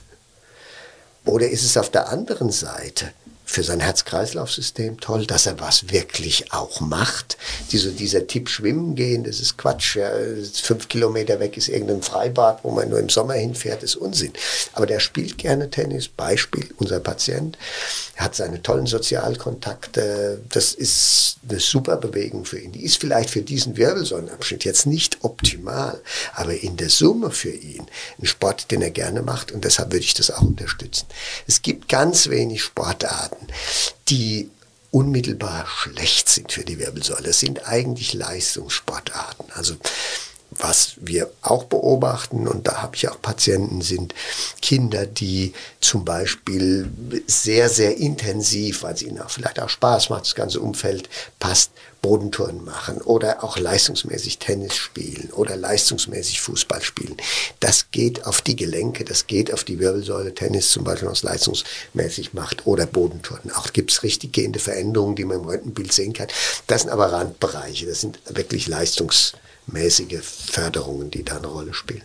Oder 1.26 1.50
ist 1.50 1.66
es 1.66 1.76
auf 1.76 1.90
der 1.90 2.08
anderen 2.08 2.52
Seite 2.52 3.12
für 3.46 3.64
sein 3.64 3.80
Herz-Kreislauf-System 3.80 5.00
toll, 5.00 5.26
dass 5.26 5.46
er 5.46 5.60
was 5.60 5.90
wirklich 5.90 6.52
auch 6.52 6.82
macht. 6.82 7.38
Diese, 7.72 7.92
dieser 7.92 8.28
Tipp 8.28 8.50
Schwimmen 8.50 8.96
gehen, 8.96 9.24
das 9.24 9.40
ist 9.40 9.58
Quatsch. 9.58 9.96
Ja, 9.96 10.10
fünf 10.54 10.90
Kilometer 10.90 11.40
weg 11.40 11.56
ist 11.56 11.70
irgendein 11.70 12.02
Freibad, 12.02 12.64
wo 12.64 12.72
man 12.72 12.90
nur 12.90 13.00
im 13.00 13.10
Sommer 13.10 13.36
hinfährt, 13.36 13.84
ist 13.84 13.96
Unsinn. 13.96 14.34
Aber 14.74 14.86
der 14.86 15.00
spielt 15.00 15.38
gerne 15.38 15.70
Tennis. 15.70 16.08
Beispiel, 16.08 16.68
unser 16.78 17.00
Patient 17.00 17.58
er 18.16 18.26
hat 18.26 18.36
seine 18.36 18.62
tollen 18.62 18.86
Sozialkontakte. 18.86 20.42
Das 20.50 20.74
ist 20.74 21.38
eine 21.50 21.60
super 21.60 21.98
Bewegung 21.98 22.46
für 22.46 22.58
ihn. 22.58 22.72
Die 22.72 22.86
ist 22.86 22.98
vielleicht 22.98 23.30
für 23.30 23.42
diesen 23.42 23.76
Wirbelsäulenabschnitt 23.76 24.64
jetzt 24.64 24.86
nicht 24.86 25.18
optimal, 25.22 26.02
aber 26.34 26.54
in 26.54 26.78
der 26.78 26.90
Summe 26.90 27.32
für 27.32 27.52
ihn 27.52 27.86
ein 28.20 28.26
Sport, 28.26 28.72
den 28.72 28.82
er 28.82 28.92
gerne 28.92 29.22
macht 29.22 29.52
und 29.52 29.66
deshalb 29.66 29.92
würde 29.92 30.06
ich 30.06 30.14
das 30.14 30.32
auch 30.32 30.42
unterstützen. 30.42 31.08
Es 31.46 31.62
gibt 31.62 31.90
ganz 31.90 32.30
wenig 32.30 32.64
Sportarten, 32.64 33.35
die 34.08 34.50
unmittelbar 34.92 35.68
schlecht 35.68 36.30
sind 36.30 36.52
für 36.52 36.64
die 36.64 36.80
Wirbelsäule. 36.80 37.30
Es 37.30 37.40
sind 37.40 37.68
eigentlich 37.68 38.14
Leistungssportarten. 38.14 39.52
Also 39.52 39.76
was 40.52 40.94
wir 40.98 41.30
auch 41.42 41.66
beobachten, 41.66 42.48
und 42.48 42.68
da 42.68 42.82
habe 42.82 42.96
ich 42.96 43.10
auch 43.10 43.22
Patienten, 43.22 43.82
sind 43.82 44.14
Kinder, 44.62 45.06
die 45.06 45.54
zum 45.82 46.06
Beispiel 46.06 46.90
sehr, 47.28 47.70
sehr 47.70 47.98
intensiv, 47.98 48.84
weil 48.84 48.94
es 48.94 49.02
ihnen 49.02 49.20
auch 49.20 49.30
vielleicht 49.30 49.60
auch 49.60 49.70
Spaß 49.70 50.10
macht, 50.10 50.26
das 50.26 50.36
ganze 50.36 50.60
Umfeld 50.60 51.10
passt, 51.40 51.72
Bodentouren 52.02 52.64
machen 52.64 53.02
oder 53.02 53.44
auch 53.44 53.58
leistungsmäßig 53.58 54.38
Tennis 54.38 54.76
spielen 54.76 55.32
oder 55.34 55.56
leistungsmäßig 55.56 56.40
Fußball 56.40 56.84
spielen. 56.84 57.18
Das 57.60 57.90
geht 57.90 58.28
auf 58.28 58.42
die 58.42 58.56
Gelenke, 58.56 59.04
das 59.06 59.26
geht 59.26 59.52
auf 59.52 59.64
die 59.64 59.80
Wirbelsäule, 59.80 60.36
Tennis 60.36 60.70
zum 60.70 60.84
Beispiel, 60.84 61.10
was 61.10 61.24
leistungsmäßig 61.24 62.34
macht 62.34 62.68
oder 62.68 62.86
Bodentouren. 62.86 63.52
Auch 63.54 63.74
gibt 63.74 63.92
es 63.92 64.04
richtig 64.04 64.34
gehende 64.34 64.60
Veränderungen, 64.60 65.16
die 65.16 65.26
man 65.26 65.40
im 65.40 65.46
Röntgenbild 65.46 65.92
sehen 65.92 66.14
kann. 66.14 66.28
Das 66.68 66.84
sind 66.84 66.92
aber 66.92 67.12
Randbereiche, 67.12 67.88
das 67.88 68.02
sind 68.02 68.20
wirklich 68.30 68.68
Leistungs 68.68 69.34
mäßige 69.68 70.22
Förderungen, 70.22 71.12
die 71.12 71.24
da 71.24 71.38
eine 71.38 71.48
Rolle 71.48 71.74
spielen. 71.74 72.04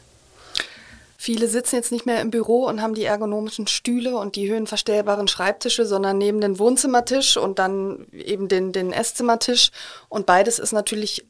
Viele 1.22 1.48
sitzen 1.48 1.76
jetzt 1.76 1.92
nicht 1.92 2.06
mehr 2.06 2.22
im 2.22 2.30
Büro 2.30 2.64
und 2.64 2.80
haben 2.80 2.94
die 2.94 3.04
ergonomischen 3.04 3.66
Stühle 3.66 4.16
und 4.16 4.36
die 4.36 4.48
höhenverstellbaren 4.48 5.28
Schreibtische, 5.28 5.84
sondern 5.84 6.16
neben 6.16 6.40
den 6.40 6.58
Wohnzimmertisch 6.58 7.36
und 7.36 7.58
dann 7.58 8.06
eben 8.12 8.48
den, 8.48 8.72
den 8.72 8.90
Esszimmertisch. 8.90 9.70
Und 10.08 10.24
beides 10.24 10.58
ist 10.58 10.72
natürlich 10.72 11.26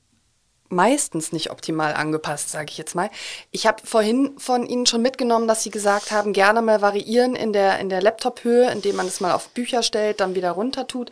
meistens 0.68 1.32
nicht 1.32 1.50
optimal 1.50 1.94
angepasst, 1.94 2.50
sage 2.50 2.70
ich 2.70 2.78
jetzt 2.78 2.94
mal. 2.94 3.10
Ich 3.50 3.66
habe 3.66 3.84
vorhin 3.84 4.38
von 4.38 4.64
Ihnen 4.64 4.86
schon 4.86 5.02
mitgenommen, 5.02 5.48
dass 5.48 5.64
Sie 5.64 5.70
gesagt 5.70 6.12
haben, 6.12 6.32
gerne 6.32 6.62
mal 6.62 6.80
variieren 6.80 7.34
in 7.34 7.52
der, 7.52 7.80
in 7.80 7.88
der 7.88 8.00
Laptop-Höhe, 8.00 8.70
indem 8.70 8.94
man 8.94 9.08
es 9.08 9.20
mal 9.20 9.32
auf 9.32 9.48
Bücher 9.48 9.82
stellt, 9.82 10.20
dann 10.20 10.36
wieder 10.36 10.52
runter 10.52 10.86
tut. 10.86 11.10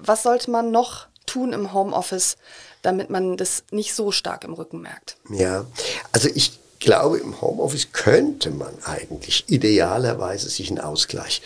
Was 0.00 0.22
sollte 0.22 0.50
man 0.50 0.70
noch 0.70 1.08
tun 1.26 1.52
im 1.52 1.72
Homeoffice, 1.72 2.38
damit 2.84 3.10
man 3.10 3.36
das 3.36 3.64
nicht 3.70 3.94
so 3.94 4.12
stark 4.12 4.44
im 4.44 4.52
Rücken 4.52 4.80
merkt. 4.80 5.16
Ja, 5.30 5.66
also 6.12 6.28
ich 6.34 6.58
glaube, 6.78 7.18
im 7.18 7.40
Homeoffice 7.40 7.92
könnte 7.92 8.50
man 8.50 8.74
eigentlich 8.84 9.44
idealerweise 9.48 10.48
sich 10.50 10.68
einen 10.68 10.80
Ausgleich 10.80 11.42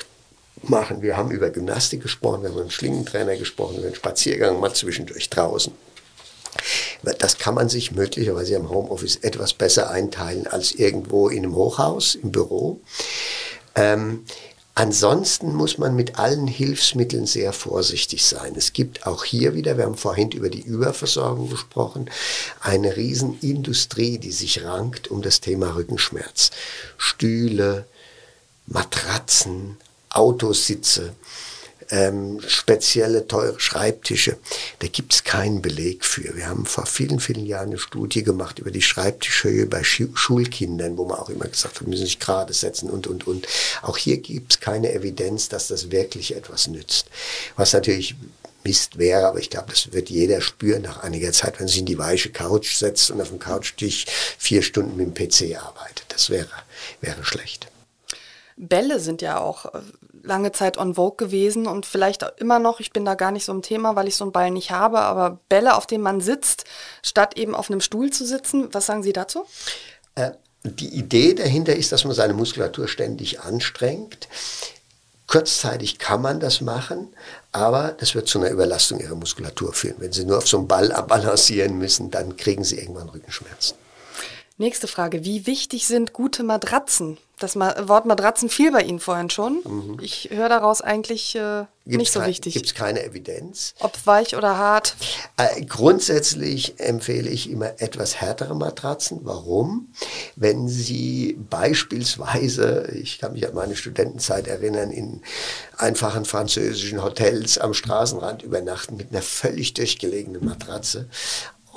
machen. 0.63 1.01
Wir 1.01 1.17
haben 1.17 1.31
über 1.31 1.51
Gymnastik 1.51 2.03
gesprochen, 2.03 2.43
wir 2.43 2.49
haben 2.49 2.55
über 2.55 2.63
einen 2.63 2.71
Schlingentrainer 2.71 3.37
gesprochen, 3.37 3.77
über 3.77 3.87
einen 3.87 3.95
Spaziergang 3.95 4.59
mal 4.59 4.75
zwischendurch 4.75 5.31
draußen. 5.31 5.73
Das 7.19 7.39
kann 7.39 7.55
man 7.55 7.69
sich 7.69 7.93
möglicherweise 7.93 8.55
im 8.57 8.69
Homeoffice 8.69 9.17
etwas 9.17 9.53
besser 9.55 9.91
einteilen 9.91 10.49
als 10.49 10.73
irgendwo 10.73 11.29
in 11.29 11.45
einem 11.45 11.55
Hochhaus, 11.55 12.17
im 12.17 12.33
Büro. 12.33 12.81
Ähm, 13.77 14.25
Ansonsten 14.79 15.57
muss 15.57 15.77
man 15.79 15.97
mit 15.97 16.21
allen 16.21 16.47
Hilfsmitteln 16.47 17.27
sehr 17.27 17.53
vorsichtig 17.53 18.25
sein. 18.25 18.55
Es 18.55 18.73
gibt 18.73 19.09
auch 19.09 19.25
hier 19.25 19.57
wieder, 19.57 19.77
wir 19.77 19.85
haben 19.85 19.97
vorhin 19.97 20.31
über 20.31 20.51
die 20.51 20.61
Überversorgung 20.61 21.51
gesprochen, 21.51 22.09
eine 22.61 22.97
Riesenindustrie, 22.97 24.19
die 24.19 24.31
sich 24.31 24.63
rankt 24.63 25.09
um 25.09 25.21
das 25.21 25.41
Thema 25.41 25.75
Rückenschmerz. 25.75 26.53
Stühle, 26.97 27.87
Matratzen, 28.69 29.79
Autositze 30.11 31.13
ähm, 31.91 32.41
spezielle 32.47 33.27
teure 33.27 33.59
Schreibtische. 33.61 34.37
Da 34.81 34.89
gibt 34.89 35.15
es 35.15 35.25
keinen 35.25 35.63
Beleg 35.63 36.05
für. 36.05 36.37
Wir 36.37 36.49
haben 36.49 36.67
vor 36.67 36.87
vielen, 36.87 37.21
vielen 37.21 37.47
Jahren 37.47 37.69
eine 37.69 37.79
Studie 37.79 38.23
gemacht 38.23 38.59
über 38.59 38.71
die 38.71 38.83
Schreibtischhöhe 38.83 39.67
bei 39.67 39.85
Schu 39.85 40.09
Schulkindern, 40.15 40.99
wo 40.99 41.05
man 41.05 41.19
auch 41.19 41.31
immer 41.31 41.47
gesagt 41.47 41.77
hat, 41.77 41.81
wir 41.83 41.89
müssen 41.89 42.07
sich 42.07 42.19
gerade 42.19 42.53
setzen 42.53 42.91
und, 42.91 43.07
und, 43.07 43.27
und. 43.27 43.47
Auch 43.83 43.97
hier 43.97 44.19
gibt 44.19 44.53
es 44.53 44.61
keine 44.61 44.93
Evidenz, 44.93 45.49
dass 45.49 45.69
das 45.69 45.91
wirklich 45.91 46.35
etwas 46.37 46.69
nützt. 46.69 47.07
Was 47.57 47.73
natürlich 47.73 48.15
Mist 48.65 48.99
wäre, 48.99 49.27
aber 49.27 49.39
ich 49.39 49.51
glaube, 49.51 49.71
das 49.71 49.93
wird 49.93 50.11
jeder 50.11 50.41
spüren 50.41 50.83
nach 50.83 51.03
einiger 51.03 51.33
Zeit, 51.33 51.59
wenn 51.59 51.69
sich 51.69 51.79
in 51.79 51.87
die 51.87 51.99
weiche 51.99 52.31
Couch 52.31 52.75
setzt 52.75 53.11
und 53.11 53.21
auf 53.21 53.29
dem 53.29 53.39
Couchtisch 53.39 54.05
vier 54.37 54.63
Stunden 54.63 54.97
mit 54.97 55.07
dem 55.07 55.15
PC 55.15 55.57
arbeitet. 55.57 56.05
Das 56.09 56.29
wäre, 56.29 56.51
wäre 57.01 57.25
schlecht. 57.25 57.69
Bälle 58.59 58.99
sind 58.99 59.23
ja 59.23 59.39
auch 59.39 59.67
äh, 59.67 59.81
lange 60.23 60.53
Zeit 60.53 60.79
on 60.79 60.95
vogue 60.95 61.17
gewesen 61.17 61.67
und 61.67 61.87
vielleicht 61.87 62.25
immer 62.39 62.59
noch, 62.59 62.81
ich 62.81 62.93
bin 62.93 63.05
da 63.05 63.15
gar 63.15 63.31
nicht 63.31 63.45
so 63.45 63.53
im 63.53 63.63
Thema, 63.63 63.97
weil 63.97 64.09
ich 64.09 64.17
so 64.17 64.25
einen 64.25 64.33
Ball 64.33 64.51
nicht 64.51 64.71
habe, 64.71 65.01
aber 65.01 65.41
Bälle, 65.49 65.77
auf 65.77 65.87
denen 65.87 66.03
man 66.03 66.21
sitzt, 66.21 66.65
statt 67.03 67.37
eben 67.37 67.55
auf 67.55 67.71
einem 67.71 67.81
Stuhl 67.81 68.11
zu 68.11 68.25
sitzen. 68.25 68.69
Was 68.73 68.87
sagen 68.87 69.03
Sie 69.03 69.13
dazu? 69.13 69.45
Äh, 70.15 70.33
die 70.65 70.89
Idee 70.89 71.35
dahinter 71.35 71.77
ist, 71.77 71.93
dass 71.93 72.05
man 72.05 72.15
seine 72.15 72.35
Muskulatur 72.35 72.89
ständig 72.89 73.41
anstrengt. 73.41 74.29
Kurzzeitig 75.27 75.99
kann 75.99 76.23
man 76.23 76.41
das 76.41 76.63
machen, 76.63 77.09
aber 77.53 77.95
das 77.99 78.15
wird 78.15 78.29
zu 78.29 78.39
einer 78.39 78.51
Überlastung 78.51 78.99
ihrer 78.99 79.15
Muskulatur 79.15 79.75
führen. 79.75 79.97
Wenn 79.99 80.13
Sie 80.13 80.25
nur 80.25 80.39
auf 80.39 80.49
so 80.49 80.57
einem 80.57 80.69
Ball 80.69 80.89
balancieren 81.07 81.79
müssen, 81.79 82.11
dann 82.11 82.37
kriegen 82.37 82.65
Sie 82.65 82.79
irgendwann 82.79 83.11
Rückenschmerzen. 83.11 83.77
Nächste 84.61 84.89
Frage. 84.89 85.25
Wie 85.25 85.47
wichtig 85.47 85.87
sind 85.87 86.13
gute 86.13 86.43
Matratzen? 86.43 87.17
Das 87.39 87.55
Wort 87.55 88.07
Matratzen 88.07 88.49
fiel 88.49 88.73
bei 88.73 88.83
Ihnen 88.83 88.99
vorhin 88.99 89.31
schon. 89.31 89.61
Mhm. 89.65 89.99
Ich 90.03 90.31
höre 90.33 90.49
daraus 90.49 90.83
eigentlich 90.83 91.37
äh, 91.37 91.67
nicht 91.85 92.11
so 92.11 92.27
wichtig. 92.27 92.55
Gibt 92.55 92.67
es 92.67 92.75
keine 92.75 93.05
Evidenz. 93.05 93.75
Ob 93.79 94.05
weich 94.05 94.35
oder 94.35 94.59
hart? 94.59 94.97
Äh, 95.37 95.63
grundsätzlich 95.65 96.81
empfehle 96.81 97.31
ich 97.31 97.49
immer 97.49 97.81
etwas 97.81 98.21
härtere 98.21 98.57
Matratzen. 98.57 99.21
Warum? 99.23 99.93
Wenn 100.35 100.69
Sie 100.69 101.39
beispielsweise, 101.49 102.91
ich 103.01 103.21
kann 103.21 103.35
mich 103.35 103.47
an 103.47 103.55
meine 103.55 103.77
Studentenzeit 103.77 104.49
erinnern, 104.49 104.91
in 104.91 105.23
einfachen 105.77 106.25
französischen 106.25 107.05
Hotels 107.05 107.59
am 107.59 107.75
Straßenrand 107.75 108.43
übernachten 108.43 108.97
mit 108.97 109.13
einer 109.13 109.23
völlig 109.23 109.75
durchgelegenen 109.75 110.45
Matratze 110.45 111.09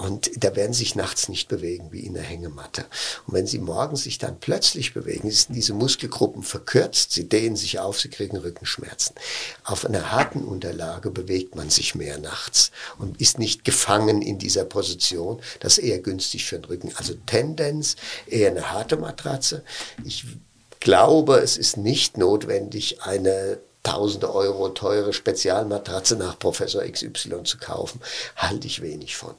und 0.02 0.43
da 0.43 0.56
werden 0.56 0.74
sich 0.74 0.95
nachts 0.95 1.30
nicht 1.30 1.47
bewegen 1.47 1.91
wie 1.91 1.99
in 1.99 2.16
der 2.16 2.24
Hängematte. 2.24 2.86
Und 3.28 3.36
wenn 3.36 3.45
sie 3.45 3.60
morgens 3.60 4.02
sich 4.02 4.18
dann 4.18 4.39
plötzlich 4.39 4.95
bewegen, 4.95 5.30
sind 5.30 5.56
diese 5.56 5.76
Muskelgruppen 5.76 6.41
verkürzt, 6.41 7.12
sie 7.12 7.30
dehnen 7.30 7.56
sich 7.56 7.78
auf, 7.78 7.99
sie 7.99 8.10
kriegen 8.10 8.38
Rückenschmerzen. 8.38 9.16
Auf 9.64 9.86
einer 9.86 10.12
harten 10.12 10.43
Unterlage 10.43 11.12
bewegt 11.12 11.56
man 11.56 11.70
sich 11.70 11.93
mehr 11.93 12.18
nachts 12.18 12.72
und 12.97 13.22
ist 13.22 13.38
nicht 13.38 13.64
gefangen 13.64 14.24
in 14.24 14.39
dieser 14.39 14.66
Position. 14.66 15.39
Das 15.60 15.78
ist 15.78 15.84
eher 15.84 15.99
günstig 15.99 16.45
für 16.45 16.58
den 16.58 16.66
Rücken. 16.66 16.91
Also 16.95 17.14
Tendenz 17.28 17.95
eher 18.26 18.49
eine 18.49 18.72
harte 18.72 18.97
Matratze. 18.97 19.64
Ich 20.04 20.26
glaube, 20.80 21.38
es 21.38 21.58
ist 21.58 21.78
nicht 21.78 22.18
notwendig, 22.18 23.04
eine 23.04 23.60
tausende 23.84 24.34
Euro 24.34 24.70
teure 24.70 25.14
Spezialmatratze 25.14 26.16
nach 26.16 26.39
Professor 26.39 26.82
XY 26.82 27.43
zu 27.43 27.60
kaufen. 27.60 28.02
Halte 28.36 28.66
ich 28.66 28.82
wenig 28.82 29.16
von. 29.16 29.36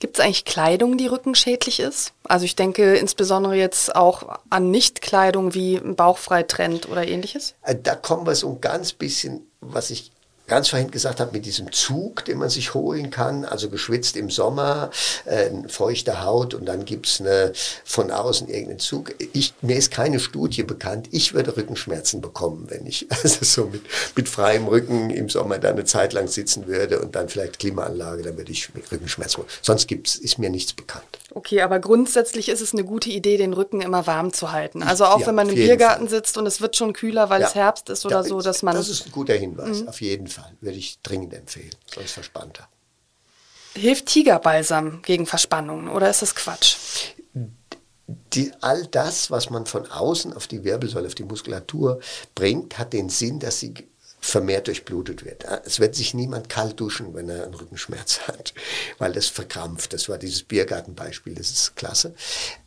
Gibt 0.00 0.18
es 0.18 0.24
eigentlich 0.24 0.44
Kleidung, 0.44 0.96
die 0.96 1.06
rückenschädlich 1.06 1.80
ist? 1.80 2.12
Also 2.24 2.44
ich 2.44 2.54
denke 2.54 2.94
insbesondere 2.96 3.56
jetzt 3.56 3.96
auch 3.96 4.38
an 4.48 4.70
Nichtkleidung 4.70 5.54
wie 5.54 5.80
Bauchfreitrend 5.80 6.88
oder 6.88 7.06
ähnliches. 7.06 7.54
Äh, 7.62 7.76
da 7.82 7.96
kommen 7.96 8.26
wir 8.26 8.34
so 8.34 8.48
ein 8.50 8.60
ganz 8.60 8.92
bisschen, 8.92 9.50
was 9.60 9.90
ich 9.90 10.12
ganz 10.48 10.68
vorhin 10.68 10.90
gesagt 10.90 11.20
habe, 11.20 11.32
mit 11.32 11.46
diesem 11.46 11.70
Zug, 11.72 12.24
den 12.24 12.38
man 12.38 12.48
sich 12.48 12.74
holen 12.74 13.10
kann, 13.10 13.44
also 13.44 13.68
geschwitzt 13.68 14.16
im 14.16 14.30
Sommer, 14.30 14.90
äh, 15.24 15.50
feuchte 15.68 16.24
Haut 16.24 16.54
und 16.54 16.66
dann 16.66 16.84
gibt's 16.84 17.20
eine, 17.20 17.52
von 17.84 18.10
außen 18.10 18.48
irgendeinen 18.48 18.78
Zug. 18.78 19.14
Ich, 19.32 19.54
mir 19.62 19.76
ist 19.76 19.90
keine 19.90 20.18
Studie 20.20 20.62
bekannt. 20.62 21.08
Ich 21.12 21.34
würde 21.34 21.56
Rückenschmerzen 21.56 22.20
bekommen, 22.20 22.66
wenn 22.68 22.86
ich 22.86 23.06
also 23.22 23.44
so 23.44 23.66
mit, 23.66 23.82
mit 24.16 24.28
freiem 24.28 24.66
Rücken 24.66 25.10
im 25.10 25.28
Sommer 25.28 25.58
da 25.58 25.68
eine 25.68 25.84
Zeit 25.84 26.12
lang 26.12 26.28
sitzen 26.28 26.66
würde 26.66 27.00
und 27.00 27.14
dann 27.14 27.28
vielleicht 27.28 27.58
Klimaanlage, 27.58 28.22
dann 28.22 28.36
würde 28.36 28.50
ich 28.50 28.70
Rückenschmerzen 28.90 29.42
bekommen. 29.42 29.58
Sonst 29.62 29.86
gibt's, 29.86 30.16
ist 30.16 30.38
mir 30.38 30.50
nichts 30.50 30.72
bekannt. 30.72 31.04
Okay, 31.34 31.60
aber 31.60 31.78
grundsätzlich 31.78 32.48
ist 32.48 32.62
es 32.62 32.72
eine 32.72 32.84
gute 32.84 33.10
Idee, 33.10 33.36
den 33.36 33.52
Rücken 33.52 33.82
immer 33.82 34.06
warm 34.06 34.32
zu 34.32 34.50
halten. 34.50 34.82
Also 34.82 35.04
auch 35.04 35.20
ja, 35.20 35.26
wenn 35.26 35.34
man 35.34 35.48
im 35.48 35.56
Biergarten 35.56 36.08
Fall. 36.08 36.16
sitzt 36.16 36.38
und 36.38 36.46
es 36.46 36.60
wird 36.60 36.74
schon 36.76 36.94
kühler, 36.94 37.28
weil 37.28 37.42
ja, 37.42 37.48
es 37.48 37.54
Herbst 37.54 37.90
ist 37.90 38.06
oder 38.06 38.22
da, 38.22 38.24
so, 38.24 38.40
dass 38.40 38.62
man... 38.62 38.74
Das 38.74 38.88
ist 38.88 39.06
ein 39.06 39.12
guter 39.12 39.34
Hinweis, 39.34 39.82
mhm. 39.82 39.88
auf 39.88 40.00
jeden 40.00 40.26
Fall. 40.26 40.50
Würde 40.60 40.78
ich 40.78 41.00
dringend 41.02 41.34
empfehlen, 41.34 41.74
sonst 41.94 42.12
verspannter. 42.12 42.68
Hilft 43.74 44.06
Tigerbalsam 44.06 45.02
gegen 45.02 45.26
Verspannungen 45.26 45.88
oder 45.88 46.08
ist 46.08 46.22
das 46.22 46.34
Quatsch? 46.34 46.76
Die, 48.32 48.50
all 48.62 48.86
das, 48.86 49.30
was 49.30 49.50
man 49.50 49.66
von 49.66 49.86
außen 49.86 50.32
auf 50.32 50.46
die 50.46 50.64
Wirbelsäule, 50.64 51.06
auf 51.06 51.14
die 51.14 51.24
Muskulatur 51.24 52.00
bringt, 52.34 52.78
hat 52.78 52.94
den 52.94 53.10
Sinn, 53.10 53.38
dass 53.38 53.60
sie 53.60 53.74
vermehrt 54.20 54.66
durchblutet 54.66 55.24
wird. 55.24 55.44
Es 55.64 55.80
wird 55.80 55.94
sich 55.94 56.14
niemand 56.14 56.48
kalt 56.48 56.78
duschen, 56.80 57.14
wenn 57.14 57.28
er 57.28 57.44
einen 57.44 57.54
Rückenschmerz 57.54 58.20
hat, 58.26 58.54
weil 58.98 59.12
das 59.12 59.26
verkrampft. 59.26 59.92
Das 59.92 60.08
war 60.08 60.18
dieses 60.18 60.42
Biergartenbeispiel, 60.42 61.34
das 61.34 61.50
ist 61.50 61.76
klasse. 61.76 62.14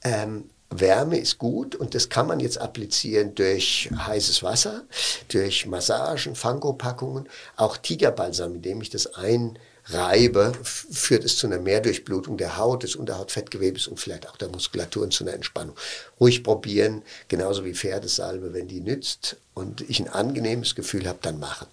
Ähm, 0.04 0.49
Wärme 0.72 1.20
ist 1.20 1.38
gut 1.38 1.76
und 1.76 1.93
das 1.95 2.08
kann 2.10 2.28
man 2.28 2.39
jetzt 2.39 2.58
applizieren 2.58 3.36
durch 3.36 3.89
heißes 3.93 4.41
Wasser, 4.41 4.86
durch 5.28 5.66
Massagen, 5.66 6.34
Fangopackungen, 6.34 7.28
auch 7.58 7.76
Tigerbalsam, 7.76 8.56
indem 8.56 8.82
ich 8.82 8.89
das 8.89 9.14
einreibe, 9.16 10.54
führt 10.64 11.26
es 11.26 11.36
zu 11.36 11.47
einer 11.47 11.60
Mehrdurchblutung 11.60 12.38
der 12.38 12.58
Haut, 12.58 12.84
des 12.84 12.95
Unterhautfettgewebes 12.95 13.88
und 13.88 13.99
vielleicht 13.99 14.30
auch 14.30 14.38
der 14.38 14.47
Muskulatur 14.47 15.04
und 15.04 15.12
zu 15.12 15.26
einer 15.26 15.34
Entspannung. 15.34 15.76
Ruhig 16.22 16.41
probieren, 16.41 17.04
genauso 17.28 17.66
wie 17.66 17.74
Pferdesalbe, 17.74 18.54
wenn 18.54 18.70
die 18.70 18.80
nützt 18.80 19.36
und 19.54 19.82
ich 19.89 19.99
ein 19.99 20.10
angenehmes 20.10 20.76
Gefühl 20.76 21.08
habe, 21.08 21.20
dann 21.22 21.39
machen. 21.39 21.68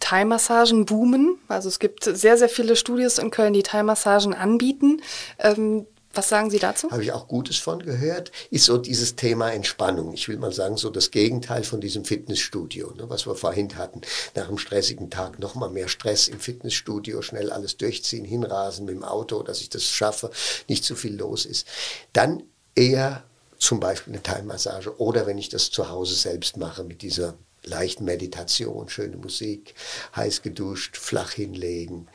Thai-Massagen 0.00 0.86
boomen. 0.86 1.38
Also 1.48 1.68
es 1.68 1.78
gibt 1.78 2.04
sehr, 2.04 2.38
sehr 2.38 2.48
viele 2.48 2.76
Studios 2.76 3.18
in 3.18 3.30
Köln, 3.30 3.52
die 3.52 3.62
Thai-Massagen 3.62 4.34
anbieten. 4.34 5.02
Ähm, 5.38 5.86
was 6.14 6.28
sagen 6.28 6.50
Sie 6.50 6.58
dazu? 6.58 6.90
Habe 6.90 7.04
ich 7.04 7.12
auch 7.12 7.28
Gutes 7.28 7.58
von 7.58 7.80
gehört. 7.80 8.32
Ist 8.50 8.64
so 8.64 8.78
dieses 8.78 9.14
Thema 9.14 9.52
Entspannung. 9.52 10.14
Ich 10.14 10.28
will 10.28 10.38
mal 10.38 10.52
sagen, 10.52 10.76
so 10.76 10.90
das 10.90 11.10
Gegenteil 11.10 11.62
von 11.64 11.80
diesem 11.80 12.04
Fitnessstudio, 12.04 12.92
ne, 12.96 13.04
was 13.08 13.26
wir 13.26 13.34
vorhin 13.34 13.76
hatten. 13.76 14.00
Nach 14.34 14.48
einem 14.48 14.58
stressigen 14.58 15.10
Tag 15.10 15.38
nochmal 15.38 15.70
mehr 15.70 15.88
Stress 15.88 16.26
im 16.28 16.40
Fitnessstudio, 16.40 17.22
schnell 17.22 17.52
alles 17.52 17.76
durchziehen, 17.76 18.24
hinrasen 18.24 18.86
mit 18.86 18.94
dem 18.94 19.04
Auto, 19.04 19.42
dass 19.42 19.60
ich 19.60 19.68
das 19.68 19.84
schaffe, 19.84 20.30
nicht 20.66 20.82
zu 20.82 20.96
viel 20.96 21.14
los 21.16 21.44
ist. 21.44 21.68
Dann 22.14 22.42
eher 22.74 23.24
zum 23.58 23.80
Beispiel 23.80 24.12
eine 24.12 24.22
Teilmassage 24.22 24.98
oder 25.00 25.26
wenn 25.26 25.38
ich 25.38 25.48
das 25.48 25.70
zu 25.70 25.90
Hause 25.90 26.14
selbst 26.14 26.56
mache 26.56 26.84
mit 26.84 27.02
dieser 27.02 27.34
leichten 27.64 28.04
Meditation, 28.04 28.88
schöne 28.88 29.16
Musik, 29.16 29.74
heiß 30.16 30.42
geduscht, 30.42 30.96
flach 30.96 31.32
hinlegen, 31.32 32.08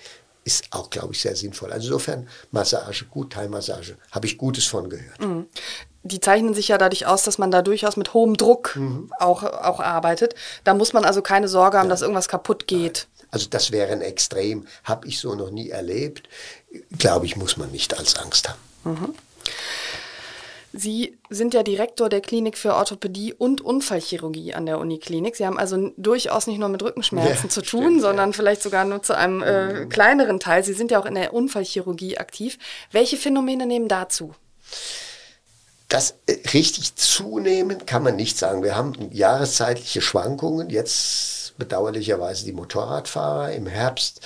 ist 0.46 0.66
auch, 0.72 0.90
glaube 0.90 1.14
ich, 1.14 1.22
sehr 1.22 1.36
sinnvoll. 1.36 1.72
Also 1.72 1.88
insofern 1.88 2.28
Massage, 2.52 3.06
gut, 3.06 3.34
Teilmassage, 3.34 3.98
habe 4.12 4.26
ich 4.26 4.38
Gutes 4.38 4.66
von 4.66 4.90
gehört. 4.90 5.22
Mhm. 5.22 5.48
Die 6.06 6.20
zeichnen 6.20 6.54
sich 6.54 6.68
ja 6.68 6.78
dadurch 6.78 7.06
aus, 7.06 7.24
dass 7.24 7.38
man 7.38 7.50
da 7.50 7.62
durchaus 7.62 7.96
mit 7.96 8.14
hohem 8.14 8.36
Druck 8.36 8.76
mhm. 8.76 9.12
auch, 9.20 9.44
auch 9.44 9.80
arbeitet. 9.80 10.36
Da 10.66 10.74
muss 10.74 10.92
man 10.92 11.06
also 11.06 11.22
keine 11.22 11.48
Sorge 11.48 11.78
haben, 11.78 11.86
ja. 11.86 11.92
dass 11.92 12.02
irgendwas 12.02 12.28
kaputt 12.28 12.68
geht. 12.68 13.08
Nein. 13.20 13.28
Also 13.32 13.48
das 13.50 13.72
wäre 13.72 13.92
ein 13.92 14.02
Extrem, 14.02 14.68
habe 14.84 15.08
ich 15.08 15.20
so 15.20 15.34
noch 15.34 15.50
nie 15.50 15.70
erlebt. 15.70 16.28
Glaube 16.98 17.26
ich, 17.26 17.36
muss 17.36 17.58
man 17.58 17.72
nicht 17.72 17.98
als 17.98 18.16
Angst 18.18 18.50
haben. 18.50 18.60
Mhm. 18.84 19.16
Sie 20.76 21.20
sind 21.30 21.54
ja 21.54 21.62
Direktor 21.62 22.10
der 22.10 22.20
Klinik 22.20 22.58
für 22.58 22.74
Orthopädie 22.74 23.32
und 23.32 23.62
Unfallchirurgie 23.62 24.56
an 24.56 24.66
der 24.66 24.80
Uniklinik. 24.80 25.36
Sie 25.36 25.46
haben 25.46 25.60
also 25.60 25.92
durchaus 25.98 26.48
nicht 26.48 26.58
nur 26.58 26.70
mit 26.70 26.82
Rückenschmerzen 26.82 27.46
ja, 27.46 27.50
zu 27.50 27.62
tun, 27.62 27.84
stimmt, 27.84 28.02
sondern 28.02 28.32
ja. 28.32 28.34
vielleicht 28.34 28.64
sogar 28.64 28.84
nur 28.84 29.04
zu 29.04 29.16
einem 29.16 29.44
äh, 29.44 29.82
mhm. 29.86 29.90
kleineren 29.90 30.40
Teil. 30.40 30.64
Sie 30.64 30.74
sind 30.74 30.90
ja 30.90 31.00
auch 31.00 31.06
in 31.06 31.14
der 31.14 31.32
Unfallchirurgie 31.32 32.18
aktiv. 32.18 32.58
Welche 32.92 33.18
Phänomene 33.18 33.68
nehmen 33.68 33.88
dazu? 33.88 34.34
Das 35.90 36.16
äh, 36.26 36.38
richtig 36.56 36.96
zunehmen 36.96 37.86
kann 37.86 38.02
man 38.02 38.16
nicht 38.16 38.40
sagen. 38.40 38.64
Wir 38.64 38.76
haben 38.76 38.94
jahreszeitliche 39.12 40.02
Schwankungen. 40.02 40.72
Jetzt 40.72 41.43
bedauerlicherweise 41.58 42.46
die 42.46 42.54
Motorradfahrer, 42.54 43.52
im 43.54 43.68
Herbst 43.68 44.22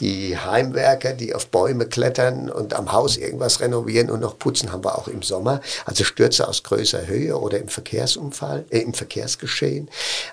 die 0.00 0.36
Heimwerker, 0.36 1.12
die 1.12 1.34
auf 1.34 1.48
Bäume 1.48 1.86
klettern 1.86 2.50
und 2.50 2.74
am 2.74 2.92
Haus 2.92 3.16
irgendwas 3.16 3.60
renovieren 3.60 4.10
und 4.10 4.20
noch 4.20 4.38
putzen, 4.38 4.72
haben 4.72 4.84
wir 4.84 4.98
auch 4.98 5.08
im 5.08 5.22
Sommer. 5.22 5.60
Also 5.84 6.04
Stürze 6.04 6.48
aus 6.48 6.62
größer 6.62 7.06
Höhe 7.06 7.38
oder 7.38 7.58
im 7.58 7.68
Verkehrsunfall, 7.68 8.64
äh, 8.70 8.78
im 8.78 8.94
Verkehrsgeschehen. 8.94 9.88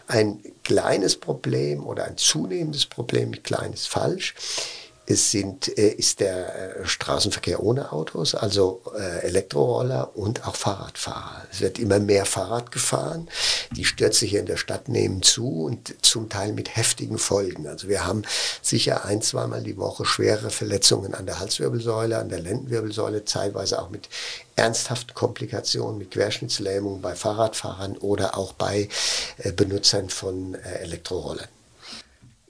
Ein 0.08 0.40
kleines 0.64 1.16
Problem 1.16 1.86
oder 1.86 2.06
ein 2.06 2.18
zunehmendes 2.18 2.86
Problem, 2.86 3.32
kleines 3.44 3.88
falsch, 3.88 4.36
es 5.10 5.32
sind, 5.32 5.76
äh, 5.76 5.90
ist 5.90 6.20
der 6.20 6.82
äh, 6.82 6.88
Straßenverkehr 6.88 7.64
ohne 7.64 7.92
Autos, 7.92 8.36
also 8.36 8.84
äh, 8.96 9.26
Elektroroller 9.26 10.16
und 10.16 10.48
auch 10.48 10.56
Fahrradfahrer. 10.56 11.48
Es 11.52 11.62
wird 11.62 11.80
immer 11.80 11.98
mehr 11.98 12.28
Fahrrad 12.28 12.72
gefahren. 12.72 13.28
Die 13.76 13.86
Stürze 13.86 14.28
hier 14.28 14.40
in 14.40 14.46
der 14.46 14.58
Stadt 14.58 14.88
nehmen 14.88 15.24
zu 15.24 15.64
und 15.64 15.96
zum 16.06 16.30
Teil 16.30 16.54
mit 16.54 16.76
heftigen 16.76 17.18
Folgen. 17.18 17.66
Also 17.66 17.90
wir 17.90 18.06
haben 18.06 18.22
sicher 18.62 19.04
ein, 19.04 19.24
zweimal 19.24 19.64
die 19.64 19.78
Woche 19.78 20.06
schwere 20.06 20.52
Verletzungen 20.52 21.16
an 21.16 21.26
der 21.26 21.40
Halswirbelsäule, 21.40 22.20
an 22.20 22.30
der 22.30 22.42
Lendenwirbelsäule, 22.42 23.26
teilweise 23.26 23.82
auch 23.82 23.90
mit 23.90 24.10
ernsthaften 24.56 25.16
Komplikationen, 25.16 25.98
mit 25.98 26.12
Querschnittslähmung 26.12 27.02
bei 27.02 27.16
Fahrradfahrern 27.16 27.98
oder 27.98 28.38
auch 28.38 28.54
bei 28.54 28.90
Benutzern 29.56 30.10
von 30.10 30.54
Elektrorollern. 30.54 31.48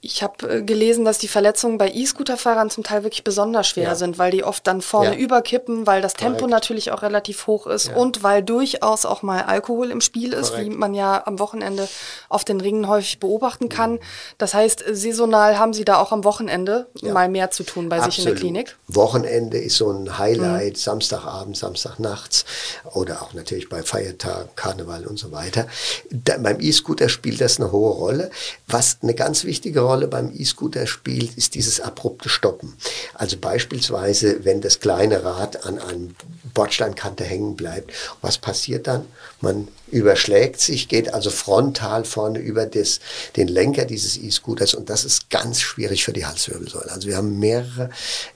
Ich 0.02 0.22
habe 0.22 0.48
äh, 0.48 0.62
gelesen, 0.62 1.04
dass 1.04 1.18
die 1.18 1.28
Verletzungen 1.28 1.76
bei 1.76 1.90
E-Scooter-Fahrern 1.90 2.70
zum 2.70 2.84
Teil 2.84 3.02
wirklich 3.02 3.22
besonders 3.22 3.68
schwer 3.68 3.84
ja. 3.84 3.94
sind, 3.94 4.18
weil 4.18 4.30
die 4.30 4.44
oft 4.44 4.66
dann 4.66 4.80
vorne 4.80 5.12
ja. 5.12 5.18
überkippen, 5.18 5.86
weil 5.86 6.00
das 6.00 6.14
Tempo 6.14 6.38
Korrekt. 6.38 6.50
natürlich 6.50 6.90
auch 6.90 7.02
relativ 7.02 7.46
hoch 7.46 7.66
ist 7.66 7.88
ja. 7.88 7.96
und 7.96 8.22
weil 8.22 8.42
durchaus 8.42 9.04
auch 9.04 9.22
mal 9.22 9.42
Alkohol 9.42 9.90
im 9.90 10.00
Spiel 10.00 10.32
ist, 10.32 10.50
Korrekt. 10.50 10.70
wie 10.70 10.74
man 10.74 10.94
ja 10.94 11.22
am 11.26 11.38
Wochenende 11.38 11.86
auf 12.30 12.44
den 12.44 12.62
Ringen 12.62 12.88
häufig 12.88 13.20
beobachten 13.20 13.68
kann. 13.68 13.98
Das 14.38 14.54
heißt, 14.54 14.84
saisonal 14.90 15.58
haben 15.58 15.74
Sie 15.74 15.84
da 15.84 16.00
auch 16.00 16.12
am 16.12 16.24
Wochenende 16.24 16.86
mal 17.02 17.28
mehr 17.28 17.50
zu 17.50 17.62
tun 17.62 17.90
bei 17.90 17.96
Absolut. 17.96 18.14
sich 18.14 18.24
in 18.24 18.30
der 18.30 18.40
Klinik? 18.40 18.76
Wochenende 18.88 19.58
ist 19.58 19.76
so 19.76 19.90
ein 19.90 20.18
Highlight, 20.18 20.72
mhm. 20.74 20.76
Samstagabend, 20.76 21.56
Samstagnachts 21.58 22.46
oder 22.94 23.20
auch 23.20 23.34
natürlich 23.34 23.68
bei 23.68 23.82
Feiertagen, 23.82 24.48
Karneval 24.56 25.06
und 25.06 25.18
so 25.18 25.30
weiter. 25.30 25.66
Da, 26.10 26.38
beim 26.38 26.58
E-Scooter 26.58 27.10
spielt 27.10 27.42
das 27.42 27.60
eine 27.60 27.70
hohe 27.70 27.92
Rolle. 27.92 28.30
Was 28.66 28.98
eine 29.02 29.14
ganz 29.14 29.44
wichtige 29.44 29.80
Rolle 29.80 29.89
Rolle 29.90 30.08
beim 30.08 30.32
E-Scooter 30.32 30.86
spielt, 30.86 31.36
ist 31.36 31.54
dieses 31.54 31.80
abrupte 31.80 32.28
Stoppen. 32.28 32.74
Also 33.14 33.36
beispielsweise, 33.36 34.44
wenn 34.44 34.60
das 34.60 34.80
kleine 34.80 35.24
Rad 35.24 35.64
an 35.66 35.78
einem 35.78 36.14
Bordsteinkante 36.54 37.24
hängen 37.24 37.56
bleibt. 37.56 37.92
Was 38.20 38.38
passiert 38.38 38.86
dann? 38.86 39.06
Man 39.40 39.68
überschlägt 39.88 40.60
sich, 40.60 40.88
geht 40.88 41.12
also 41.12 41.30
frontal 41.30 42.04
vorne 42.04 42.38
über 42.38 42.66
das, 42.66 43.00
den 43.36 43.48
Lenker 43.48 43.84
dieses 43.84 44.16
E-Scooters 44.16 44.74
und 44.74 44.90
das 44.90 45.04
ist 45.04 45.30
ganz 45.30 45.60
schwierig 45.60 46.04
für 46.04 46.12
die 46.12 46.26
Halswirbelsäule. 46.26 46.90
Also 46.90 47.08
wir 47.08 47.16
haben 47.16 47.38
mehrere 47.38 47.90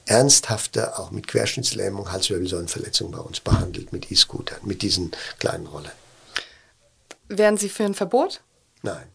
ernsthafte, 0.07 0.99
auch 0.99 1.11
mit 1.11 1.29
Querschnittslähmung, 1.29 2.11
Halswirbelsäulenverletzungen 2.11 3.13
bei 3.13 3.21
uns 3.21 3.41
behandelt 3.41 3.93
mit 3.93 4.11
E-Scootern, 4.11 4.59
mit 4.63 4.83
diesen 4.83 5.13
kleinen 5.39 5.67
Rollern. 5.67 5.93
Wären 7.29 7.57
Sie 7.57 7.69
für 7.69 7.85
ein 7.85 7.95
Verbot? 7.95 8.41
Nein. 8.83 9.14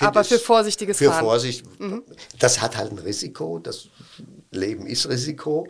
Aber 0.00 0.24
für 0.24 0.38
vorsichtiges 0.38 0.98
für 0.98 1.06
Fahren. 1.06 1.18
Für 1.18 1.24
Vorsicht. 1.24 1.80
Mhm. 1.80 2.04
Das 2.38 2.60
hat 2.60 2.76
halt 2.76 2.92
ein 2.92 2.98
Risiko. 2.98 3.58
Das 3.58 3.88
Leben 4.50 4.86
ist 4.86 5.08
Risiko. 5.08 5.68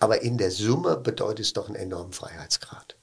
Aber 0.00 0.22
in 0.22 0.38
der 0.38 0.50
Summe 0.50 0.96
bedeutet 0.96 1.46
es 1.46 1.52
doch 1.52 1.68
einen 1.68 1.76
enormen 1.76 2.12
Freiheitsgrad. 2.12 2.96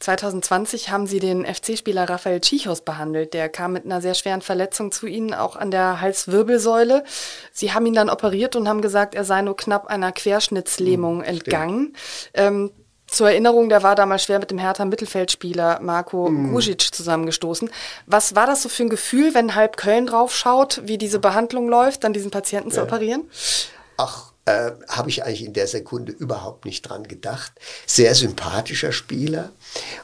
2020 0.00 0.90
haben 0.90 1.06
Sie 1.06 1.18
den 1.18 1.46
FC-Spieler 1.46 2.08
Raphael 2.08 2.40
Tschichos 2.40 2.82
behandelt. 2.82 3.32
Der 3.32 3.48
kam 3.48 3.72
mit 3.72 3.84
einer 3.84 4.02
sehr 4.02 4.14
schweren 4.14 4.42
Verletzung 4.42 4.92
zu 4.92 5.06
Ihnen, 5.06 5.32
auch 5.32 5.56
an 5.56 5.70
der 5.70 6.00
Halswirbelsäule. 6.00 7.04
Sie 7.52 7.72
haben 7.72 7.86
ihn 7.86 7.94
dann 7.94 8.10
operiert 8.10 8.54
und 8.54 8.68
haben 8.68 8.82
gesagt, 8.82 9.14
er 9.14 9.24
sei 9.24 9.40
nur 9.40 9.56
knapp 9.56 9.86
einer 9.86 10.12
Querschnittslähmung 10.12 11.20
hm, 11.20 11.24
entgangen. 11.24 11.96
Ähm, 12.34 12.70
zur 13.14 13.30
Erinnerung, 13.30 13.68
der 13.68 13.82
war 13.82 13.94
damals 13.94 14.24
schwer 14.24 14.38
mit 14.38 14.50
dem 14.50 14.58
Hertha 14.58 14.84
Mittelfeldspieler 14.84 15.80
Marco 15.80 16.28
mm. 16.28 16.52
Gusic 16.52 16.94
zusammengestoßen. 16.94 17.70
Was 18.06 18.34
war 18.34 18.46
das 18.46 18.62
so 18.62 18.68
für 18.68 18.82
ein 18.82 18.90
Gefühl, 18.90 19.34
wenn 19.34 19.54
halb 19.54 19.76
Köln 19.76 20.06
drauf 20.06 20.34
schaut, 20.34 20.82
wie 20.84 20.98
diese 20.98 21.18
Behandlung 21.18 21.68
läuft, 21.68 22.04
dann 22.04 22.12
diesen 22.12 22.30
Patienten 22.30 22.70
ja. 22.70 22.74
zu 22.74 22.82
operieren? 22.82 23.22
Ach, 23.96 24.32
äh, 24.46 24.72
habe 24.88 25.08
ich 25.08 25.24
eigentlich 25.24 25.44
in 25.44 25.54
der 25.54 25.66
Sekunde 25.66 26.12
überhaupt 26.12 26.64
nicht 26.64 26.82
dran 26.82 27.04
gedacht. 27.04 27.52
Sehr 27.86 28.14
sympathischer 28.14 28.92
Spieler 28.92 29.50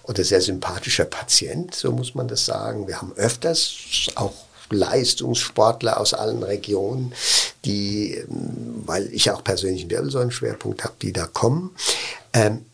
oder 0.05 0.25
sehr 0.25 0.41
sympathischer 0.41 1.05
Patient, 1.05 1.75
so 1.75 1.93
muss 1.93 2.15
man 2.15 2.29
das 2.29 2.47
sagen. 2.47 2.89
Wir 2.89 3.03
haben 3.03 3.13
öfters 3.17 3.77
auch 4.15 4.33
Leistungssportler 4.71 6.01
aus 6.01 6.15
allen 6.15 6.43
Regionen, 6.43 7.13
die, 7.65 8.15
ähm, 8.15 8.83
weil 8.87 9.13
ich 9.13 9.31
auch 9.31 9.45
persönlich 9.45 9.83
einen 9.83 9.91
Wirbelsäulenschwerpunkt 9.91 10.85
habe, 10.85 10.95
die 11.03 11.13
da 11.13 11.27
kommen. 11.27 11.75
Ähm, 12.33 12.65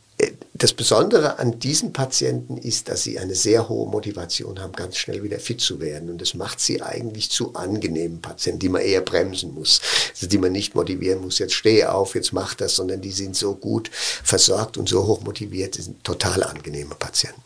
das 0.59 0.73
Besondere 0.73 1.39
an 1.39 1.59
diesen 1.59 1.93
Patienten 1.93 2.57
ist, 2.57 2.89
dass 2.89 3.03
sie 3.03 3.19
eine 3.19 3.35
sehr 3.35 3.69
hohe 3.69 3.89
Motivation 3.89 4.61
haben, 4.61 4.73
ganz 4.73 4.97
schnell 4.97 5.23
wieder 5.23 5.39
fit 5.39 5.61
zu 5.61 5.81
werden. 5.81 6.09
Und 6.09 6.21
das 6.21 6.35
macht 6.35 6.61
sie 6.61 6.83
eigentlich 6.83 7.31
zu 7.31 7.55
angenehmen 7.55 8.23
Patienten, 8.23 8.61
die 8.61 8.69
man 8.69 8.83
eher 8.83 9.01
bremsen 9.01 9.55
muss. 9.55 9.81
Also 10.15 10.27
die 10.27 10.39
man 10.39 10.53
nicht 10.53 10.75
motivieren 10.75 11.21
muss, 11.21 11.39
jetzt 11.39 11.55
stehe 11.55 11.93
auf, 11.93 12.15
jetzt 12.15 12.33
mach 12.33 12.55
das, 12.55 12.77
sondern 12.77 13.01
die 13.01 13.13
sind 13.13 13.37
so 13.37 13.55
gut 13.55 13.91
versorgt 13.93 14.79
und 14.79 14.89
so 14.89 15.07
hoch 15.07 15.21
motiviert, 15.23 15.75
sind 15.75 16.03
total 16.05 16.43
angenehme 16.43 16.95
Patienten. 16.95 17.43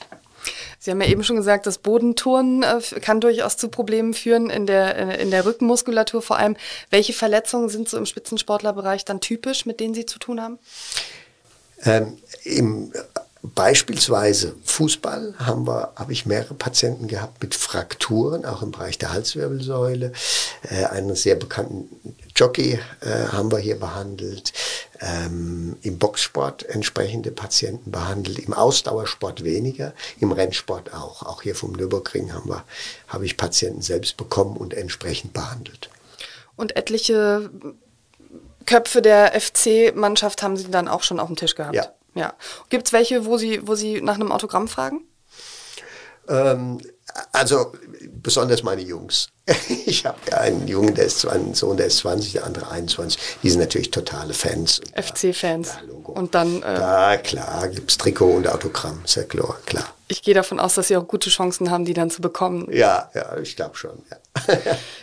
Sie 0.78 0.90
haben 0.90 1.00
ja 1.02 1.08
eben 1.08 1.24
schon 1.24 1.36
gesagt, 1.36 1.66
das 1.66 1.76
Bodenturnen 1.78 2.62
äh, 2.62 2.80
kann 3.00 3.20
durchaus 3.20 3.58
zu 3.58 3.68
Problemen 3.68 4.14
führen 4.14 4.48
in 4.48 4.66
der, 4.66 4.96
äh, 4.96 5.22
in 5.22 5.30
der 5.30 5.44
Rückenmuskulatur 5.44 6.22
vor 6.22 6.38
allem. 6.38 6.56
Welche 6.88 7.12
Verletzungen 7.12 7.68
sind 7.68 7.88
so 7.88 7.98
im 7.98 8.06
Spitzensportlerbereich 8.06 9.04
dann 9.04 9.20
typisch, 9.20 9.66
mit 9.66 9.80
denen 9.80 9.92
Sie 9.92 10.06
zu 10.06 10.18
tun 10.18 10.40
haben? 10.40 10.58
Ähm, 11.84 12.18
Im 12.44 12.92
Beispielsweise 13.42 14.54
Fußball 14.64 15.34
haben 15.38 15.66
wir, 15.66 15.92
habe 15.96 16.12
ich 16.12 16.26
mehrere 16.26 16.52
Patienten 16.52 17.08
gehabt 17.08 17.42
mit 17.42 17.54
Frakturen, 17.54 18.44
auch 18.44 18.60
im 18.60 18.70
Bereich 18.70 18.98
der 18.98 19.14
Halswirbelsäule. 19.14 20.12
Äh, 20.68 20.84
einen 20.84 21.16
sehr 21.16 21.36
bekannten 21.36 22.14
Jockey 22.36 22.78
äh, 23.00 23.28
haben 23.32 23.50
wir 23.50 23.58
hier 23.58 23.80
behandelt. 23.80 24.52
Ähm, 25.00 25.78
Im 25.80 25.98
Boxsport 25.98 26.64
entsprechende 26.64 27.30
Patienten 27.30 27.90
behandelt, 27.90 28.40
im 28.40 28.52
Ausdauersport 28.52 29.42
weniger, 29.42 29.94
im 30.18 30.32
Rennsport 30.32 30.92
auch. 30.92 31.22
Auch 31.22 31.40
hier 31.40 31.54
vom 31.54 31.72
Nürburgring 31.72 32.34
haben 32.34 32.50
wir, 32.50 32.64
habe 33.08 33.24
ich 33.24 33.38
Patienten 33.38 33.80
selbst 33.80 34.18
bekommen 34.18 34.58
und 34.58 34.74
entsprechend 34.74 35.32
behandelt. 35.32 35.88
Und 36.56 36.76
etliche 36.76 37.50
Köpfe 38.66 39.02
der 39.02 39.38
FC-Mannschaft 39.40 40.42
haben 40.42 40.56
Sie 40.56 40.70
dann 40.70 40.88
auch 40.88 41.02
schon 41.02 41.20
auf 41.20 41.26
dem 41.26 41.36
Tisch 41.36 41.54
gehabt? 41.54 41.74
Ja. 41.74 41.92
Ja. 42.14 42.34
Gibt 42.68 42.88
es 42.88 42.92
welche, 42.92 43.24
wo 43.24 43.38
Sie, 43.38 43.66
wo 43.66 43.74
Sie 43.74 44.00
nach 44.00 44.14
einem 44.14 44.32
Autogramm 44.32 44.68
fragen? 44.68 45.02
Ähm, 46.28 46.80
also 47.32 47.72
besonders 48.22 48.62
meine 48.62 48.82
Jungs. 48.82 49.28
Ich 49.86 50.06
habe 50.06 50.18
ja 50.30 50.38
einen 50.38 50.68
Jungen, 50.68 50.94
der 50.94 51.06
ist 51.06 51.26
einen 51.26 51.54
Sohn, 51.54 51.76
der 51.76 51.86
ist 51.86 51.98
20, 51.98 52.32
der 52.32 52.44
andere 52.44 52.70
21. 52.70 53.20
Die 53.42 53.50
sind 53.50 53.58
natürlich 53.58 53.90
totale 53.90 54.32
Fans. 54.32 54.80
FC-Fans. 54.94 55.68
Ja, 55.68 56.12
und 56.12 56.34
dann. 56.34 56.62
Äh, 56.62 56.74
ja, 56.78 57.16
klar, 57.16 57.68
gibt 57.68 57.90
es 57.90 57.98
Trikot 57.98 58.36
und 58.36 58.46
Autogramm, 58.46 59.00
sehr 59.04 59.24
klar, 59.24 59.58
klar. 59.66 59.94
Ich 60.10 60.22
gehe 60.22 60.34
davon 60.34 60.58
aus, 60.58 60.74
dass 60.74 60.88
Sie 60.88 60.96
auch 60.96 61.06
gute 61.06 61.30
Chancen 61.30 61.70
haben, 61.70 61.84
die 61.84 61.94
dann 61.94 62.10
zu 62.10 62.20
bekommen. 62.20 62.66
Ja, 62.72 63.08
ja, 63.14 63.36
ich 63.38 63.54
glaube 63.54 63.76
schon. 63.76 64.02
Ja. 64.10 64.16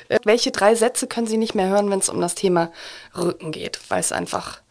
Äh, 0.09 0.19
welche 0.23 0.51
drei 0.51 0.73
Sätze 0.73 1.05
können 1.05 1.27
Sie 1.27 1.35
nicht 1.35 1.53
mehr 1.53 1.67
hören, 1.67 1.89
wenn 1.89 1.99
es 1.99 2.07
um 2.07 2.21
das 2.21 2.33
Thema 2.33 2.71
Rücken 3.17 3.51
geht, 3.51 3.79
weil 3.89 3.99
es 3.99 4.13
einfach 4.13 4.61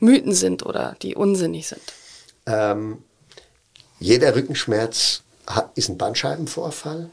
Mythen 0.00 0.34
sind 0.34 0.66
oder 0.66 0.96
die 1.00 1.14
unsinnig 1.14 1.66
sind? 1.66 1.80
Ähm, 2.44 3.02
jeder 3.98 4.34
Rückenschmerz 4.34 5.22
hat, 5.46 5.70
ist 5.76 5.88
ein 5.88 5.96
Bandscheibenvorfall. 5.96 7.08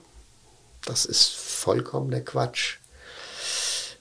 Das 0.85 1.05
ist 1.05 1.29
vollkommener 1.29 2.19
Quatsch. 2.19 2.79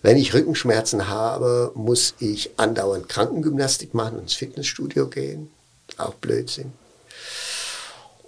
Wenn 0.02 0.16
ich 0.16 0.34
Rückenschmerzen 0.34 1.08
habe, 1.08 1.70
muss 1.74 2.14
ich 2.18 2.50
andauernd 2.58 3.08
Krankengymnastik 3.08 3.94
machen 3.94 4.16
und 4.16 4.22
ins 4.22 4.34
Fitnessstudio 4.34 5.06
gehen. 5.06 5.52
Auch 5.98 6.14
Blödsinn. 6.14 6.72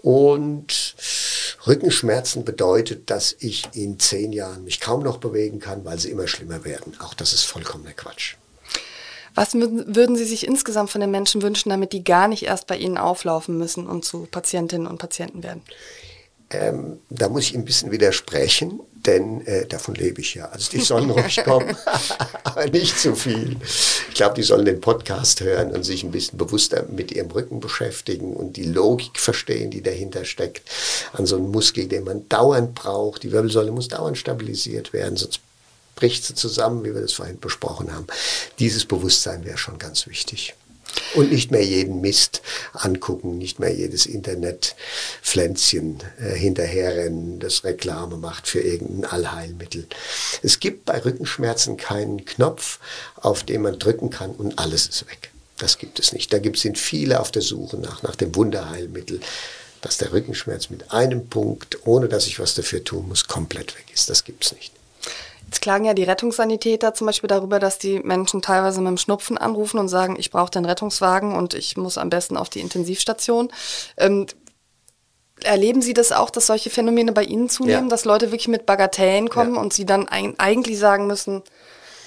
Und 0.02 0.94
Rückenschmerzen 1.66 2.44
bedeutet, 2.44 3.10
dass 3.10 3.36
ich 3.38 3.68
in 3.74 3.98
zehn 3.98 4.32
Jahren 4.32 4.64
mich 4.64 4.80
kaum 4.80 5.02
noch 5.02 5.18
bewegen 5.18 5.58
kann, 5.58 5.84
weil 5.84 5.98
sie 5.98 6.10
immer 6.10 6.26
schlimmer 6.26 6.64
werden. 6.64 6.96
Auch 7.00 7.14
das 7.14 7.32
ist 7.32 7.44
vollkommener 7.44 7.92
Quatsch. 7.92 8.36
Was 9.34 9.54
würden 9.54 10.16
Sie 10.16 10.24
sich 10.24 10.46
insgesamt 10.46 10.90
von 10.90 11.00
den 11.00 11.10
Menschen 11.10 11.42
wünschen, 11.42 11.70
damit 11.70 11.92
die 11.92 12.02
gar 12.02 12.26
nicht 12.26 12.42
erst 12.42 12.66
bei 12.66 12.76
Ihnen 12.76 12.98
auflaufen 12.98 13.56
müssen 13.58 13.86
und 13.86 14.04
zu 14.04 14.26
Patientinnen 14.30 14.88
und 14.88 14.98
Patienten 14.98 15.42
werden? 15.42 15.62
Ähm, 16.52 16.98
da 17.10 17.28
muss 17.28 17.44
ich 17.44 17.54
ein 17.54 17.64
bisschen 17.64 17.92
widersprechen, 17.92 18.80
denn 19.06 19.46
äh, 19.46 19.66
davon 19.66 19.94
lebe 19.94 20.20
ich 20.20 20.34
ja. 20.34 20.46
Also 20.46 20.70
die 20.72 20.80
sollen 20.80 21.10
ruhig 21.10 21.42
kommen, 21.44 21.76
aber 22.44 22.66
nicht 22.66 22.98
zu 22.98 23.14
viel. 23.14 23.56
Ich 24.08 24.14
glaube, 24.14 24.34
die 24.34 24.42
sollen 24.42 24.64
den 24.64 24.80
Podcast 24.80 25.40
hören 25.40 25.70
und 25.70 25.84
sich 25.84 26.02
ein 26.02 26.10
bisschen 26.10 26.38
bewusster 26.38 26.86
mit 26.90 27.12
ihrem 27.12 27.30
Rücken 27.30 27.60
beschäftigen 27.60 28.34
und 28.34 28.56
die 28.56 28.64
Logik 28.64 29.18
verstehen, 29.18 29.70
die 29.70 29.82
dahinter 29.82 30.24
steckt. 30.24 30.68
An 31.12 31.24
so 31.24 31.36
einem 31.36 31.50
Muskel, 31.50 31.86
den 31.86 32.04
man 32.04 32.28
dauernd 32.28 32.74
braucht. 32.74 33.22
Die 33.22 33.30
Wirbelsäule 33.30 33.70
muss 33.70 33.88
dauernd 33.88 34.18
stabilisiert 34.18 34.92
werden, 34.92 35.16
sonst 35.16 35.40
bricht 35.94 36.24
sie 36.24 36.34
zusammen, 36.34 36.82
wie 36.84 36.94
wir 36.94 37.02
das 37.02 37.12
vorhin 37.12 37.38
besprochen 37.38 37.94
haben. 37.94 38.06
Dieses 38.58 38.84
Bewusstsein 38.86 39.44
wäre 39.44 39.58
schon 39.58 39.78
ganz 39.78 40.06
wichtig. 40.06 40.54
Und 41.14 41.32
nicht 41.32 41.50
mehr 41.50 41.64
jeden 41.64 42.00
Mist 42.00 42.42
angucken, 42.72 43.38
nicht 43.38 43.58
mehr 43.58 43.74
jedes 43.74 44.06
Internetpflänzchen 44.06 45.98
äh, 46.20 46.34
hinterherrennen, 46.34 47.40
das 47.40 47.64
Reklame 47.64 48.16
macht 48.16 48.46
für 48.46 48.60
irgendein 48.60 49.10
Allheilmittel. 49.10 49.86
Es 50.42 50.60
gibt 50.60 50.84
bei 50.84 51.02
Rückenschmerzen 51.04 51.76
keinen 51.76 52.24
Knopf, 52.24 52.78
auf 53.16 53.42
den 53.42 53.62
man 53.62 53.78
drücken 53.78 54.10
kann 54.10 54.30
und 54.30 54.58
alles 54.58 54.86
ist 54.86 55.08
weg. 55.08 55.30
Das 55.58 55.78
gibt 55.78 55.98
es 55.98 56.12
nicht. 56.12 56.32
Da 56.32 56.38
gibt, 56.38 56.58
sind 56.58 56.78
viele 56.78 57.20
auf 57.20 57.30
der 57.30 57.42
Suche 57.42 57.76
nach, 57.76 58.02
nach 58.02 58.16
dem 58.16 58.34
Wunderheilmittel, 58.34 59.20
dass 59.82 59.98
der 59.98 60.12
Rückenschmerz 60.12 60.70
mit 60.70 60.90
einem 60.92 61.26
Punkt, 61.28 61.86
ohne 61.86 62.08
dass 62.08 62.26
ich 62.26 62.38
was 62.38 62.54
dafür 62.54 62.82
tun 62.82 63.08
muss, 63.08 63.26
komplett 63.26 63.76
weg 63.76 63.86
ist. 63.92 64.08
Das 64.08 64.24
gibt 64.24 64.44
es 64.44 64.52
nicht. 64.52 64.72
Jetzt 65.50 65.62
klagen 65.62 65.84
ja 65.84 65.94
die 65.94 66.04
Rettungssanitäter 66.04 66.94
zum 66.94 67.08
Beispiel 67.08 67.26
darüber, 67.26 67.58
dass 67.58 67.76
die 67.76 67.98
Menschen 67.98 68.40
teilweise 68.40 68.80
mit 68.80 68.86
dem 68.86 68.98
Schnupfen 68.98 69.36
anrufen 69.36 69.80
und 69.80 69.88
sagen, 69.88 70.14
ich 70.16 70.30
brauche 70.30 70.52
den 70.52 70.64
Rettungswagen 70.64 71.34
und 71.34 71.54
ich 71.54 71.76
muss 71.76 71.98
am 71.98 72.08
besten 72.08 72.36
auf 72.36 72.50
die 72.50 72.60
Intensivstation. 72.60 73.50
Ähm, 73.96 74.26
erleben 75.42 75.82
Sie 75.82 75.92
das 75.92 76.12
auch, 76.12 76.30
dass 76.30 76.46
solche 76.46 76.70
Phänomene 76.70 77.10
bei 77.10 77.24
Ihnen 77.24 77.48
zunehmen, 77.48 77.86
ja. 77.86 77.88
dass 77.88 78.04
Leute 78.04 78.30
wirklich 78.30 78.46
mit 78.46 78.64
Bagatellen 78.64 79.28
kommen 79.28 79.56
ja. 79.56 79.60
und 79.60 79.72
Sie 79.72 79.84
dann 79.84 80.06
ein, 80.06 80.38
eigentlich 80.38 80.78
sagen 80.78 81.08
müssen, 81.08 81.42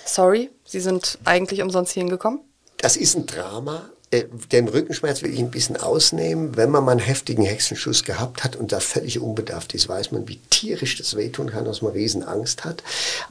sorry, 0.05 0.49
Sie 0.63 0.79
sind 0.79 1.17
eigentlich 1.25 1.61
umsonst 1.61 1.91
hierhin 1.91 2.09
gekommen? 2.09 2.39
Das 2.77 2.95
ist 2.95 3.13
ein 3.17 3.25
Drama, 3.25 3.89
den 4.21 4.67
Rückenschmerz 4.67 5.21
will 5.21 5.33
ich 5.33 5.39
ein 5.39 5.51
bisschen 5.51 5.77
ausnehmen. 5.77 6.55
Wenn 6.55 6.69
man 6.69 6.83
mal 6.85 6.91
einen 6.91 6.99
heftigen 6.99 7.43
Hexenschuss 7.43 8.03
gehabt 8.03 8.43
hat 8.43 8.55
und 8.55 8.71
da 8.71 8.79
völlig 8.79 9.19
unbedarft 9.19 9.73
ist, 9.73 9.89
weiß 9.89 10.11
man, 10.11 10.27
wie 10.27 10.39
tierisch 10.49 10.97
das 10.97 11.15
wehtun 11.15 11.49
kann, 11.49 11.65
dass 11.65 11.81
man 11.81 11.93
Riesenangst 11.93 12.63
hat. 12.63 12.83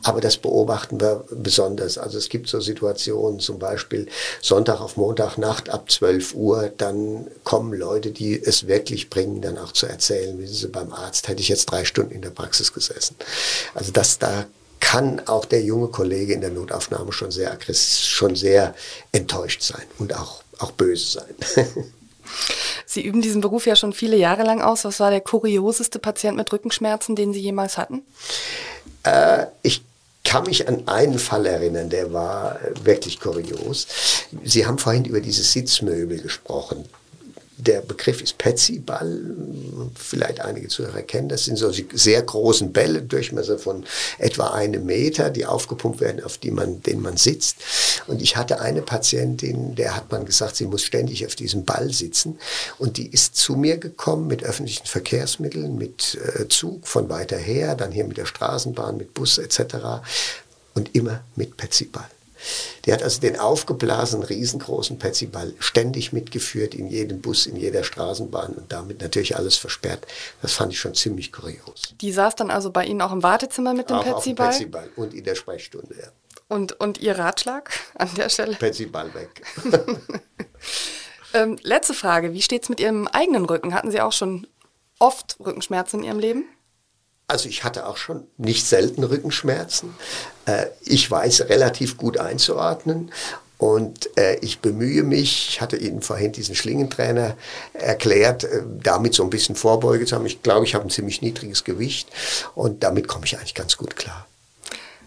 Aber 0.02 0.20
das 0.20 0.36
beobachten 0.36 1.00
wir 1.00 1.24
besonders. 1.30 1.98
Also 1.98 2.18
es 2.18 2.28
gibt 2.28 2.48
so 2.48 2.60
Situationen, 2.60 3.40
zum 3.40 3.58
Beispiel 3.58 4.08
Sonntag 4.40 4.80
auf 4.80 4.96
Montag 4.96 5.38
Nacht 5.38 5.70
ab 5.70 5.90
12 5.90 6.34
Uhr, 6.34 6.72
dann 6.76 7.28
kommen 7.44 7.72
Leute, 7.72 8.10
die 8.10 8.40
es 8.42 8.66
wirklich 8.66 9.10
bringen, 9.10 9.40
dann 9.40 9.58
auch 9.58 9.72
zu 9.72 9.86
erzählen, 9.86 10.38
wissen 10.38 10.54
Sie, 10.54 10.68
beim 10.68 10.92
Arzt 10.92 11.28
hätte 11.28 11.40
ich 11.40 11.48
jetzt 11.48 11.66
drei 11.66 11.84
Stunden 11.84 12.12
in 12.12 12.22
der 12.22 12.30
Praxis 12.30 12.72
gesessen. 12.72 13.16
Also 13.74 13.92
das 13.92 14.18
da 14.18 14.46
kann 14.82 15.22
auch 15.26 15.44
der 15.44 15.62
junge 15.62 15.88
Kollege 15.88 16.34
in 16.34 16.40
der 16.40 16.50
Notaufnahme 16.50 17.12
schon 17.12 17.30
sehr 17.30 17.56
schon 17.72 18.34
sehr 18.34 18.74
enttäuscht 19.12 19.62
sein 19.62 19.84
und 19.98 20.14
auch 20.14 20.42
auch 20.62 20.72
böse 20.72 21.20
sein. 21.20 21.66
Sie 22.86 23.02
üben 23.02 23.22
diesen 23.22 23.40
Beruf 23.40 23.66
ja 23.66 23.76
schon 23.76 23.92
viele 23.92 24.16
Jahre 24.16 24.42
lang 24.42 24.60
aus. 24.60 24.84
Was 24.84 25.00
war 25.00 25.10
der 25.10 25.20
kurioseste 25.20 25.98
Patient 25.98 26.36
mit 26.36 26.52
Rückenschmerzen, 26.52 27.16
den 27.16 27.32
Sie 27.32 27.40
jemals 27.40 27.78
hatten? 27.78 28.02
Äh, 29.02 29.46
ich 29.62 29.82
kann 30.24 30.44
mich 30.44 30.68
an 30.68 30.86
einen 30.88 31.18
Fall 31.18 31.46
erinnern, 31.46 31.90
der 31.90 32.12
war 32.12 32.60
wirklich 32.84 33.18
kurios. 33.18 33.86
Sie 34.44 34.66
haben 34.66 34.78
vorhin 34.78 35.04
über 35.04 35.20
diese 35.20 35.42
Sitzmöbel 35.42 36.20
gesprochen 36.20 36.88
der 37.62 37.80
Begriff 37.80 38.20
ist 38.20 38.38
Petsy-Ball, 38.38 39.20
vielleicht 39.94 40.40
einige 40.40 40.68
Zuhörer 40.68 41.02
kennen 41.02 41.28
das, 41.28 41.44
sind 41.44 41.56
solche 41.56 41.86
sehr 41.92 42.22
großen 42.22 42.72
Bälle, 42.72 43.02
Durchmesser 43.02 43.58
von 43.58 43.84
etwa 44.18 44.48
einem 44.48 44.84
Meter, 44.84 45.30
die 45.30 45.46
aufgepumpt 45.46 46.00
werden, 46.00 46.24
auf 46.24 46.38
die 46.38 46.50
man, 46.50 46.82
denen 46.82 47.02
man 47.02 47.16
sitzt. 47.16 47.56
Und 48.08 48.20
ich 48.20 48.36
hatte 48.36 48.60
eine 48.60 48.82
Patientin, 48.82 49.76
der 49.76 49.94
hat 49.94 50.10
man 50.10 50.24
gesagt, 50.24 50.56
sie 50.56 50.66
muss 50.66 50.82
ständig 50.82 51.24
auf 51.24 51.36
diesem 51.36 51.64
Ball 51.64 51.92
sitzen. 51.92 52.38
Und 52.78 52.96
die 52.96 53.08
ist 53.08 53.36
zu 53.36 53.54
mir 53.54 53.76
gekommen 53.76 54.26
mit 54.26 54.42
öffentlichen 54.42 54.86
Verkehrsmitteln, 54.86 55.76
mit 55.76 56.18
äh, 56.36 56.48
Zug 56.48 56.88
von 56.88 57.08
weiter 57.08 57.38
her, 57.38 57.76
dann 57.76 57.92
hier 57.92 58.04
mit 58.04 58.16
der 58.16 58.26
Straßenbahn, 58.26 58.96
mit 58.96 59.14
Bus 59.14 59.38
etc. 59.38 60.02
Und 60.74 60.94
immer 60.94 61.22
mit 61.36 61.56
Petsy-Ball. 61.56 62.10
Der 62.86 62.94
hat 62.94 63.02
also 63.02 63.20
den 63.20 63.38
aufgeblasenen, 63.38 64.24
riesengroßen 64.24 64.98
Petsyball 64.98 65.54
ständig 65.58 66.12
mitgeführt 66.12 66.74
in 66.74 66.88
jedem 66.88 67.20
Bus, 67.20 67.46
in 67.46 67.56
jeder 67.56 67.84
Straßenbahn 67.84 68.54
und 68.54 68.72
damit 68.72 69.00
natürlich 69.00 69.36
alles 69.36 69.56
versperrt. 69.56 70.06
Das 70.40 70.52
fand 70.52 70.72
ich 70.72 70.80
schon 70.80 70.94
ziemlich 70.94 71.32
kurios. 71.32 71.94
Die 72.00 72.12
saß 72.12 72.36
dann 72.36 72.50
also 72.50 72.70
bei 72.70 72.84
Ihnen 72.84 73.00
auch 73.00 73.12
im 73.12 73.22
Wartezimmer 73.22 73.74
mit 73.74 73.90
dem 73.90 74.00
Petsyball? 74.00 74.48
Petsyball 74.48 74.90
und 74.96 75.14
in 75.14 75.24
der 75.24 75.34
Sprechstunde, 75.34 75.94
ja. 76.00 76.08
Und, 76.48 76.78
und 76.80 76.98
Ihr 76.98 77.18
Ratschlag 77.18 77.70
an 77.94 78.10
der 78.16 78.28
Stelle? 78.28 78.56
Petsyball 78.56 79.12
weg. 79.14 79.42
ähm, 81.34 81.58
letzte 81.62 81.94
Frage. 81.94 82.34
Wie 82.34 82.42
steht 82.42 82.64
es 82.64 82.68
mit 82.68 82.80
Ihrem 82.80 83.08
eigenen 83.08 83.46
Rücken? 83.46 83.72
Hatten 83.72 83.90
Sie 83.90 84.00
auch 84.00 84.12
schon 84.12 84.46
oft 84.98 85.36
Rückenschmerzen 85.40 86.00
in 86.00 86.06
Ihrem 86.06 86.18
Leben? 86.18 86.44
Also 87.28 87.48
ich 87.48 87.64
hatte 87.64 87.86
auch 87.86 87.96
schon 87.96 88.24
nicht 88.36 88.66
selten 88.66 89.04
Rückenschmerzen. 89.04 89.94
Äh, 90.46 90.66
ich 90.82 91.10
weiß 91.10 91.48
relativ 91.48 91.96
gut 91.96 92.18
einzuordnen 92.18 93.10
und 93.62 94.10
äh, 94.18 94.38
ich 94.40 94.58
bemühe 94.58 95.04
mich, 95.04 95.48
ich 95.50 95.60
hatte 95.60 95.76
Ihnen 95.76 96.02
vorhin 96.02 96.32
diesen 96.32 96.56
Schlingentrainer 96.56 97.36
erklärt, 97.74 98.42
äh, 98.42 98.62
damit 98.82 99.14
so 99.14 99.22
ein 99.22 99.30
bisschen 99.30 99.54
Vorbeuge 99.54 100.04
zu 100.04 100.16
haben. 100.16 100.26
Ich 100.26 100.42
glaube, 100.42 100.66
ich 100.66 100.74
habe 100.74 100.84
ein 100.84 100.90
ziemlich 100.90 101.22
niedriges 101.22 101.62
Gewicht 101.62 102.08
und 102.56 102.82
damit 102.82 103.06
komme 103.06 103.24
ich 103.24 103.38
eigentlich 103.38 103.54
ganz 103.54 103.76
gut 103.76 103.94
klar. 103.94 104.26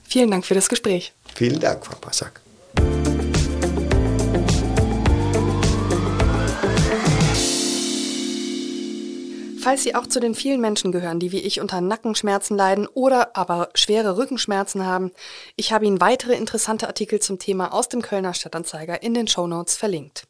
Vielen 0.08 0.32
Dank 0.32 0.46
für 0.46 0.56
das 0.56 0.70
Gespräch. 0.70 1.14
Vielen 1.36 1.60
Dank, 1.60 1.86
Frau 1.86 1.98
Passack. 1.98 2.40
Falls 9.66 9.82
Sie 9.82 9.96
auch 9.96 10.06
zu 10.06 10.20
den 10.20 10.36
vielen 10.36 10.62
Menschen 10.62 10.92
gehören, 10.92 11.20
die 11.20 11.32
wie 11.32 11.40
ich 11.40 11.60
unter 11.60 11.82
Nackenschmerzen 11.82 12.56
leiden 12.56 12.86
oder 12.86 13.36
aber 13.36 13.70
schwere 13.74 14.16
Rückenschmerzen 14.16 14.86
haben, 14.86 15.10
ich 15.56 15.74
habe 15.74 15.88
Ihnen 15.88 16.00
weitere 16.00 16.36
interessante 16.36 16.86
Artikel 16.86 17.20
zum 17.20 17.40
Thema 17.40 17.74
aus 17.74 17.90
dem 17.90 18.04
Kölner 18.04 18.36
Stadtanzeiger 18.36 19.02
in 19.02 19.16
den 19.16 19.28
Shownotes 19.28 19.76
verlinkt. 19.76 20.28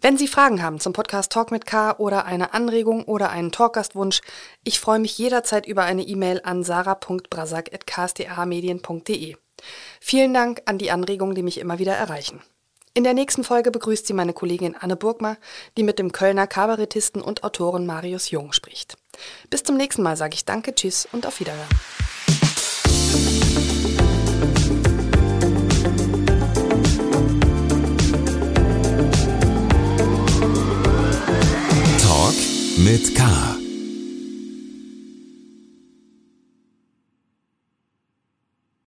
Wenn 0.00 0.18
Sie 0.18 0.26
Fragen 0.26 0.64
haben 0.64 0.80
zum 0.80 0.92
Podcast 0.92 1.30
Talk 1.30 1.52
mit 1.52 1.64
K 1.64 1.94
oder 1.98 2.24
eine 2.24 2.54
Anregung 2.54 3.04
oder 3.04 3.30
einen 3.30 3.52
Talkgastwunsch, 3.52 4.20
ich 4.64 4.80
freue 4.80 4.98
mich 4.98 5.16
jederzeit 5.16 5.64
über 5.64 5.84
eine 5.84 6.02
E-Mail 6.02 6.40
an 6.42 6.64
sarah.brasak.ksda-medien.de. 6.64 9.36
Vielen 10.00 10.34
Dank 10.34 10.62
an 10.64 10.78
die 10.78 10.90
Anregungen, 10.90 11.36
die 11.36 11.44
mich 11.44 11.58
immer 11.58 11.78
wieder 11.78 11.94
erreichen. 11.94 12.42
In 12.96 13.04
der 13.04 13.12
nächsten 13.12 13.44
Folge 13.44 13.70
begrüßt 13.70 14.06
sie 14.06 14.14
meine 14.14 14.32
Kollegin 14.32 14.74
Anne 14.74 14.96
Burgmar, 14.96 15.36
die 15.76 15.82
mit 15.82 15.98
dem 15.98 16.12
Kölner 16.12 16.46
Kabarettisten 16.46 17.20
und 17.20 17.44
Autoren 17.44 17.84
Marius 17.84 18.30
Jung 18.30 18.54
spricht. 18.54 18.96
Bis 19.50 19.62
zum 19.62 19.76
nächsten 19.76 20.02
Mal 20.02 20.16
sage 20.16 20.32
ich 20.32 20.46
Danke, 20.46 20.74
Tschüss 20.74 21.06
und 21.12 21.26
auf 21.26 21.38
Wiederhören. 21.38 21.68
Talk 32.00 32.34
mit 32.78 33.14
K 33.14 33.55